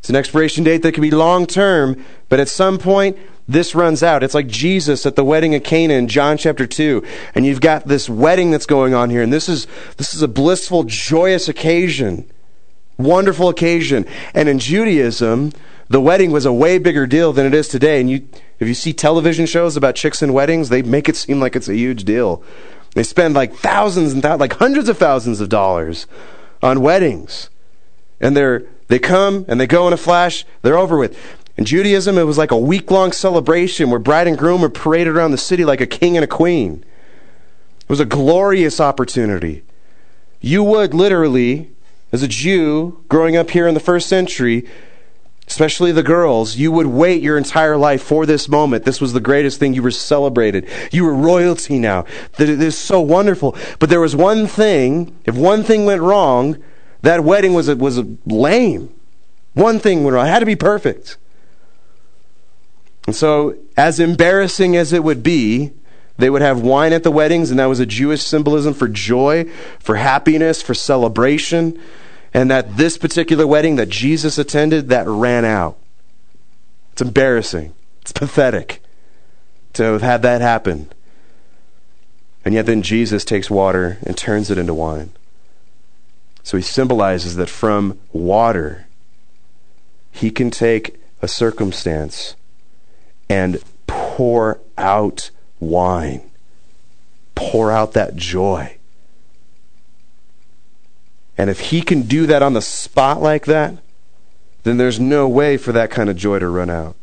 It's 0.00 0.10
an 0.10 0.16
expiration 0.16 0.64
date 0.64 0.82
that 0.82 0.92
could 0.92 1.00
be 1.00 1.10
long 1.10 1.46
term, 1.46 2.04
but 2.28 2.40
at 2.40 2.48
some 2.50 2.76
point, 2.76 3.16
this 3.48 3.74
runs 3.74 4.02
out. 4.02 4.22
It's 4.22 4.34
like 4.34 4.48
Jesus 4.48 5.06
at 5.06 5.16
the 5.16 5.24
wedding 5.24 5.54
of 5.54 5.64
Cana 5.64 5.94
in 5.94 6.08
John 6.08 6.36
chapter 6.36 6.66
2. 6.66 7.02
And 7.34 7.46
you've 7.46 7.62
got 7.62 7.88
this 7.88 8.10
wedding 8.10 8.50
that's 8.50 8.66
going 8.66 8.92
on 8.92 9.08
here, 9.08 9.22
and 9.22 9.32
this 9.32 9.48
is, 9.48 9.66
this 9.96 10.12
is 10.12 10.20
a 10.20 10.28
blissful, 10.28 10.84
joyous 10.84 11.48
occasion. 11.48 12.30
Wonderful 12.98 13.48
occasion. 13.48 14.04
And 14.34 14.46
in 14.46 14.58
Judaism, 14.58 15.52
the 15.88 16.02
wedding 16.02 16.32
was 16.32 16.44
a 16.44 16.52
way 16.52 16.76
bigger 16.76 17.06
deal 17.06 17.32
than 17.32 17.46
it 17.46 17.54
is 17.54 17.66
today. 17.66 17.98
And 17.98 18.10
you, 18.10 18.28
if 18.58 18.68
you 18.68 18.74
see 18.74 18.92
television 18.92 19.46
shows 19.46 19.74
about 19.74 19.94
chicks 19.94 20.20
and 20.20 20.34
weddings, 20.34 20.68
they 20.68 20.82
make 20.82 21.08
it 21.08 21.16
seem 21.16 21.40
like 21.40 21.56
it's 21.56 21.70
a 21.70 21.76
huge 21.76 22.04
deal. 22.04 22.42
They 22.94 23.04
spend 23.04 23.32
like 23.32 23.54
thousands 23.54 24.12
and 24.12 24.20
thousands, 24.20 24.40
like 24.40 24.52
hundreds 24.58 24.90
of 24.90 24.98
thousands 24.98 25.40
of 25.40 25.48
dollars 25.48 26.06
on 26.62 26.80
weddings. 26.80 27.50
And 28.20 28.36
they're, 28.36 28.64
they 28.88 28.98
come 28.98 29.44
and 29.48 29.60
they 29.60 29.66
go 29.66 29.86
in 29.86 29.92
a 29.92 29.98
flash, 29.98 30.44
they're 30.62 30.78
over 30.78 30.96
with. 30.96 31.18
In 31.56 31.64
Judaism, 31.64 32.18
it 32.18 32.24
was 32.24 32.38
like 32.38 32.50
a 32.50 32.58
week 32.58 32.90
long 32.90 33.12
celebration 33.12 33.90
where 33.90 33.98
bride 33.98 34.26
and 34.26 34.36
groom 34.36 34.60
were 34.60 34.68
paraded 34.68 35.14
around 35.14 35.30
the 35.30 35.38
city 35.38 35.64
like 35.64 35.80
a 35.80 35.86
king 35.86 36.16
and 36.16 36.24
a 36.24 36.28
queen. 36.28 36.84
It 37.80 37.88
was 37.88 38.00
a 38.00 38.04
glorious 38.04 38.80
opportunity. 38.80 39.62
You 40.40 40.62
would 40.64 40.92
literally, 40.92 41.70
as 42.12 42.22
a 42.22 42.28
Jew 42.28 43.02
growing 43.08 43.36
up 43.36 43.50
here 43.50 43.66
in 43.66 43.74
the 43.74 43.80
first 43.80 44.08
century, 44.08 44.68
especially 45.48 45.92
the 45.92 46.02
girls, 46.02 46.56
you 46.56 46.72
would 46.72 46.86
wait 46.86 47.22
your 47.22 47.38
entire 47.38 47.76
life 47.76 48.02
for 48.02 48.26
this 48.26 48.48
moment. 48.48 48.84
This 48.84 49.00
was 49.00 49.12
the 49.12 49.20
greatest 49.20 49.60
thing. 49.60 49.74
You 49.74 49.82
were 49.82 49.90
celebrated. 49.90 50.68
You 50.90 51.04
were 51.04 51.14
royalty 51.14 51.78
now. 51.78 52.04
This 52.36 52.50
is 52.50 52.78
so 52.78 53.00
wonderful. 53.00 53.56
But 53.78 53.88
there 53.88 54.00
was 54.00 54.16
one 54.16 54.46
thing, 54.46 55.16
if 55.24 55.36
one 55.36 55.62
thing 55.62 55.84
went 55.84 56.02
wrong, 56.02 56.62
that 57.02 57.22
wedding 57.22 57.54
was, 57.54 57.72
was 57.74 58.02
lame. 58.26 58.92
One 59.54 59.78
thing 59.78 60.02
went 60.02 60.14
wrong. 60.14 60.26
It 60.26 60.30
had 60.30 60.40
to 60.40 60.46
be 60.46 60.56
perfect. 60.56 61.16
And 63.06 63.14
so, 63.14 63.56
as 63.76 64.00
embarrassing 64.00 64.76
as 64.76 64.92
it 64.92 65.04
would 65.04 65.22
be, 65.22 65.72
they 66.18 66.28
would 66.28 66.42
have 66.42 66.62
wine 66.62 66.92
at 66.92 67.04
the 67.04 67.10
weddings, 67.12 67.50
and 67.50 67.60
that 67.60 67.66
was 67.66 67.78
a 67.78 67.86
Jewish 67.86 68.22
symbolism 68.22 68.74
for 68.74 68.88
joy, 68.88 69.44
for 69.78 69.96
happiness, 69.96 70.60
for 70.60 70.74
celebration 70.74 71.80
and 72.36 72.50
that 72.50 72.76
this 72.76 72.98
particular 72.98 73.46
wedding 73.46 73.76
that 73.76 73.88
Jesus 73.88 74.36
attended 74.36 74.90
that 74.90 75.08
ran 75.08 75.46
out. 75.46 75.78
It's 76.92 77.00
embarrassing. 77.00 77.72
It's 78.02 78.12
pathetic 78.12 78.82
to 79.72 79.84
have 79.84 80.02
had 80.02 80.20
that 80.20 80.42
happen. 80.42 80.90
And 82.44 82.52
yet 82.52 82.66
then 82.66 82.82
Jesus 82.82 83.24
takes 83.24 83.48
water 83.48 83.96
and 84.02 84.18
turns 84.18 84.50
it 84.50 84.58
into 84.58 84.74
wine. 84.74 85.12
So 86.42 86.58
he 86.58 86.62
symbolizes 86.62 87.36
that 87.36 87.48
from 87.48 87.98
water, 88.12 88.86
he 90.12 90.30
can 90.30 90.50
take 90.50 91.00
a 91.22 91.28
circumstance 91.28 92.36
and 93.30 93.64
pour 93.86 94.60
out 94.76 95.30
wine, 95.58 96.30
pour 97.34 97.72
out 97.72 97.94
that 97.94 98.16
joy. 98.16 98.75
And 101.38 101.50
if 101.50 101.60
he 101.60 101.82
can 101.82 102.02
do 102.02 102.26
that 102.26 102.42
on 102.42 102.54
the 102.54 102.62
spot 102.62 103.20
like 103.20 103.46
that, 103.46 103.76
then 104.62 104.78
there's 104.78 104.98
no 104.98 105.28
way 105.28 105.56
for 105.56 105.72
that 105.72 105.90
kind 105.90 106.08
of 106.10 106.16
joy 106.16 106.38
to 106.38 106.48
run 106.48 106.70
out. 106.70 106.96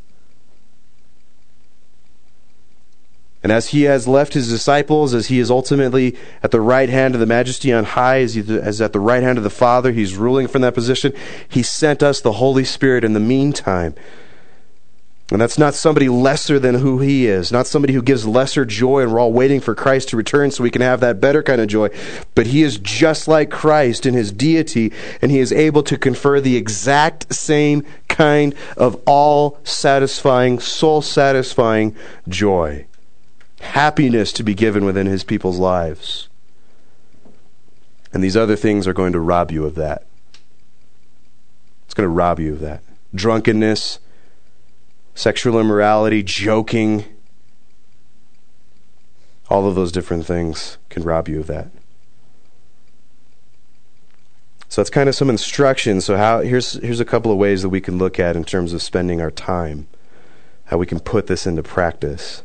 And 3.44 3.52
as 3.52 3.70
he 3.70 3.84
has 3.84 4.08
left 4.08 4.34
his 4.34 4.50
disciples, 4.50 5.14
as 5.14 5.28
he 5.28 5.40
is 5.40 5.52
ultimately 5.52 6.18
at 6.42 6.52
the 6.52 6.62
right 6.62 6.88
hand 6.88 7.14
of 7.14 7.20
the 7.20 7.26
majesty 7.26 7.74
on 7.74 7.84
high, 7.84 8.22
as, 8.22 8.36
he, 8.36 8.42
as 8.58 8.80
at 8.80 8.94
the 8.94 9.02
right 9.02 9.22
hand 9.22 9.38
of 9.38 9.44
the 9.44 9.50
Father, 9.50 9.92
he's 9.92 10.16
ruling 10.16 10.48
from 10.48 10.62
that 10.62 10.74
position, 10.74 11.14
he 11.48 11.62
sent 11.62 12.02
us 12.02 12.22
the 12.22 12.34
Holy 12.34 12.64
Spirit 12.64 13.04
in 13.04 13.12
the 13.12 13.20
meantime 13.20 13.96
and 15.34 15.42
that's 15.42 15.58
not 15.58 15.74
somebody 15.74 16.10
lesser 16.10 16.60
than 16.60 16.76
who 16.76 17.00
he 17.00 17.26
is, 17.26 17.52
not 17.52 17.66
somebody 17.66 17.92
who 17.96 18.04
gives 18.04 18.28
lesser 18.28 18.66
joy, 18.66 19.02
and 19.02 19.12
we're 19.12 19.20
all 19.20 19.34
waiting 19.34 19.60
for 19.60 19.74
Christ 19.74 20.10
to 20.10 20.18
return 20.18 20.52
so 20.52 20.64
we 20.64 20.70
can 20.70 20.84
have 20.84 21.00
that 21.00 21.20
better 21.20 21.42
kind 21.42 21.60
of 21.60 21.68
joy. 21.68 21.90
But 22.36 22.46
he 22.46 22.62
is 22.62 22.78
just 22.78 23.28
like 23.28 23.50
Christ 23.50 24.06
in 24.06 24.14
his 24.14 24.32
deity, 24.32 24.94
and 25.24 25.32
he 25.32 25.40
is 25.40 25.52
able 25.52 25.82
to 25.84 25.98
confer 25.98 26.40
the 26.40 26.56
exact 26.56 27.34
same 27.34 27.84
kind 28.08 28.54
of 28.78 29.02
all 29.08 29.58
satisfying, 29.64 30.60
soul 30.60 31.02
satisfying 31.02 31.96
joy, 32.28 32.86
happiness 33.60 34.34
to 34.34 34.44
be 34.44 34.54
given 34.54 34.86
within 34.86 35.08
his 35.08 35.24
people's 35.24 35.58
lives. 35.58 36.30
And 38.14 38.24
these 38.24 38.38
other 38.38 38.56
things 38.56 38.86
are 38.86 38.94
going 38.94 39.14
to 39.14 39.20
rob 39.20 39.50
you 39.50 39.66
of 39.66 39.74
that. 39.74 40.06
It's 41.86 41.96
going 41.96 42.06
to 42.06 42.14
rob 42.14 42.40
you 42.40 42.54
of 42.54 42.60
that. 42.60 42.84
Drunkenness 43.16 43.98
sexual 45.16 45.60
immorality, 45.60 46.24
joking, 46.24 47.06
all 49.50 49.68
of 49.68 49.76
those 49.76 49.92
different 49.92 50.26
things 50.26 50.78
can 50.90 51.04
rob 51.04 51.28
you 51.28 51.40
of 51.40 51.48
that. 51.48 51.70
So 54.70 54.82
that's 54.82 54.90
kind 54.90 55.08
of 55.08 55.14
some 55.14 55.30
instruction. 55.30 56.02
So 56.02 56.18
how 56.18 56.42
here's 56.42 56.74
here's 56.82 57.00
a 57.00 57.06
couple 57.06 57.32
of 57.32 57.38
ways 57.38 57.62
that 57.62 57.70
we 57.70 57.80
can 57.80 58.00
look 58.00 58.20
at 58.20 58.36
in 58.36 58.44
terms 58.44 58.74
of 58.74 58.82
spending 58.82 59.22
our 59.22 59.30
time, 59.30 59.86
how 60.66 60.78
we 60.80 60.88
can 60.88 61.00
put 61.00 61.28
this 61.28 61.46
into 61.46 61.62
practice. 61.62 62.42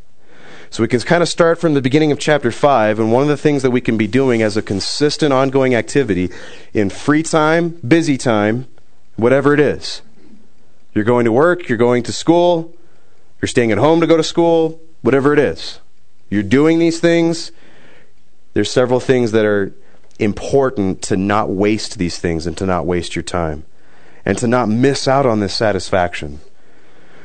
So 0.68 0.82
we 0.82 0.88
can 0.88 1.00
kind 1.00 1.22
of 1.22 1.30
start 1.30 1.58
from 1.58 1.72
the 1.72 1.80
beginning 1.80 2.12
of 2.12 2.18
chapter 2.18 2.52
5 2.52 2.98
and 3.00 3.10
one 3.10 3.22
of 3.22 3.28
the 3.28 3.38
things 3.38 3.62
that 3.62 3.70
we 3.70 3.80
can 3.80 3.96
be 3.96 4.06
doing 4.06 4.42
as 4.42 4.58
a 4.58 4.60
consistent 4.60 5.32
ongoing 5.32 5.74
activity 5.74 6.30
in 6.74 6.90
free 6.90 7.22
time, 7.22 7.70
busy 7.86 8.18
time, 8.18 8.66
whatever 9.16 9.54
it 9.54 9.60
is. 9.60 10.02
You're 10.98 11.04
going 11.04 11.26
to 11.26 11.32
work, 11.32 11.68
you're 11.68 11.78
going 11.78 12.02
to 12.02 12.12
school, 12.12 12.74
you're 13.40 13.46
staying 13.46 13.70
at 13.70 13.78
home 13.78 14.00
to 14.00 14.06
go 14.08 14.16
to 14.16 14.24
school, 14.24 14.80
whatever 15.00 15.32
it 15.32 15.38
is. 15.38 15.78
You're 16.28 16.42
doing 16.42 16.80
these 16.80 16.98
things. 16.98 17.52
There's 18.54 18.68
several 18.68 18.98
things 18.98 19.30
that 19.30 19.44
are 19.44 19.72
important 20.18 21.00
to 21.02 21.16
not 21.16 21.50
waste 21.50 21.98
these 21.98 22.18
things 22.18 22.48
and 22.48 22.58
to 22.58 22.66
not 22.66 22.84
waste 22.84 23.14
your 23.14 23.22
time 23.22 23.64
and 24.24 24.36
to 24.38 24.48
not 24.48 24.68
miss 24.68 25.06
out 25.06 25.24
on 25.24 25.38
this 25.38 25.54
satisfaction. 25.54 26.40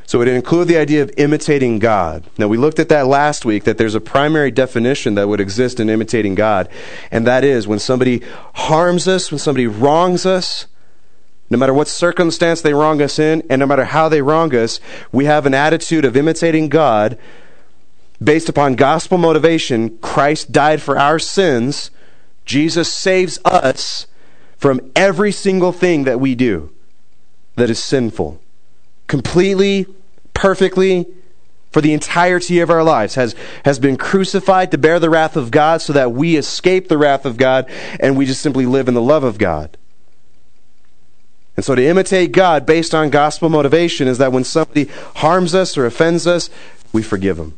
So 0.06 0.22
it 0.22 0.28
include 0.28 0.68
the 0.68 0.78
idea 0.78 1.02
of 1.02 1.10
imitating 1.16 1.80
God. 1.80 2.22
Now 2.38 2.46
we 2.46 2.56
looked 2.56 2.78
at 2.78 2.90
that 2.90 3.08
last 3.08 3.44
week 3.44 3.64
that 3.64 3.76
there's 3.76 3.96
a 3.96 4.00
primary 4.00 4.52
definition 4.52 5.16
that 5.16 5.26
would 5.26 5.40
exist 5.40 5.80
in 5.80 5.90
imitating 5.90 6.36
God, 6.36 6.68
and 7.10 7.26
that 7.26 7.42
is 7.42 7.66
when 7.66 7.80
somebody 7.80 8.22
harms 8.54 9.08
us, 9.08 9.32
when 9.32 9.40
somebody 9.40 9.66
wrongs 9.66 10.24
us, 10.24 10.68
no 11.50 11.58
matter 11.58 11.74
what 11.74 11.88
circumstance 11.88 12.60
they 12.60 12.74
wrong 12.74 13.02
us 13.02 13.18
in, 13.18 13.42
and 13.50 13.60
no 13.60 13.66
matter 13.66 13.84
how 13.84 14.08
they 14.08 14.22
wrong 14.22 14.54
us, 14.54 14.80
we 15.12 15.26
have 15.26 15.46
an 15.46 15.54
attitude 15.54 16.04
of 16.04 16.16
imitating 16.16 16.68
God 16.68 17.18
based 18.22 18.48
upon 18.48 18.74
gospel 18.74 19.18
motivation. 19.18 19.98
Christ 19.98 20.52
died 20.52 20.80
for 20.80 20.98
our 20.98 21.18
sins. 21.18 21.90
Jesus 22.44 22.92
saves 22.92 23.38
us 23.44 24.06
from 24.56 24.80
every 24.96 25.32
single 25.32 25.72
thing 25.72 26.04
that 26.04 26.20
we 26.20 26.34
do 26.34 26.70
that 27.56 27.70
is 27.70 27.82
sinful. 27.82 28.40
Completely, 29.06 29.86
perfectly, 30.32 31.06
for 31.70 31.80
the 31.80 31.92
entirety 31.92 32.60
of 32.60 32.70
our 32.70 32.84
lives 32.84 33.16
has, 33.16 33.34
has 33.64 33.78
been 33.78 33.96
crucified 33.96 34.70
to 34.70 34.78
bear 34.78 34.98
the 34.98 35.10
wrath 35.10 35.36
of 35.36 35.50
God 35.50 35.82
so 35.82 35.92
that 35.92 36.12
we 36.12 36.36
escape 36.36 36.88
the 36.88 36.96
wrath 36.96 37.26
of 37.26 37.36
God 37.36 37.68
and 37.98 38.16
we 38.16 38.26
just 38.26 38.40
simply 38.40 38.64
live 38.64 38.88
in 38.88 38.94
the 38.94 39.02
love 39.02 39.24
of 39.24 39.38
God. 39.38 39.76
And 41.56 41.64
so 41.64 41.74
to 41.74 41.84
imitate 41.84 42.32
God 42.32 42.66
based 42.66 42.94
on 42.94 43.10
gospel 43.10 43.48
motivation 43.48 44.08
is 44.08 44.18
that 44.18 44.32
when 44.32 44.44
somebody 44.44 44.86
harms 45.16 45.54
us 45.54 45.78
or 45.78 45.86
offends 45.86 46.26
us, 46.26 46.50
we 46.92 47.02
forgive 47.02 47.36
them. 47.36 47.56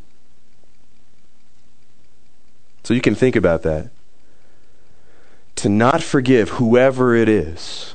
So 2.84 2.94
you 2.94 3.00
can 3.00 3.14
think 3.14 3.36
about 3.36 3.62
that. 3.62 3.90
To 5.56 5.68
not 5.68 6.02
forgive 6.02 6.50
whoever 6.50 7.14
it 7.14 7.28
is, 7.28 7.94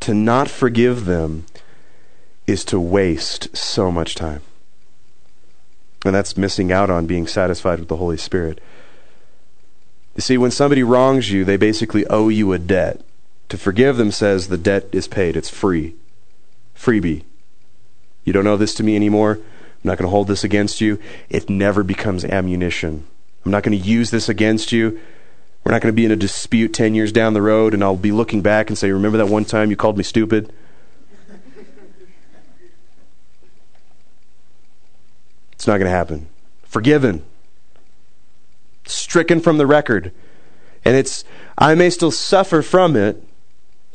to 0.00 0.12
not 0.14 0.48
forgive 0.48 1.06
them 1.06 1.46
is 2.46 2.64
to 2.66 2.78
waste 2.78 3.56
so 3.56 3.90
much 3.90 4.14
time. 4.14 4.42
And 6.04 6.14
that's 6.14 6.36
missing 6.36 6.70
out 6.70 6.90
on 6.90 7.06
being 7.06 7.26
satisfied 7.26 7.80
with 7.80 7.88
the 7.88 7.96
Holy 7.96 8.16
Spirit. 8.16 8.60
You 10.14 10.22
see, 10.22 10.38
when 10.38 10.50
somebody 10.50 10.82
wrongs 10.82 11.30
you, 11.30 11.44
they 11.44 11.56
basically 11.56 12.06
owe 12.06 12.28
you 12.28 12.52
a 12.52 12.58
debt. 12.58 13.00
To 13.48 13.58
forgive 13.58 13.96
them 13.96 14.10
says 14.10 14.48
the 14.48 14.58
debt 14.58 14.86
is 14.92 15.08
paid, 15.08 15.36
it's 15.36 15.48
free. 15.48 15.94
Freebie. 16.76 17.24
You 18.24 18.32
don't 18.32 18.46
owe 18.46 18.56
this 18.56 18.74
to 18.74 18.82
me 18.82 18.94
anymore. 18.94 19.32
I'm 19.32 19.84
not 19.84 19.96
going 19.96 20.06
to 20.06 20.10
hold 20.10 20.28
this 20.28 20.44
against 20.44 20.80
you. 20.80 20.98
It 21.30 21.48
never 21.48 21.82
becomes 21.82 22.24
ammunition. 22.24 23.06
I'm 23.44 23.52
not 23.52 23.62
going 23.62 23.78
to 23.78 23.84
use 23.84 24.10
this 24.10 24.28
against 24.28 24.72
you. 24.72 25.00
We're 25.64 25.72
not 25.72 25.82
going 25.82 25.92
to 25.92 25.96
be 25.96 26.04
in 26.04 26.10
a 26.10 26.16
dispute 26.16 26.74
10 26.74 26.94
years 26.94 27.12
down 27.12 27.32
the 27.32 27.42
road 27.42 27.74
and 27.74 27.82
I'll 27.82 27.96
be 27.96 28.12
looking 28.12 28.42
back 28.42 28.68
and 28.68 28.76
say, 28.76 28.90
Remember 28.90 29.18
that 29.18 29.28
one 29.28 29.44
time 29.44 29.70
you 29.70 29.76
called 29.76 29.96
me 29.96 30.04
stupid? 30.04 30.52
It's 35.52 35.66
not 35.66 35.78
going 35.78 35.86
to 35.86 35.90
happen. 35.90 36.28
Forgiven. 36.62 37.24
Stricken 38.84 39.40
from 39.40 39.58
the 39.58 39.66
record. 39.66 40.12
And 40.84 40.96
it's, 40.96 41.24
I 41.58 41.74
may 41.74 41.90
still 41.90 42.12
suffer 42.12 42.62
from 42.62 42.94
it, 42.94 43.22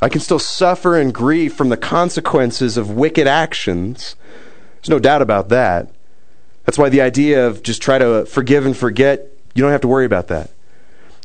I 0.04 0.10
can 0.10 0.20
still 0.20 0.39
suffer 0.39 0.97
and 0.97 1.14
grieve 1.14 1.54
from 1.54 1.70
the 1.70 1.78
consequences 1.78 2.76
of 2.76 2.91
wicked 2.91 3.26
actions. 3.26 4.18
There's 4.76 4.89
no 4.89 4.99
doubt 4.99 5.22
about 5.22 5.47
that. 5.47 5.89
That's 6.66 6.78
why 6.78 6.89
the 6.89 6.99
idea 6.99 7.47
of 7.47 7.64
just 7.64 7.82
try 7.82 7.99
to 7.99 8.26
forgive 8.26 8.66
and 8.66 8.76
forget, 8.76 9.30
you 9.56 9.62
don't 9.62 9.72
have 9.72 9.82
to 9.82 9.88
worry 9.88 10.06
about 10.06 10.28
that. 10.28 10.49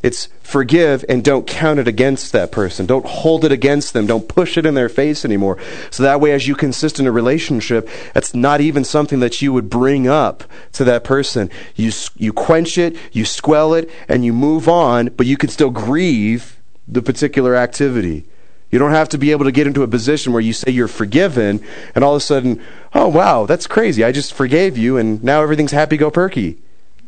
It's 0.01 0.29
forgive 0.43 1.05
and 1.09 1.25
don't 1.25 1.45
count 1.45 1.81
it 1.81 1.89
against 1.89 2.31
that 2.31 2.53
person. 2.53 2.87
Don't 2.87 3.05
hold 3.05 3.45
it 3.45 3.51
against 3.51 3.95
them. 3.95 4.07
Don't 4.07 4.29
push 4.29 4.57
it 4.57 4.65
in 4.65 4.75
their 4.75 4.89
face 4.89 5.25
anymore. 5.25 5.59
So 5.91 6.05
that 6.05 6.21
way, 6.21 6.31
as 6.31 6.47
you 6.47 6.55
consist 6.55 7.01
in 7.01 7.07
a 7.09 7.13
relationship, 7.13 7.89
it's 8.15 8.33
not 8.33 8.61
even 8.61 8.85
something 8.85 9.19
that 9.19 9.43
you 9.43 9.53
would 9.53 9.69
bring 9.69 10.07
up 10.07 10.45
to 10.75 10.85
that 10.85 11.03
person. 11.03 11.51
You, 11.75 11.91
you 12.15 12.33
quench 12.33 12.79
it, 12.79 12.97
you 13.11 13.25
squell 13.25 13.75
it, 13.75 13.91
and 14.07 14.25
you 14.25 14.33
move 14.33 14.69
on, 14.69 15.09
but 15.17 15.27
you 15.27 15.37
can 15.37 15.49
still 15.49 15.71
grieve 15.71 16.61
the 16.87 17.03
particular 17.03 17.57
activity. 17.57 18.25
You 18.71 18.79
don't 18.79 18.93
have 18.93 19.09
to 19.11 19.19
be 19.19 19.31
able 19.31 19.45
to 19.47 19.53
get 19.53 19.67
into 19.67 19.83
a 19.83 19.89
position 19.89 20.33
where 20.33 20.43
you 20.43 20.53
say 20.53 20.71
you're 20.71 20.89
forgiven 20.89 21.65
and 21.95 22.05
all 22.05 22.15
of 22.15 22.19
a 22.19 22.25
sudden, 22.25 22.63
oh, 22.95 23.09
wow, 23.09 23.47
that's 23.47 23.67
crazy. 23.67 24.05
I 24.05 24.13
just 24.13 24.35
forgave 24.35 24.77
you 24.77 24.99
and 24.99 25.23
now 25.25 25.43
everything's 25.43 25.73
happy 25.73 25.97
go 25.97 26.11
perky. 26.11 26.43
You 26.43 26.57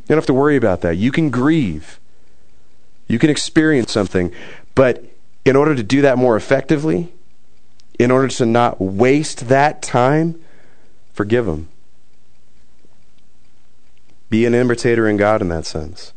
don't 0.08 0.18
have 0.18 0.26
to 0.26 0.34
worry 0.34 0.56
about 0.56 0.80
that. 0.80 0.96
You 0.96 1.12
can 1.12 1.30
grieve, 1.30 2.00
you 3.08 3.18
can 3.18 3.30
experience 3.30 3.92
something. 3.92 4.32
But 4.74 5.04
in 5.44 5.56
order 5.56 5.74
to 5.74 5.82
do 5.82 6.00
that 6.02 6.16
more 6.16 6.36
effectively, 6.36 7.12
in 7.98 8.10
order 8.10 8.28
to 8.28 8.46
not 8.46 8.80
waste 8.80 9.48
that 9.48 9.82
time, 9.82 10.40
forgive 11.12 11.44
them. 11.44 11.68
Be 14.30 14.46
an 14.46 14.54
imitator 14.54 15.06
in 15.08 15.16
God 15.16 15.42
in 15.42 15.48
that 15.48 15.66
sense. 15.66 16.14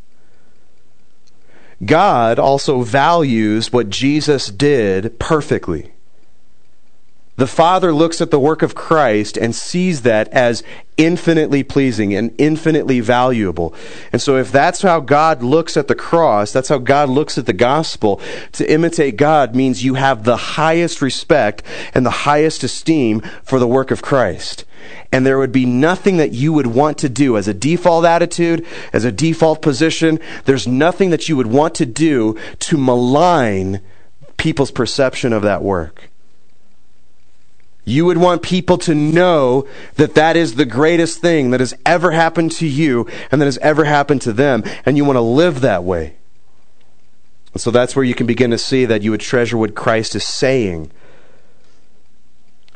God 1.86 2.40
also 2.40 2.82
values 2.82 3.74
what 3.74 3.90
Jesus 3.90 4.48
did 4.48 5.20
perfectly. 5.20 5.94
The 7.36 7.48
Father 7.48 7.92
looks 7.92 8.22
at 8.22 8.30
the 8.30 8.40
work 8.40 8.62
of 8.62 8.76
Christ 8.76 9.38
and 9.38 9.56
sees 9.56 10.04
that 10.04 10.28
as 10.28 10.62
infinitely 10.98 11.64
pleasing 11.64 12.14
and 12.14 12.32
infinitely 12.38 13.00
valuable. 13.00 13.74
And 14.12 14.22
so, 14.22 14.38
if 14.38 14.52
that's 14.52 14.84
how 14.84 15.00
God 15.00 15.42
looks 15.42 15.76
at 15.76 15.88
the 15.88 15.96
cross, 15.96 16.52
that's 16.52 16.70
how 16.70 16.78
God 16.78 17.10
looks 17.10 17.40
at 17.40 17.48
the 17.48 17.54
gospel, 17.54 18.22
to 18.52 18.72
imitate 18.72 19.18
God 19.18 19.56
means 19.56 19.84
you 19.84 19.96
have 19.96 20.24
the 20.24 20.38
highest 20.38 21.02
respect 21.02 21.64
and 21.96 22.06
the 22.06 22.12
highest 22.12 22.64
esteem 22.64 23.22
for 23.44 23.58
the 23.58 23.68
work 23.68 23.90
of 23.90 24.04
Christ. 24.04 24.64
And 25.12 25.26
there 25.26 25.40
would 25.40 25.52
be 25.52 25.66
nothing 25.66 26.18
that 26.18 26.34
you 26.34 26.54
would 26.54 26.68
want 26.68 27.00
to 27.00 27.10
do 27.10 27.36
as 27.36 27.48
a 27.48 27.54
default 27.54 28.06
attitude, 28.06 28.64
as 28.92 29.06
a 29.06 29.12
default 29.12 29.64
position. 29.64 30.20
There's 30.46 30.68
nothing 30.68 31.10
that 31.10 31.28
you 31.28 31.36
would 31.38 31.48
want 31.48 31.74
to 31.76 31.86
do 31.88 32.38
to 32.60 32.78
malign 32.78 33.82
people's 34.38 34.72
perception 34.72 35.34
of 35.34 35.42
that 35.42 35.64
work. 35.64 36.10
You 37.86 38.06
would 38.06 38.18
want 38.18 38.42
people 38.42 38.78
to 38.80 38.96
know 38.96 39.68
that 39.96 40.16
that 40.16 40.38
is 40.38 40.56
the 40.56 40.66
greatest 40.66 41.20
thing 41.20 41.52
that 41.52 41.60
has 41.60 41.74
ever 41.86 42.12
happened 42.12 42.52
to 42.54 42.68
you 42.68 43.08
and 43.30 43.42
that 43.42 43.46
has 43.46 43.58
ever 43.58 43.84
happened 43.84 44.22
to 44.22 44.34
them, 44.34 44.64
and 44.86 44.96
you 44.96 45.04
want 45.04 45.18
to 45.18 45.22
live 45.22 45.62
that 45.62 45.84
way. 45.84 46.16
And 47.54 47.62
so 47.62 47.72
that's 47.72 47.96
where 47.96 48.06
you 48.06 48.16
can 48.16 48.26
begin 48.26 48.52
to 48.52 48.58
see 48.58 48.86
that 48.86 49.02
you 49.02 49.12
would 49.12 49.22
treasure 49.22 49.58
what 49.58 49.76
Christ 49.76 50.16
is 50.16 50.24
saying. 50.24 50.92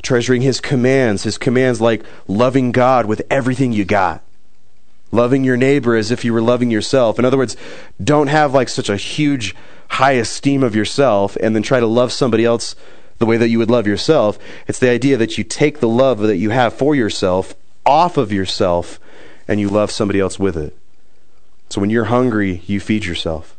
Treasuring 0.04 0.42
his 0.42 0.60
commands, 0.60 1.24
his 1.24 1.38
commands 1.38 1.82
like 1.82 2.04
loving 2.28 2.72
God 2.72 3.06
with 3.06 3.22
everything 3.30 3.72
you 3.72 3.86
got. 3.86 4.22
Loving 5.12 5.46
your 5.46 5.58
neighbor 5.58 5.96
as 5.96 6.12
if 6.12 6.26
you 6.26 6.34
were 6.34 6.42
loving 6.42 6.70
yourself. 6.70 7.18
In 7.18 7.24
other 7.24 7.38
words, 7.38 7.56
don't 8.04 8.28
have 8.28 8.54
like 8.54 8.68
such 8.68 8.90
a 8.90 8.98
huge 8.98 9.56
high 9.92 10.14
esteem 10.14 10.64
of 10.64 10.76
yourself 10.76 11.38
and 11.38 11.56
then 11.56 11.64
try 11.64 11.80
to 11.80 11.88
love 11.88 12.12
somebody 12.12 12.44
else 12.44 12.76
the 13.20 13.26
way 13.26 13.38
that 13.38 13.50
you 13.50 13.58
would 13.58 13.72
love 13.72 13.88
yourself. 13.88 14.38
It's 14.68 14.80
the 14.80 14.90
idea 14.90 15.18
that 15.18 15.38
you 15.38 15.44
take 15.44 15.80
the 15.80 15.88
love 15.88 16.20
that 16.20 16.38
you 16.38 16.52
have 16.52 16.74
for 16.74 16.96
yourself 16.96 17.56
off 17.86 18.18
of 18.18 18.32
yourself 18.32 19.00
and 19.48 19.60
you 19.60 19.70
love 19.70 19.92
somebody 19.92 20.20
else 20.20 20.38
with 20.38 20.58
it. 20.58 20.78
So 21.70 21.82
when 21.82 21.90
you're 21.90 22.06
hungry, 22.06 22.62
you 22.66 22.80
feed 22.80 23.06
yourself. 23.06 23.56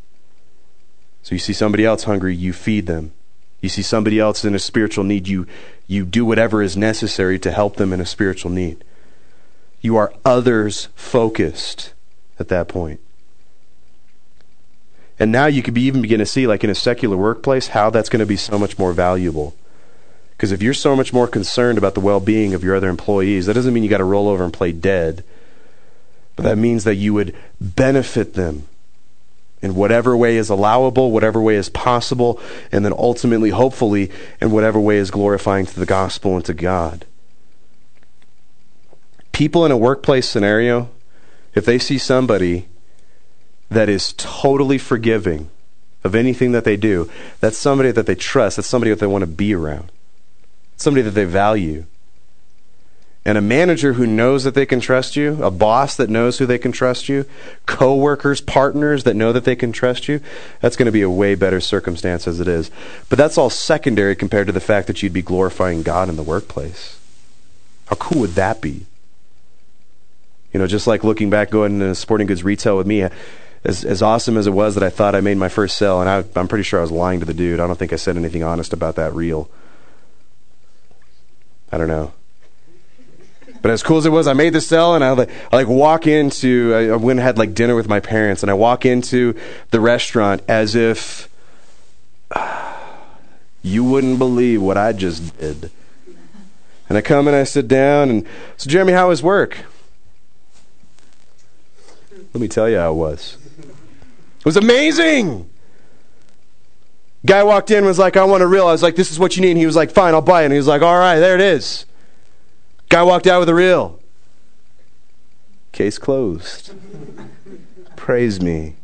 So 1.23 1.35
you 1.35 1.39
see 1.39 1.53
somebody 1.53 1.85
else 1.85 2.05
hungry, 2.05 2.35
you 2.35 2.53
feed 2.53 2.87
them. 2.87 3.13
You 3.61 3.69
see 3.69 3.83
somebody 3.83 4.21
else 4.21 4.45
in 4.45 4.55
a 4.55 4.59
spiritual 4.59 5.05
need, 5.05 5.27
you, 5.27 5.47
you 5.87 6.05
do 6.05 6.25
whatever 6.25 6.63
is 6.63 6.77
necessary 6.77 7.39
to 7.41 7.51
help 7.51 7.77
them 7.77 7.93
in 7.93 8.01
a 8.01 8.07
spiritual 8.07 8.51
need. 8.51 8.85
You 9.81 9.97
are 9.97 10.13
others 10.25 10.89
focused 10.95 11.93
at 12.39 12.49
that 12.49 12.69
point. 12.69 13.01
And 15.19 15.33
now 15.33 15.47
you 15.47 15.63
could 15.63 15.75
be 15.75 15.83
even 15.83 16.03
begin 16.03 16.21
to 16.21 16.27
see, 16.27 16.47
like 16.47 16.63
in 16.63 16.71
a 16.71 16.75
secular 16.75 17.17
workplace, 17.17 17.69
how 17.69 17.91
that's 17.91 18.09
going 18.09 18.21
to 18.21 18.27
be 18.27 18.37
so 18.37 18.59
much 18.59 18.79
more 18.79 18.93
valuable. 18.93 19.55
Because 20.31 20.53
if 20.53 20.63
you're 20.63 20.75
so 20.75 20.95
much 20.95 21.13
more 21.13 21.27
concerned 21.27 21.79
about 21.79 21.95
the 21.95 22.01
well 22.01 22.21
being 22.21 22.55
of 22.55 22.63
your 22.63 22.77
other 22.77 22.89
employees, 22.89 23.47
that 23.47 23.55
doesn't 23.55 23.75
mean 23.75 23.83
you 23.83 23.89
got 23.89 23.99
to 23.99 24.05
roll 24.05 24.29
over 24.29 24.45
and 24.45 24.53
play 24.53 24.71
dead. 24.71 25.25
But 26.37 26.45
that 26.45 26.59
means 26.59 26.85
that 26.85 26.95
you 26.95 27.13
would 27.15 27.35
benefit 27.61 28.35
them 28.35 28.69
in 29.61 29.75
whatever 29.75 30.17
way 30.17 30.37
is 30.37 30.49
allowable, 30.49 31.11
whatever 31.11 31.43
way 31.43 31.57
is 31.57 31.69
possible, 31.69 32.41
and 32.71 32.85
then 32.85 32.93
ultimately, 32.93 33.51
hopefully, 33.51 34.13
in 34.41 34.53
whatever 34.53 34.79
way 34.79 34.99
is 34.99 35.11
glorifying 35.11 35.67
to 35.67 35.81
the 35.81 35.87
gospel 35.87 36.37
and 36.37 36.45
to 36.45 36.55
God. 36.55 37.05
People 39.33 39.67
in 39.67 39.73
a 39.73 39.77
workplace 39.77 40.29
scenario, 40.29 40.89
if 41.55 41.65
they 41.65 41.81
see 41.81 41.99
somebody 41.99 42.69
that 43.71 43.89
is 43.89 44.15
totally 44.17 44.79
forgiving 44.79 45.51
of 46.05 46.15
anything 46.15 46.53
that 46.53 46.65
they 46.65 46.77
do, 46.77 47.11
that's 47.41 47.59
somebody 47.59 47.91
that 47.91 48.07
they 48.07 48.15
trust, 48.15 48.57
that's 48.57 48.69
somebody 48.69 48.91
that 48.91 49.01
they 49.01 49.07
want 49.07 49.23
to 49.23 49.27
be 49.27 49.55
around, 49.55 49.91
somebody 50.77 51.03
that 51.03 51.11
they 51.11 51.25
value. 51.25 51.85
And 53.25 53.37
a 53.37 53.43
manager 53.43 53.95
who 53.95 54.07
knows 54.07 54.45
that 54.45 54.55
they 54.55 54.65
can 54.65 54.81
trust 54.81 55.15
you, 55.15 55.43
a 55.43 55.51
boss 55.51 55.97
that 55.97 56.09
knows 56.09 56.39
who 56.39 56.47
they 56.47 56.57
can 56.57 56.73
trust 56.73 57.11
you, 57.11 57.27
co-workers, 57.67 58.41
partners 58.41 59.05
that 59.05 59.17
know 59.17 59.33
that 59.33 59.45
they 59.45 59.57
can 59.57 59.71
trust 59.71 60.09
you, 60.09 60.21
that's 60.61 60.77
going 60.77 60.87
to 60.87 60.93
be 60.93 61.03
a 61.03 61.11
way 61.11 61.35
better 61.35 61.61
circumstance 61.61 62.27
as 62.27 62.41
it 62.41 62.49
is. 62.49 62.71
But 63.11 63.19
that's 63.19 63.37
all 63.37 63.51
secondary 63.51 64.17
compared 64.17 64.47
to 64.47 64.53
the 64.53 64.61
fact 64.61 64.87
that 64.87 65.03
you'd 65.03 65.13
be 65.13 65.21
glorifying 65.21 65.83
God 65.83 66.09
in 66.09 66.17
the 66.17 66.23
workplace. 66.23 66.99
How 67.87 67.97
cool 67.97 68.23
would 68.23 68.31
that 68.31 68.63
be? 68.63 68.87
You 70.55 70.61
know, 70.61 70.67
just 70.67 70.87
like 70.87 71.05
looking 71.05 71.29
back 71.29 71.51
going 71.51 71.75
into 71.75 71.95
sporting 71.95 72.27
goods 72.27 72.45
retail 72.45 72.79
with 72.79 72.87
me, 72.87 73.07
as 73.69 73.85
as 73.85 74.01
awesome 74.01 74.39
as 74.39 74.47
it 74.47 74.53
was 74.53 74.75
that 74.75 74.83
I 74.83 74.89
thought 74.89 75.15
I 75.15 75.21
made 75.21 75.37
my 75.37 75.51
first 75.51 75.77
sale, 75.77 76.01
and 76.01 76.09
I, 76.09 76.25
I'm 76.41 76.49
pretty 76.49 76.65
sure 76.65 76.81
I 76.81 76.83
was 76.83 76.91
lying 76.91 77.21
to 77.21 77.27
the 77.27 77.35
dude. 77.35 77.61
I 77.61 77.67
don't 77.67 77.79
think 77.79 77.93
I 77.93 77.97
said 77.97 78.17
anything 78.17 78.43
honest 78.43 78.73
about 78.73 78.97
that 78.97 79.15
reel. 79.15 79.51
I 81.71 81.77
don't 81.77 81.89
know. 81.89 82.13
But 83.61 83.71
as 83.71 83.83
cool 83.83 83.99
as 83.99 84.07
it 84.07 84.11
was, 84.11 84.27
I 84.27 84.33
made 84.33 84.55
the 84.55 84.63
sell, 84.63 84.95
and 84.95 85.05
I 85.05 85.11
like, 85.11 85.31
I 85.53 85.57
like 85.57 85.69
walk 85.69 86.07
into. 86.07 86.73
I, 86.75 86.89
I 86.95 86.97
went 86.97 87.19
and 87.19 87.27
had 87.27 87.37
like 87.37 87.53
dinner 87.53 87.77
with 87.77 87.89
my 87.89 88.01
parents, 88.01 88.43
and 88.43 88.51
I 88.51 88.55
walk 88.55 88.87
into 88.87 89.39
the 89.71 89.81
restaurant 89.81 90.41
as 90.49 90.75
if 90.75 91.29
uh, 92.31 92.75
you 93.63 93.85
wouldn't 93.85 94.19
believe 94.19 94.63
what 94.63 94.79
I 94.79 94.95
just 94.95 95.39
did. 95.39 95.71
And 96.89 96.97
I 96.97 97.03
come 97.03 97.27
and 97.27 97.37
I 97.37 97.45
sit 97.45 97.69
down, 97.69 98.09
and 98.09 98.27
so 98.57 98.71
Jeremy, 98.71 98.95
how 98.95 99.09
was 99.09 99.23
work? 99.23 99.59
Let 102.33 102.41
me 102.41 102.49
tell 102.49 102.67
you 102.67 102.79
how 102.79 102.93
it 102.93 102.97
was. 102.97 103.37
It 104.39 104.45
was 104.45 104.57
amazing. 104.57 105.49
Guy 107.27 107.43
walked 107.43 107.71
in 107.71 107.85
was 107.85 107.99
like, 107.99 108.17
I 108.17 108.25
want 108.25 108.43
a 108.43 108.47
reel. 108.47 108.67
I 108.67 108.73
was 108.73 108.83
like, 108.83 108.97
this 108.97 109.11
is 109.11 109.19
what 109.19 109.37
you 109.37 109.43
need. 109.43 109.51
And 109.51 109.59
he 109.59 109.67
was 109.67 109.77
like, 109.77 109.91
fine, 109.91 110.15
I'll 110.15 110.23
buy 110.23 110.43
it. 110.43 110.47
And 110.47 110.53
he 110.53 110.59
was 110.59 110.69
like, 110.69 110.83
all 110.83 110.99
right, 110.99 111.19
there 111.19 111.35
it 111.35 111.41
is. 111.41 111.85
Guy 112.89 113.03
walked 113.03 113.27
out 113.27 113.41
with 113.41 113.49
a 113.49 113.55
reel. 113.55 113.99
Case 115.73 115.99
closed. 115.99 116.73
Praise 117.97 118.41
me. 118.41 118.77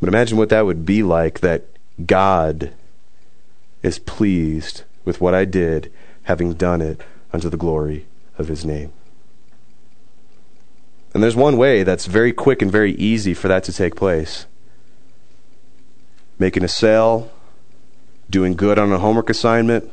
But 0.00 0.08
imagine 0.08 0.38
what 0.38 0.48
that 0.50 0.66
would 0.66 0.86
be 0.86 1.02
like 1.02 1.40
that 1.40 1.64
God 2.06 2.72
is 3.82 3.98
pleased 3.98 4.82
with 5.04 5.20
what 5.20 5.34
I 5.34 5.44
did, 5.44 5.92
having 6.24 6.54
done 6.54 6.80
it 6.80 7.00
unto 7.32 7.48
the 7.48 7.56
glory 7.56 8.06
of 8.38 8.48
his 8.48 8.64
name. 8.64 8.92
And 11.14 11.22
there's 11.22 11.36
one 11.36 11.56
way 11.56 11.84
that's 11.84 12.06
very 12.06 12.32
quick 12.32 12.60
and 12.60 12.70
very 12.70 12.92
easy 12.92 13.32
for 13.32 13.46
that 13.48 13.62
to 13.64 13.72
take 13.72 13.94
place 13.94 14.46
making 16.36 16.64
a 16.64 16.68
sale, 16.68 17.30
doing 18.28 18.54
good 18.54 18.76
on 18.76 18.90
a 18.92 18.98
homework 18.98 19.30
assignment, 19.30 19.88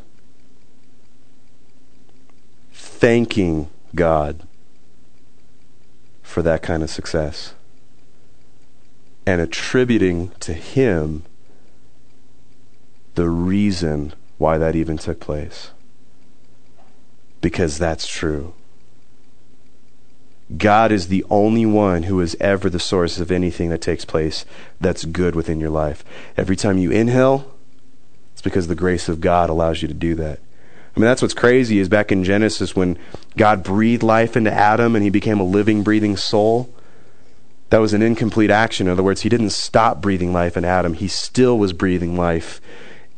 thanking 2.74 3.70
God 3.94 4.48
for 6.24 6.42
that 6.42 6.64
kind 6.64 6.82
of 6.82 6.90
success, 6.90 7.54
and 9.26 9.40
attributing 9.40 10.32
to 10.40 10.54
Him 10.54 11.24
the 13.14 13.30
reason 13.30 14.14
why 14.40 14.58
that 14.58 14.76
even 14.76 14.98
took 14.98 15.20
place. 15.20 15.70
Because 17.40 17.78
that's 17.78 18.08
true. 18.08 18.56
God 20.58 20.91
is 20.91 21.08
the 21.08 21.26
only 21.30 21.66
one 21.66 22.04
who 22.04 22.20
is 22.20 22.36
ever 22.39 22.70
the 22.70 22.80
source 22.80 23.20
of 23.20 23.32
anything 23.32 23.70
that 23.70 23.82
takes 23.82 24.06
place 24.06 24.45
that's 24.80 25.06
good 25.06 25.36
within 25.36 25.60
your 25.60 25.70
life. 25.70 26.04
Every 26.36 26.56
time 26.56 26.78
you 26.78 26.91
inhale, 26.91 27.54
it's 28.34 28.41
because 28.41 28.68
the 28.68 28.76
grace 28.76 29.08
of 29.08 29.22
God 29.22 29.49
allows 29.49 29.82
you 29.82 29.88
to 29.88 29.93
do 29.93 30.16
that. 30.16 30.39
I 30.95 30.99
mean, 30.99 31.08
that's 31.08 31.22
what's 31.22 31.34
crazy 31.34 31.80
is 31.80 31.88
back 31.88 32.12
in 32.12 32.24
Genesis 32.24 32.76
when 32.76 32.97
God 33.38 33.64
breathed 33.64 34.04
life 34.04 34.36
into 34.36 34.52
Adam 34.52 34.95
and 34.95 35.04
he 35.04 35.10
became 35.10 35.39
a 35.39 35.43
living, 35.45 35.84
breathing 35.84 36.18
soul. 36.18 36.74
That 37.70 37.80
was 37.80 37.93
an 37.93 38.02
incomplete 38.02 38.52
action. 38.52 38.88
In 38.88 38.91
other 38.91 39.04
words, 39.04 39.22
he 39.22 39.30
didn't 39.30 39.52
stop 39.52 40.02
breathing 40.02 40.34
life 40.34 40.58
in 40.58 40.66
Adam, 40.66 40.93
he 40.93 41.08
still 41.08 41.58
was 41.58 41.72
breathing 41.72 42.18
life 42.18 42.60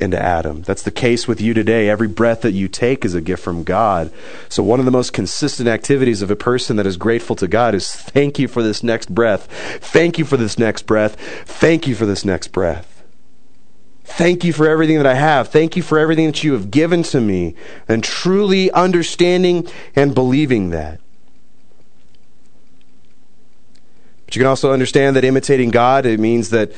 into 0.04 0.22
Adam. 0.22 0.62
That's 0.62 0.84
the 0.84 0.92
case 0.92 1.28
with 1.28 1.42
you 1.42 1.54
today. 1.54 1.90
Every 1.90 2.08
breath 2.08 2.42
that 2.42 2.52
you 2.52 2.68
take 2.68 3.04
is 3.04 3.16
a 3.16 3.22
gift 3.22 3.44
from 3.44 3.64
God. 3.64 4.12
So, 4.50 4.62
one 4.62 4.80
of 4.80 4.86
the 4.86 4.92
most 4.92 5.14
consistent 5.14 5.68
activities 5.68 6.22
of 6.22 6.30
a 6.30 6.36
person 6.36 6.76
that 6.76 6.86
is 6.86 6.98
grateful 6.98 7.36
to 7.38 7.48
God 7.48 7.74
is 7.74 7.92
thank 7.92 8.38
you 8.38 8.48
for 8.48 8.62
this 8.62 8.84
next 8.84 9.14
breath. 9.14 9.48
Thank 9.82 10.20
you 10.20 10.26
for 10.26 10.38
this 10.38 10.60
next 10.60 10.84
breath. 10.84 11.20
Thank 11.46 11.88
you 11.88 11.96
for 11.96 12.06
this 12.06 12.24
next 12.24 12.50
breath. 12.50 12.94
Thank 14.04 14.44
you 14.44 14.54
for 14.54 14.68
everything 14.68 14.98
that 14.98 15.08
I 15.08 15.16
have. 15.16 15.48
Thank 15.48 15.76
you 15.76 15.82
for 15.82 15.98
everything 15.98 16.28
that 16.28 16.44
you 16.44 16.54
have 16.54 16.70
given 16.70 17.04
to 17.04 17.22
me. 17.22 17.56
And 17.88 18.04
truly 18.04 18.70
understanding 18.72 19.68
and 19.96 20.14
believing 20.14 20.70
that. 20.72 21.00
But 24.26 24.36
you 24.36 24.40
can 24.42 24.48
also 24.48 24.72
understand 24.72 25.16
that 25.16 25.24
imitating 25.24 25.72
God, 25.72 26.06
it 26.06 26.20
means 26.20 26.50
that 26.50 26.74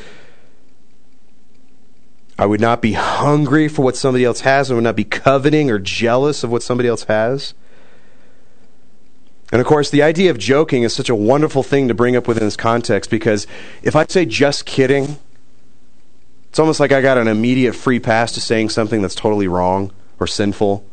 I 2.37 2.45
would 2.45 2.59
not 2.59 2.81
be 2.81 2.93
hungry 2.93 3.67
for 3.67 3.81
what 3.81 3.95
somebody 3.95 4.25
else 4.25 4.41
has. 4.41 4.69
I 4.69 4.75
would 4.75 4.83
not 4.83 4.95
be 4.95 5.05
coveting 5.05 5.71
or 5.71 5.79
jealous 5.79 6.43
of 6.43 6.51
what 6.51 6.63
somebody 6.63 6.89
else 6.89 7.03
has. 7.05 7.53
And 9.51 9.61
of 9.61 9.67
course, 9.67 9.89
the 9.89 10.01
idea 10.01 10.31
of 10.31 10.37
joking 10.37 10.83
is 10.83 10.93
such 10.93 11.09
a 11.09 11.15
wonderful 11.15 11.63
thing 11.63 11.87
to 11.87 11.93
bring 11.93 12.15
up 12.15 12.27
within 12.27 12.43
this 12.43 12.57
context 12.57 13.09
because 13.09 13.47
if 13.83 13.95
I 13.95 14.05
say 14.05 14.25
just 14.25 14.65
kidding, 14.65 15.17
it's 16.49 16.59
almost 16.59 16.79
like 16.79 16.91
I 16.91 17.01
got 17.01 17.17
an 17.17 17.27
immediate 17.27 17.73
free 17.73 17.99
pass 17.99 18.33
to 18.33 18.41
saying 18.41 18.69
something 18.69 19.01
that's 19.01 19.15
totally 19.15 19.47
wrong 19.47 19.91
or 20.19 20.27
sinful. 20.27 20.85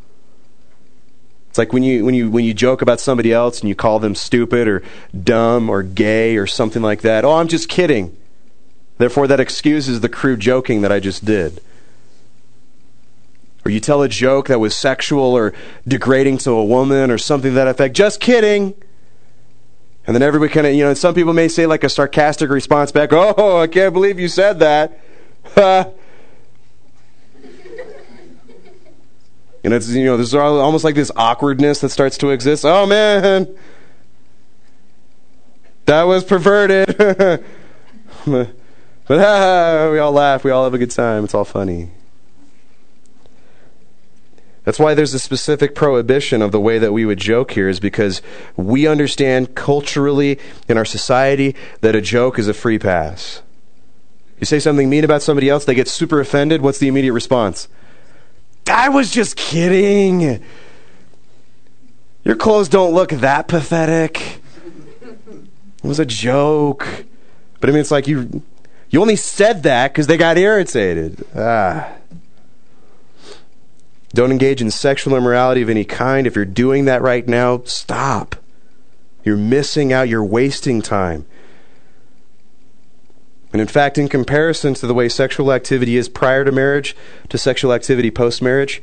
It's 1.48 1.58
like 1.58 1.72
when 1.72 1.82
you 1.82 2.04
when 2.04 2.14
you 2.14 2.30
when 2.30 2.44
you 2.44 2.54
joke 2.54 2.82
about 2.82 3.00
somebody 3.00 3.32
else 3.32 3.60
and 3.60 3.68
you 3.68 3.74
call 3.74 3.98
them 3.98 4.14
stupid 4.14 4.68
or 4.68 4.82
dumb 5.22 5.68
or 5.68 5.82
gay 5.82 6.36
or 6.36 6.46
something 6.46 6.82
like 6.82 7.02
that. 7.02 7.24
Oh, 7.24 7.32
I'm 7.32 7.48
just 7.48 7.68
kidding. 7.68 8.16
Therefore, 8.98 9.26
that 9.26 9.40
excuses 9.40 10.00
the 10.00 10.08
crude 10.08 10.40
joking 10.40 10.82
that 10.82 10.92
I 10.92 11.00
just 11.00 11.24
did. 11.24 11.60
Or 13.64 13.70
you 13.70 13.80
tell 13.80 14.02
a 14.02 14.08
joke 14.08 14.48
that 14.48 14.58
was 14.58 14.76
sexual 14.76 15.36
or 15.36 15.52
degrading 15.86 16.38
to 16.38 16.50
a 16.50 16.64
woman 16.64 17.10
or 17.10 17.18
something 17.18 17.54
that 17.54 17.68
effect. 17.68 17.94
Just 17.94 18.20
kidding. 18.20 18.74
And 20.06 20.16
then 20.16 20.22
everybody 20.22 20.52
kind 20.52 20.66
of, 20.66 20.74
you 20.74 20.82
know, 20.82 20.94
some 20.94 21.14
people 21.14 21.32
may 21.32 21.46
say 21.46 21.66
like 21.66 21.84
a 21.84 21.88
sarcastic 21.88 22.50
response 22.50 22.90
back, 22.90 23.10
Oh, 23.12 23.60
I 23.60 23.68
can't 23.68 23.92
believe 23.92 24.18
you 24.18 24.26
said 24.26 24.58
that. 24.58 24.98
and 25.56 25.94
it's, 29.62 29.88
you 29.90 30.06
know, 30.06 30.16
there's 30.16 30.34
almost 30.34 30.82
like 30.82 30.96
this 30.96 31.12
awkwardness 31.14 31.80
that 31.82 31.90
starts 31.90 32.18
to 32.18 32.30
exist. 32.30 32.64
Oh, 32.64 32.84
man. 32.84 33.56
That 35.86 36.02
was 36.02 36.24
perverted. 36.24 37.44
But 39.12 39.20
ah, 39.26 39.90
we 39.92 39.98
all 39.98 40.12
laugh. 40.12 40.42
We 40.42 40.50
all 40.50 40.64
have 40.64 40.72
a 40.72 40.78
good 40.78 40.90
time. 40.90 41.24
It's 41.24 41.34
all 41.34 41.44
funny. 41.44 41.90
That's 44.64 44.78
why 44.78 44.94
there's 44.94 45.12
a 45.12 45.18
specific 45.18 45.74
prohibition 45.74 46.40
of 46.40 46.50
the 46.50 46.58
way 46.58 46.78
that 46.78 46.94
we 46.94 47.04
would 47.04 47.18
joke 47.18 47.50
here, 47.50 47.68
is 47.68 47.78
because 47.78 48.22
we 48.56 48.86
understand 48.86 49.54
culturally 49.54 50.38
in 50.66 50.78
our 50.78 50.86
society 50.86 51.54
that 51.82 51.94
a 51.94 52.00
joke 52.00 52.38
is 52.38 52.48
a 52.48 52.54
free 52.54 52.78
pass. 52.78 53.42
You 54.40 54.46
say 54.46 54.58
something 54.58 54.88
mean 54.88 55.04
about 55.04 55.20
somebody 55.20 55.50
else, 55.50 55.66
they 55.66 55.74
get 55.74 55.88
super 55.88 56.18
offended. 56.18 56.62
What's 56.62 56.78
the 56.78 56.88
immediate 56.88 57.12
response? 57.12 57.68
I 58.66 58.88
was 58.88 59.10
just 59.10 59.36
kidding. 59.36 60.42
Your 62.24 62.36
clothes 62.36 62.70
don't 62.70 62.94
look 62.94 63.10
that 63.10 63.46
pathetic. 63.46 64.40
It 65.04 65.84
was 65.86 66.00
a 66.00 66.06
joke. 66.06 67.04
But 67.60 67.68
I 67.68 67.74
mean, 67.74 67.82
it's 67.82 67.90
like 67.90 68.08
you 68.08 68.42
you 68.92 69.00
only 69.00 69.16
said 69.16 69.62
that 69.62 69.92
because 69.92 70.06
they 70.06 70.18
got 70.18 70.36
irritated. 70.36 71.24
Ah. 71.34 71.90
Don't 74.14 74.30
engage 74.30 74.60
in 74.60 74.70
sexual 74.70 75.16
immorality 75.16 75.62
of 75.62 75.70
any 75.70 75.84
kind. 75.84 76.26
If 76.26 76.36
you're 76.36 76.44
doing 76.44 76.84
that 76.84 77.00
right 77.00 77.26
now, 77.26 77.62
stop. 77.64 78.36
You're 79.24 79.38
missing 79.38 79.94
out. 79.94 80.10
You're 80.10 80.22
wasting 80.22 80.82
time. 80.82 81.24
And 83.50 83.62
in 83.62 83.66
fact, 83.66 83.96
in 83.96 84.08
comparison 84.08 84.74
to 84.74 84.86
the 84.86 84.92
way 84.92 85.08
sexual 85.08 85.52
activity 85.52 85.96
is 85.96 86.10
prior 86.10 86.44
to 86.44 86.52
marriage 86.52 86.94
to 87.30 87.38
sexual 87.38 87.72
activity 87.72 88.10
post 88.10 88.42
marriage, 88.42 88.82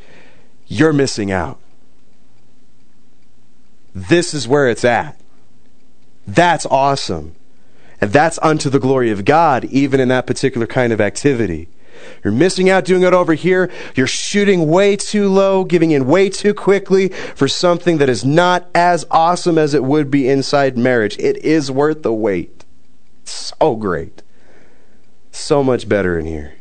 you're 0.67 0.93
missing 0.93 1.31
out. 1.31 1.59
This 3.93 4.33
is 4.33 4.47
where 4.47 4.67
it's 4.67 4.83
at. 4.83 5.19
That's 6.27 6.65
awesome. 6.65 7.35
And 8.01 8.11
that's 8.11 8.39
unto 8.41 8.69
the 8.69 8.79
glory 8.79 9.11
of 9.11 9.25
God, 9.25 9.65
even 9.65 9.99
in 9.99 10.07
that 10.07 10.27
particular 10.27 10.67
kind 10.67 10.93
of 10.93 11.01
activity. 11.01 11.67
You're 12.23 12.33
missing 12.33 12.69
out 12.69 12.85
doing 12.85 13.03
it 13.03 13.13
over 13.13 13.33
here. 13.33 13.69
You're 13.95 14.07
shooting 14.07 14.69
way 14.69 14.95
too 14.95 15.29
low, 15.29 15.63
giving 15.63 15.91
in 15.91 16.07
way 16.07 16.29
too 16.29 16.53
quickly 16.53 17.09
for 17.09 17.47
something 17.47 17.97
that 17.97 18.09
is 18.09 18.23
not 18.23 18.67
as 18.73 19.05
awesome 19.11 19.57
as 19.57 19.73
it 19.73 19.83
would 19.83 20.09
be 20.09 20.29
inside 20.29 20.77
marriage. 20.77 21.17
It 21.19 21.37
is 21.37 21.69
worth 21.69 22.03
the 22.03 22.13
wait. 22.13 22.65
So 23.25 23.75
great. 23.75 24.23
So 25.31 25.63
much 25.63 25.87
better 25.87 26.17
in 26.17 26.25
here. 26.25 26.55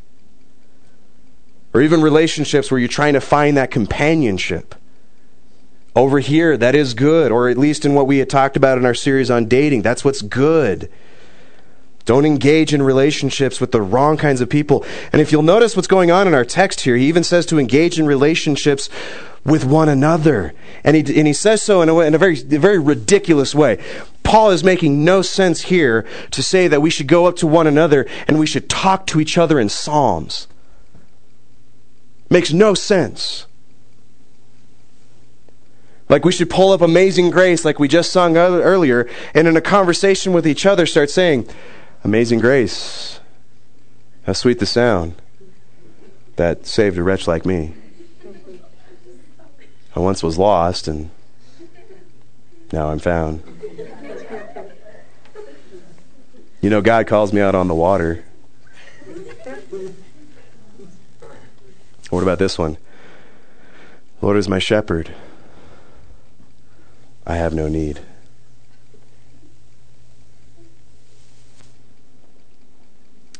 Or 1.73 1.81
even 1.83 2.03
relationships 2.03 2.71
where 2.71 2.81
you're 2.81 2.89
trying 2.89 3.15
to 3.15 3.21
find 3.21 3.57
that 3.57 3.71
companionship. 3.71 4.75
Over 5.95 6.21
here, 6.21 6.57
that 6.57 6.75
is 6.75 6.95
good, 6.95 7.33
or 7.33 7.49
at 7.49 7.59
least 7.59 7.85
in 7.85 7.95
what 7.95 8.07
we 8.07 8.19
had 8.19 8.31
talked 8.31 8.57
about 8.57 8.79
in 8.79 8.87
our 8.87 8.95
series 8.95 9.31
on 9.31 9.47
dating, 9.47 9.83
that's 9.83 10.05
what's 10.05 10.23
good. 10.23 10.91
Don't 12.09 12.25
engage 12.25 12.73
in 12.73 12.81
relationships 12.81 13.61
with 13.61 13.71
the 13.71 13.83
wrong 13.83 14.17
kinds 14.17 14.41
of 14.41 14.49
people. 14.49 14.83
And 15.13 15.21
if 15.21 15.31
you'll 15.31 15.43
notice 15.43 15.77
what's 15.77 15.87
going 15.87 16.11
on 16.11 16.27
in 16.27 16.33
our 16.33 16.43
text 16.43 16.81
here, 16.81 16.97
he 16.97 17.07
even 17.07 17.23
says 17.23 17.45
to 17.45 17.59
engage 17.59 17.99
in 17.99 18.07
relationships 18.07 18.89
with 19.45 19.67
one 19.67 19.91
another. 19.91 20.55
And 20.85 20.97
he, 20.97 21.19
and 21.19 21.27
he 21.27 21.35
says 21.35 21.63
so 21.63 21.83
in 21.83 21.91
a, 21.91 21.95
way, 21.95 22.07
in 22.07 22.15
a 22.15 22.19
very, 22.19 22.37
very 22.37 22.79
ridiculous 22.79 23.55
way. 23.55 23.79
Paul 24.23 24.53
is 24.53 24.65
making 24.65 25.05
no 25.05 25.21
sense 25.21 25.65
here 25.65 26.07
to 26.31 26.43
say 26.43 26.67
that 26.67 26.81
we 26.81 26.89
should 26.89 27.09
go 27.09 27.27
up 27.27 27.37
to 27.37 27.47
one 27.47 27.67
another 27.67 28.07
and 28.27 28.39
we 28.39 28.47
should 28.47 28.71
talk 28.71 29.07
to 29.09 29.21
each 29.21 29.37
other 29.37 29.61
in 29.61 29.69
psalms. 29.69 30.49
Makes 32.31 32.55
no 32.55 32.73
sense. 32.73 33.45
Like 36.09 36.25
we 36.25 36.33
should 36.33 36.49
pull 36.49 36.73
up 36.73 36.81
Amazing 36.81 37.33
Grace, 37.33 37.67
like 37.67 37.79
we 37.79 37.87
just 37.87 38.11
sung 38.11 38.39
earlier, 38.39 39.07
and 39.35 39.47
in 39.47 39.59
a 39.59 39.61
conversation 39.61 40.33
with 40.33 40.47
each 40.47 40.65
other 40.65 40.87
start 40.87 41.11
saying, 41.11 41.47
Amazing 42.05 42.39
grace. 42.39 43.21
How 44.25 44.33
sweet 44.33 44.59
the 44.61 44.67
sound 44.67 45.15
that 46.37 46.67
saved 46.67 46.97
a 46.97 47.03
wretch 47.03 47.27
like 47.27 47.45
me. 47.45 47.75
I 49.97 50.01
once 50.01 50.23
was 50.23 50.39
lost 50.39 50.87
and 50.87 51.11
now 52.73 52.91
I'm 52.91 52.99
found. 53.01 53.43
You 56.61 56.71
know, 56.71 56.81
God 56.81 57.07
calls 57.07 57.33
me 57.33 57.41
out 57.41 57.55
on 57.55 57.69
the 57.69 57.75
water. 57.75 58.25
What 62.11 62.23
about 62.23 62.39
this 62.39 62.59
one? 62.59 62.77
Lord 64.21 64.37
is 64.37 64.49
my 64.49 64.59
shepherd. 64.59 65.15
I 67.27 67.37
have 67.37 67.55
no 67.55 67.69
need. 67.69 68.01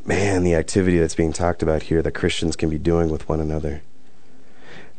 Man, 0.09 0.43
the 0.43 0.55
activity 0.55 0.97
that's 0.97 1.13
being 1.13 1.31
talked 1.31 1.61
about 1.61 1.83
here 1.83 2.01
that 2.01 2.13
Christians 2.13 2.55
can 2.55 2.67
be 2.69 2.79
doing 2.79 3.09
with 3.09 3.29
one 3.29 3.39
another. 3.39 3.83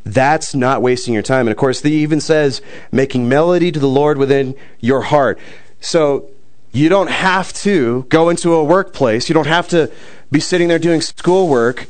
That's 0.05 0.55
not 0.55 0.81
wasting 0.83 1.13
your 1.13 1.25
time. 1.25 1.49
And 1.49 1.51
of 1.51 1.57
course, 1.57 1.83
he 1.83 2.01
even 2.03 2.21
says, 2.21 2.63
making 2.93 3.29
melody 3.29 3.73
to 3.73 3.81
the 3.81 3.89
Lord 3.89 4.19
within 4.19 4.55
your 4.79 5.03
heart. 5.03 5.41
So 5.81 6.31
you 6.71 6.89
don't 6.89 7.11
have 7.11 7.53
to 7.55 8.07
go 8.09 8.29
into 8.29 8.55
a 8.55 8.63
workplace. 8.63 9.29
You 9.29 9.35
don't 9.35 9.49
have 9.49 9.67
to 9.69 9.91
be 10.31 10.39
sitting 10.39 10.69
there 10.69 10.79
doing 10.79 11.01
schoolwork 11.01 11.89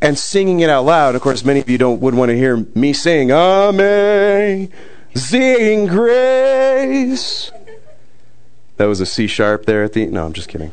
and 0.00 0.16
singing 0.16 0.60
it 0.60 0.70
out 0.70 0.84
loud. 0.84 1.16
Of 1.16 1.20
course, 1.20 1.44
many 1.44 1.58
of 1.58 1.68
you 1.68 1.78
don't 1.78 2.00
would 2.00 2.14
want 2.14 2.30
to 2.30 2.36
hear 2.36 2.58
me 2.76 2.92
sing 2.92 3.32
Amazing 3.32 4.68
Grace. 5.88 7.50
That 8.76 8.86
was 8.86 9.00
a 9.00 9.06
C 9.06 9.26
sharp 9.26 9.66
there 9.66 9.82
at 9.82 9.94
the. 9.94 10.06
No, 10.06 10.24
I'm 10.24 10.32
just 10.32 10.48
kidding. 10.48 10.70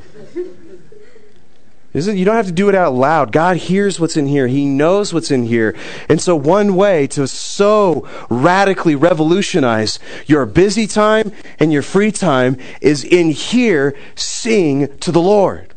You 2.07 2.25
don't 2.25 2.35
have 2.35 2.45
to 2.47 2.51
do 2.51 2.69
it 2.69 2.75
out 2.75 2.93
loud. 2.93 3.31
God 3.31 3.57
hears 3.57 3.99
what's 3.99 4.17
in 4.17 4.27
here. 4.27 4.47
He 4.47 4.65
knows 4.65 5.13
what's 5.13 5.31
in 5.31 5.43
here. 5.43 5.75
And 6.07 6.21
so 6.21 6.35
one 6.35 6.75
way 6.75 7.07
to 7.07 7.27
so 7.27 8.07
radically 8.29 8.95
revolutionize 8.95 9.99
your 10.25 10.45
busy 10.45 10.87
time 10.87 11.31
and 11.59 11.71
your 11.73 11.81
free 11.81 12.11
time 12.11 12.57
is 12.81 13.03
in 13.03 13.29
here 13.29 13.95
sing 14.15 14.97
to 14.99 15.11
the 15.11 15.21
Lord. 15.21 15.73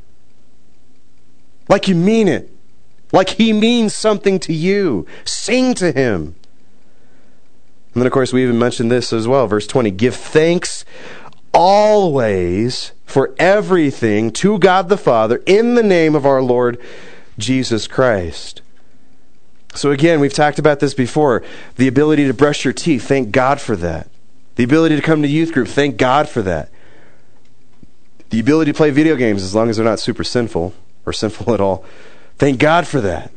Like 1.68 1.88
you 1.88 1.94
mean 1.94 2.28
it. 2.28 2.50
Like 3.12 3.30
he 3.30 3.52
means 3.52 3.94
something 3.94 4.38
to 4.40 4.52
you. 4.52 5.06
Sing 5.24 5.74
to 5.74 5.92
him. 5.92 6.34
And 7.94 8.00
then, 8.00 8.06
of 8.06 8.12
course, 8.12 8.32
we 8.32 8.42
even 8.42 8.58
mentioned 8.58 8.90
this 8.90 9.12
as 9.12 9.28
well. 9.28 9.46
Verse 9.46 9.66
20 9.66 9.90
Give 9.90 10.14
thanks 10.14 10.84
always 11.52 12.92
for 13.12 13.34
everything 13.38 14.30
to 14.30 14.58
God 14.58 14.88
the 14.88 14.96
Father 14.96 15.42
in 15.44 15.74
the 15.74 15.82
name 15.82 16.14
of 16.14 16.24
our 16.24 16.40
Lord 16.40 16.80
Jesus 17.36 17.86
Christ. 17.86 18.62
So, 19.74 19.90
again, 19.90 20.18
we've 20.18 20.32
talked 20.32 20.58
about 20.58 20.80
this 20.80 20.94
before. 20.94 21.42
The 21.76 21.88
ability 21.88 22.26
to 22.26 22.32
brush 22.32 22.64
your 22.64 22.72
teeth, 22.72 23.06
thank 23.06 23.30
God 23.30 23.60
for 23.60 23.76
that. 23.76 24.08
The 24.56 24.64
ability 24.64 24.96
to 24.96 25.02
come 25.02 25.20
to 25.20 25.28
youth 25.28 25.52
group, 25.52 25.68
thank 25.68 25.98
God 25.98 26.26
for 26.26 26.40
that. 26.40 26.70
The 28.30 28.40
ability 28.40 28.72
to 28.72 28.76
play 28.76 28.90
video 28.90 29.16
games, 29.16 29.42
as 29.42 29.54
long 29.54 29.68
as 29.68 29.76
they're 29.76 29.84
not 29.84 30.00
super 30.00 30.24
sinful 30.24 30.72
or 31.04 31.12
sinful 31.12 31.52
at 31.52 31.60
all, 31.60 31.84
thank 32.38 32.58
God 32.58 32.86
for 32.86 33.02
that 33.02 33.30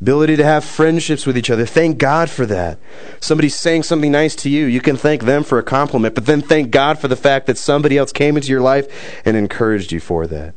ability 0.00 0.36
to 0.36 0.44
have 0.44 0.64
friendships 0.64 1.26
with 1.26 1.36
each 1.38 1.50
other. 1.50 1.66
Thank 1.66 1.98
God 1.98 2.28
for 2.28 2.46
that. 2.46 2.78
Somebody's 3.20 3.54
saying 3.54 3.84
something 3.84 4.12
nice 4.12 4.34
to 4.36 4.50
you, 4.50 4.66
you 4.66 4.80
can 4.80 4.96
thank 4.96 5.22
them 5.22 5.44
for 5.44 5.58
a 5.58 5.62
compliment, 5.62 6.14
but 6.14 6.26
then 6.26 6.40
thank 6.40 6.70
God 6.70 6.98
for 6.98 7.08
the 7.08 7.16
fact 7.16 7.46
that 7.46 7.58
somebody 7.58 7.96
else 7.96 8.12
came 8.12 8.36
into 8.36 8.48
your 8.48 8.60
life 8.60 9.22
and 9.24 9.36
encouraged 9.36 9.92
you 9.92 10.00
for 10.00 10.26
that. 10.26 10.54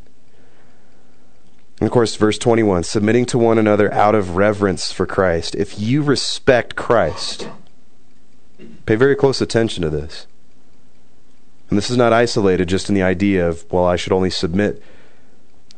And 1.80 1.86
of 1.88 1.92
course, 1.92 2.16
verse 2.16 2.38
21 2.38 2.84
submitting 2.84 3.26
to 3.28 3.38
one 3.38 3.58
another 3.58 3.94
out 3.94 4.16
of 4.16 4.36
reverence 4.36 4.92
for 4.92 5.06
Christ. 5.06 5.56
If 5.56 5.80
you 5.80 6.02
respect 6.02 6.76
Christ, 6.76 7.50
pay 8.86 8.96
very 8.96 9.16
close 9.16 9.42
attention 9.42 9.84
to 9.84 9.90
this. 9.90 10.26
And 11.70 11.78
this 11.78 11.90
is 11.90 11.98
not 11.98 12.14
isolated 12.14 12.70
just 12.70 12.90
in 12.90 12.96
the 12.96 13.04
idea 13.04 13.48
of, 13.48 13.70
well, 13.72 13.86
I 13.86 13.98
should 13.98 14.14
only 14.14 14.30
submit 14.30 14.82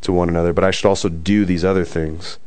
to 0.01 0.13
one 0.13 0.29
another, 0.29 0.53
but 0.53 0.63
I 0.63 0.71
should 0.71 0.87
also 0.87 1.09
do 1.09 1.45
these 1.45 1.65
other 1.65 1.83
things. 1.83 2.37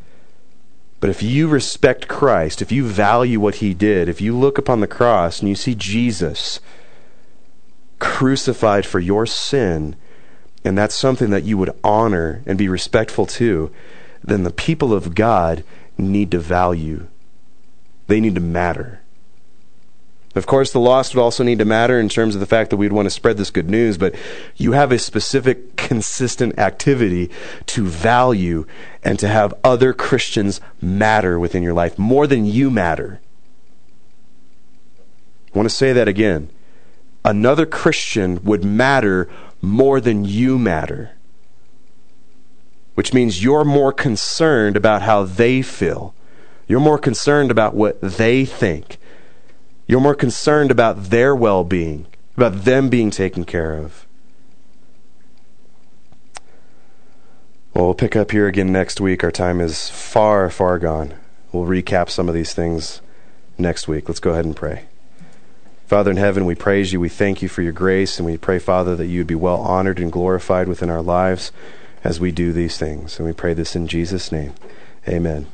But 1.02 1.10
if 1.10 1.20
you 1.20 1.48
respect 1.48 2.06
Christ, 2.06 2.62
if 2.62 2.70
you 2.70 2.86
value 2.86 3.40
what 3.40 3.56
he 3.56 3.74
did, 3.74 4.08
if 4.08 4.20
you 4.20 4.38
look 4.38 4.56
upon 4.56 4.78
the 4.78 4.86
cross 4.86 5.40
and 5.40 5.48
you 5.48 5.56
see 5.56 5.74
Jesus 5.74 6.60
crucified 7.98 8.86
for 8.86 9.00
your 9.00 9.26
sin, 9.26 9.96
and 10.64 10.78
that's 10.78 10.94
something 10.94 11.30
that 11.30 11.42
you 11.42 11.58
would 11.58 11.76
honor 11.82 12.44
and 12.46 12.56
be 12.56 12.68
respectful 12.68 13.26
to, 13.26 13.72
then 14.22 14.44
the 14.44 14.52
people 14.52 14.94
of 14.94 15.16
God 15.16 15.64
need 15.98 16.30
to 16.30 16.38
value. 16.38 17.08
They 18.06 18.20
need 18.20 18.36
to 18.36 18.40
matter. 18.40 19.01
Of 20.34 20.46
course, 20.46 20.72
the 20.72 20.80
lost 20.80 21.14
would 21.14 21.20
also 21.20 21.44
need 21.44 21.58
to 21.58 21.66
matter 21.66 22.00
in 22.00 22.08
terms 22.08 22.34
of 22.34 22.40
the 22.40 22.46
fact 22.46 22.70
that 22.70 22.78
we'd 22.78 22.92
want 22.92 23.06
to 23.06 23.10
spread 23.10 23.36
this 23.36 23.50
good 23.50 23.68
news, 23.68 23.98
but 23.98 24.14
you 24.56 24.72
have 24.72 24.90
a 24.90 24.98
specific, 24.98 25.76
consistent 25.76 26.58
activity 26.58 27.30
to 27.66 27.86
value 27.86 28.66
and 29.02 29.18
to 29.18 29.28
have 29.28 29.52
other 29.62 29.92
Christians 29.92 30.60
matter 30.80 31.38
within 31.38 31.62
your 31.62 31.74
life 31.74 31.98
more 31.98 32.26
than 32.26 32.46
you 32.46 32.70
matter. 32.70 33.20
I 35.54 35.58
want 35.58 35.68
to 35.68 35.74
say 35.74 35.92
that 35.92 36.08
again. 36.08 36.48
Another 37.24 37.66
Christian 37.66 38.42
would 38.42 38.64
matter 38.64 39.28
more 39.60 40.00
than 40.00 40.24
you 40.24 40.58
matter, 40.58 41.12
which 42.94 43.12
means 43.12 43.44
you're 43.44 43.64
more 43.64 43.92
concerned 43.92 44.78
about 44.78 45.02
how 45.02 45.24
they 45.24 45.60
feel. 45.60 46.14
You're 46.66 46.80
more 46.80 46.98
concerned 46.98 47.50
about 47.50 47.74
what 47.74 48.00
they 48.00 48.46
think 48.46 48.96
you're 49.92 50.00
more 50.00 50.14
concerned 50.14 50.70
about 50.70 51.10
their 51.10 51.36
well 51.36 51.64
being, 51.64 52.06
about 52.34 52.64
them 52.64 52.88
being 52.88 53.10
taken 53.10 53.44
care 53.44 53.74
of. 53.74 54.06
Well, 57.74 57.84
we'll 57.84 57.94
pick 57.94 58.16
up 58.16 58.30
here 58.30 58.46
again 58.46 58.72
next 58.72 59.02
week. 59.02 59.22
Our 59.22 59.30
time 59.30 59.60
is 59.60 59.90
far, 59.90 60.48
far 60.48 60.78
gone. 60.78 61.12
We'll 61.52 61.66
recap 61.66 62.08
some 62.08 62.26
of 62.26 62.34
these 62.34 62.54
things 62.54 63.02
next 63.58 63.86
week. 63.86 64.08
Let's 64.08 64.18
go 64.18 64.30
ahead 64.30 64.46
and 64.46 64.56
pray. 64.56 64.84
Father 65.86 66.10
in 66.10 66.16
heaven, 66.16 66.46
we 66.46 66.54
praise 66.54 66.94
you. 66.94 66.98
We 66.98 67.10
thank 67.10 67.42
you 67.42 67.50
for 67.50 67.60
your 67.60 67.72
grace, 67.72 68.18
and 68.18 68.24
we 68.24 68.38
pray, 68.38 68.58
Father, 68.58 68.96
that 68.96 69.08
you 69.08 69.20
would 69.20 69.26
be 69.26 69.34
well 69.34 69.60
honored 69.60 70.00
and 70.00 70.10
glorified 70.10 70.68
within 70.68 70.88
our 70.88 71.02
lives 71.02 71.52
as 72.02 72.18
we 72.18 72.32
do 72.32 72.54
these 72.54 72.78
things. 72.78 73.18
And 73.18 73.28
we 73.28 73.34
pray 73.34 73.52
this 73.52 73.76
in 73.76 73.86
Jesus' 73.88 74.32
name. 74.32 74.54
Amen. 75.06 75.48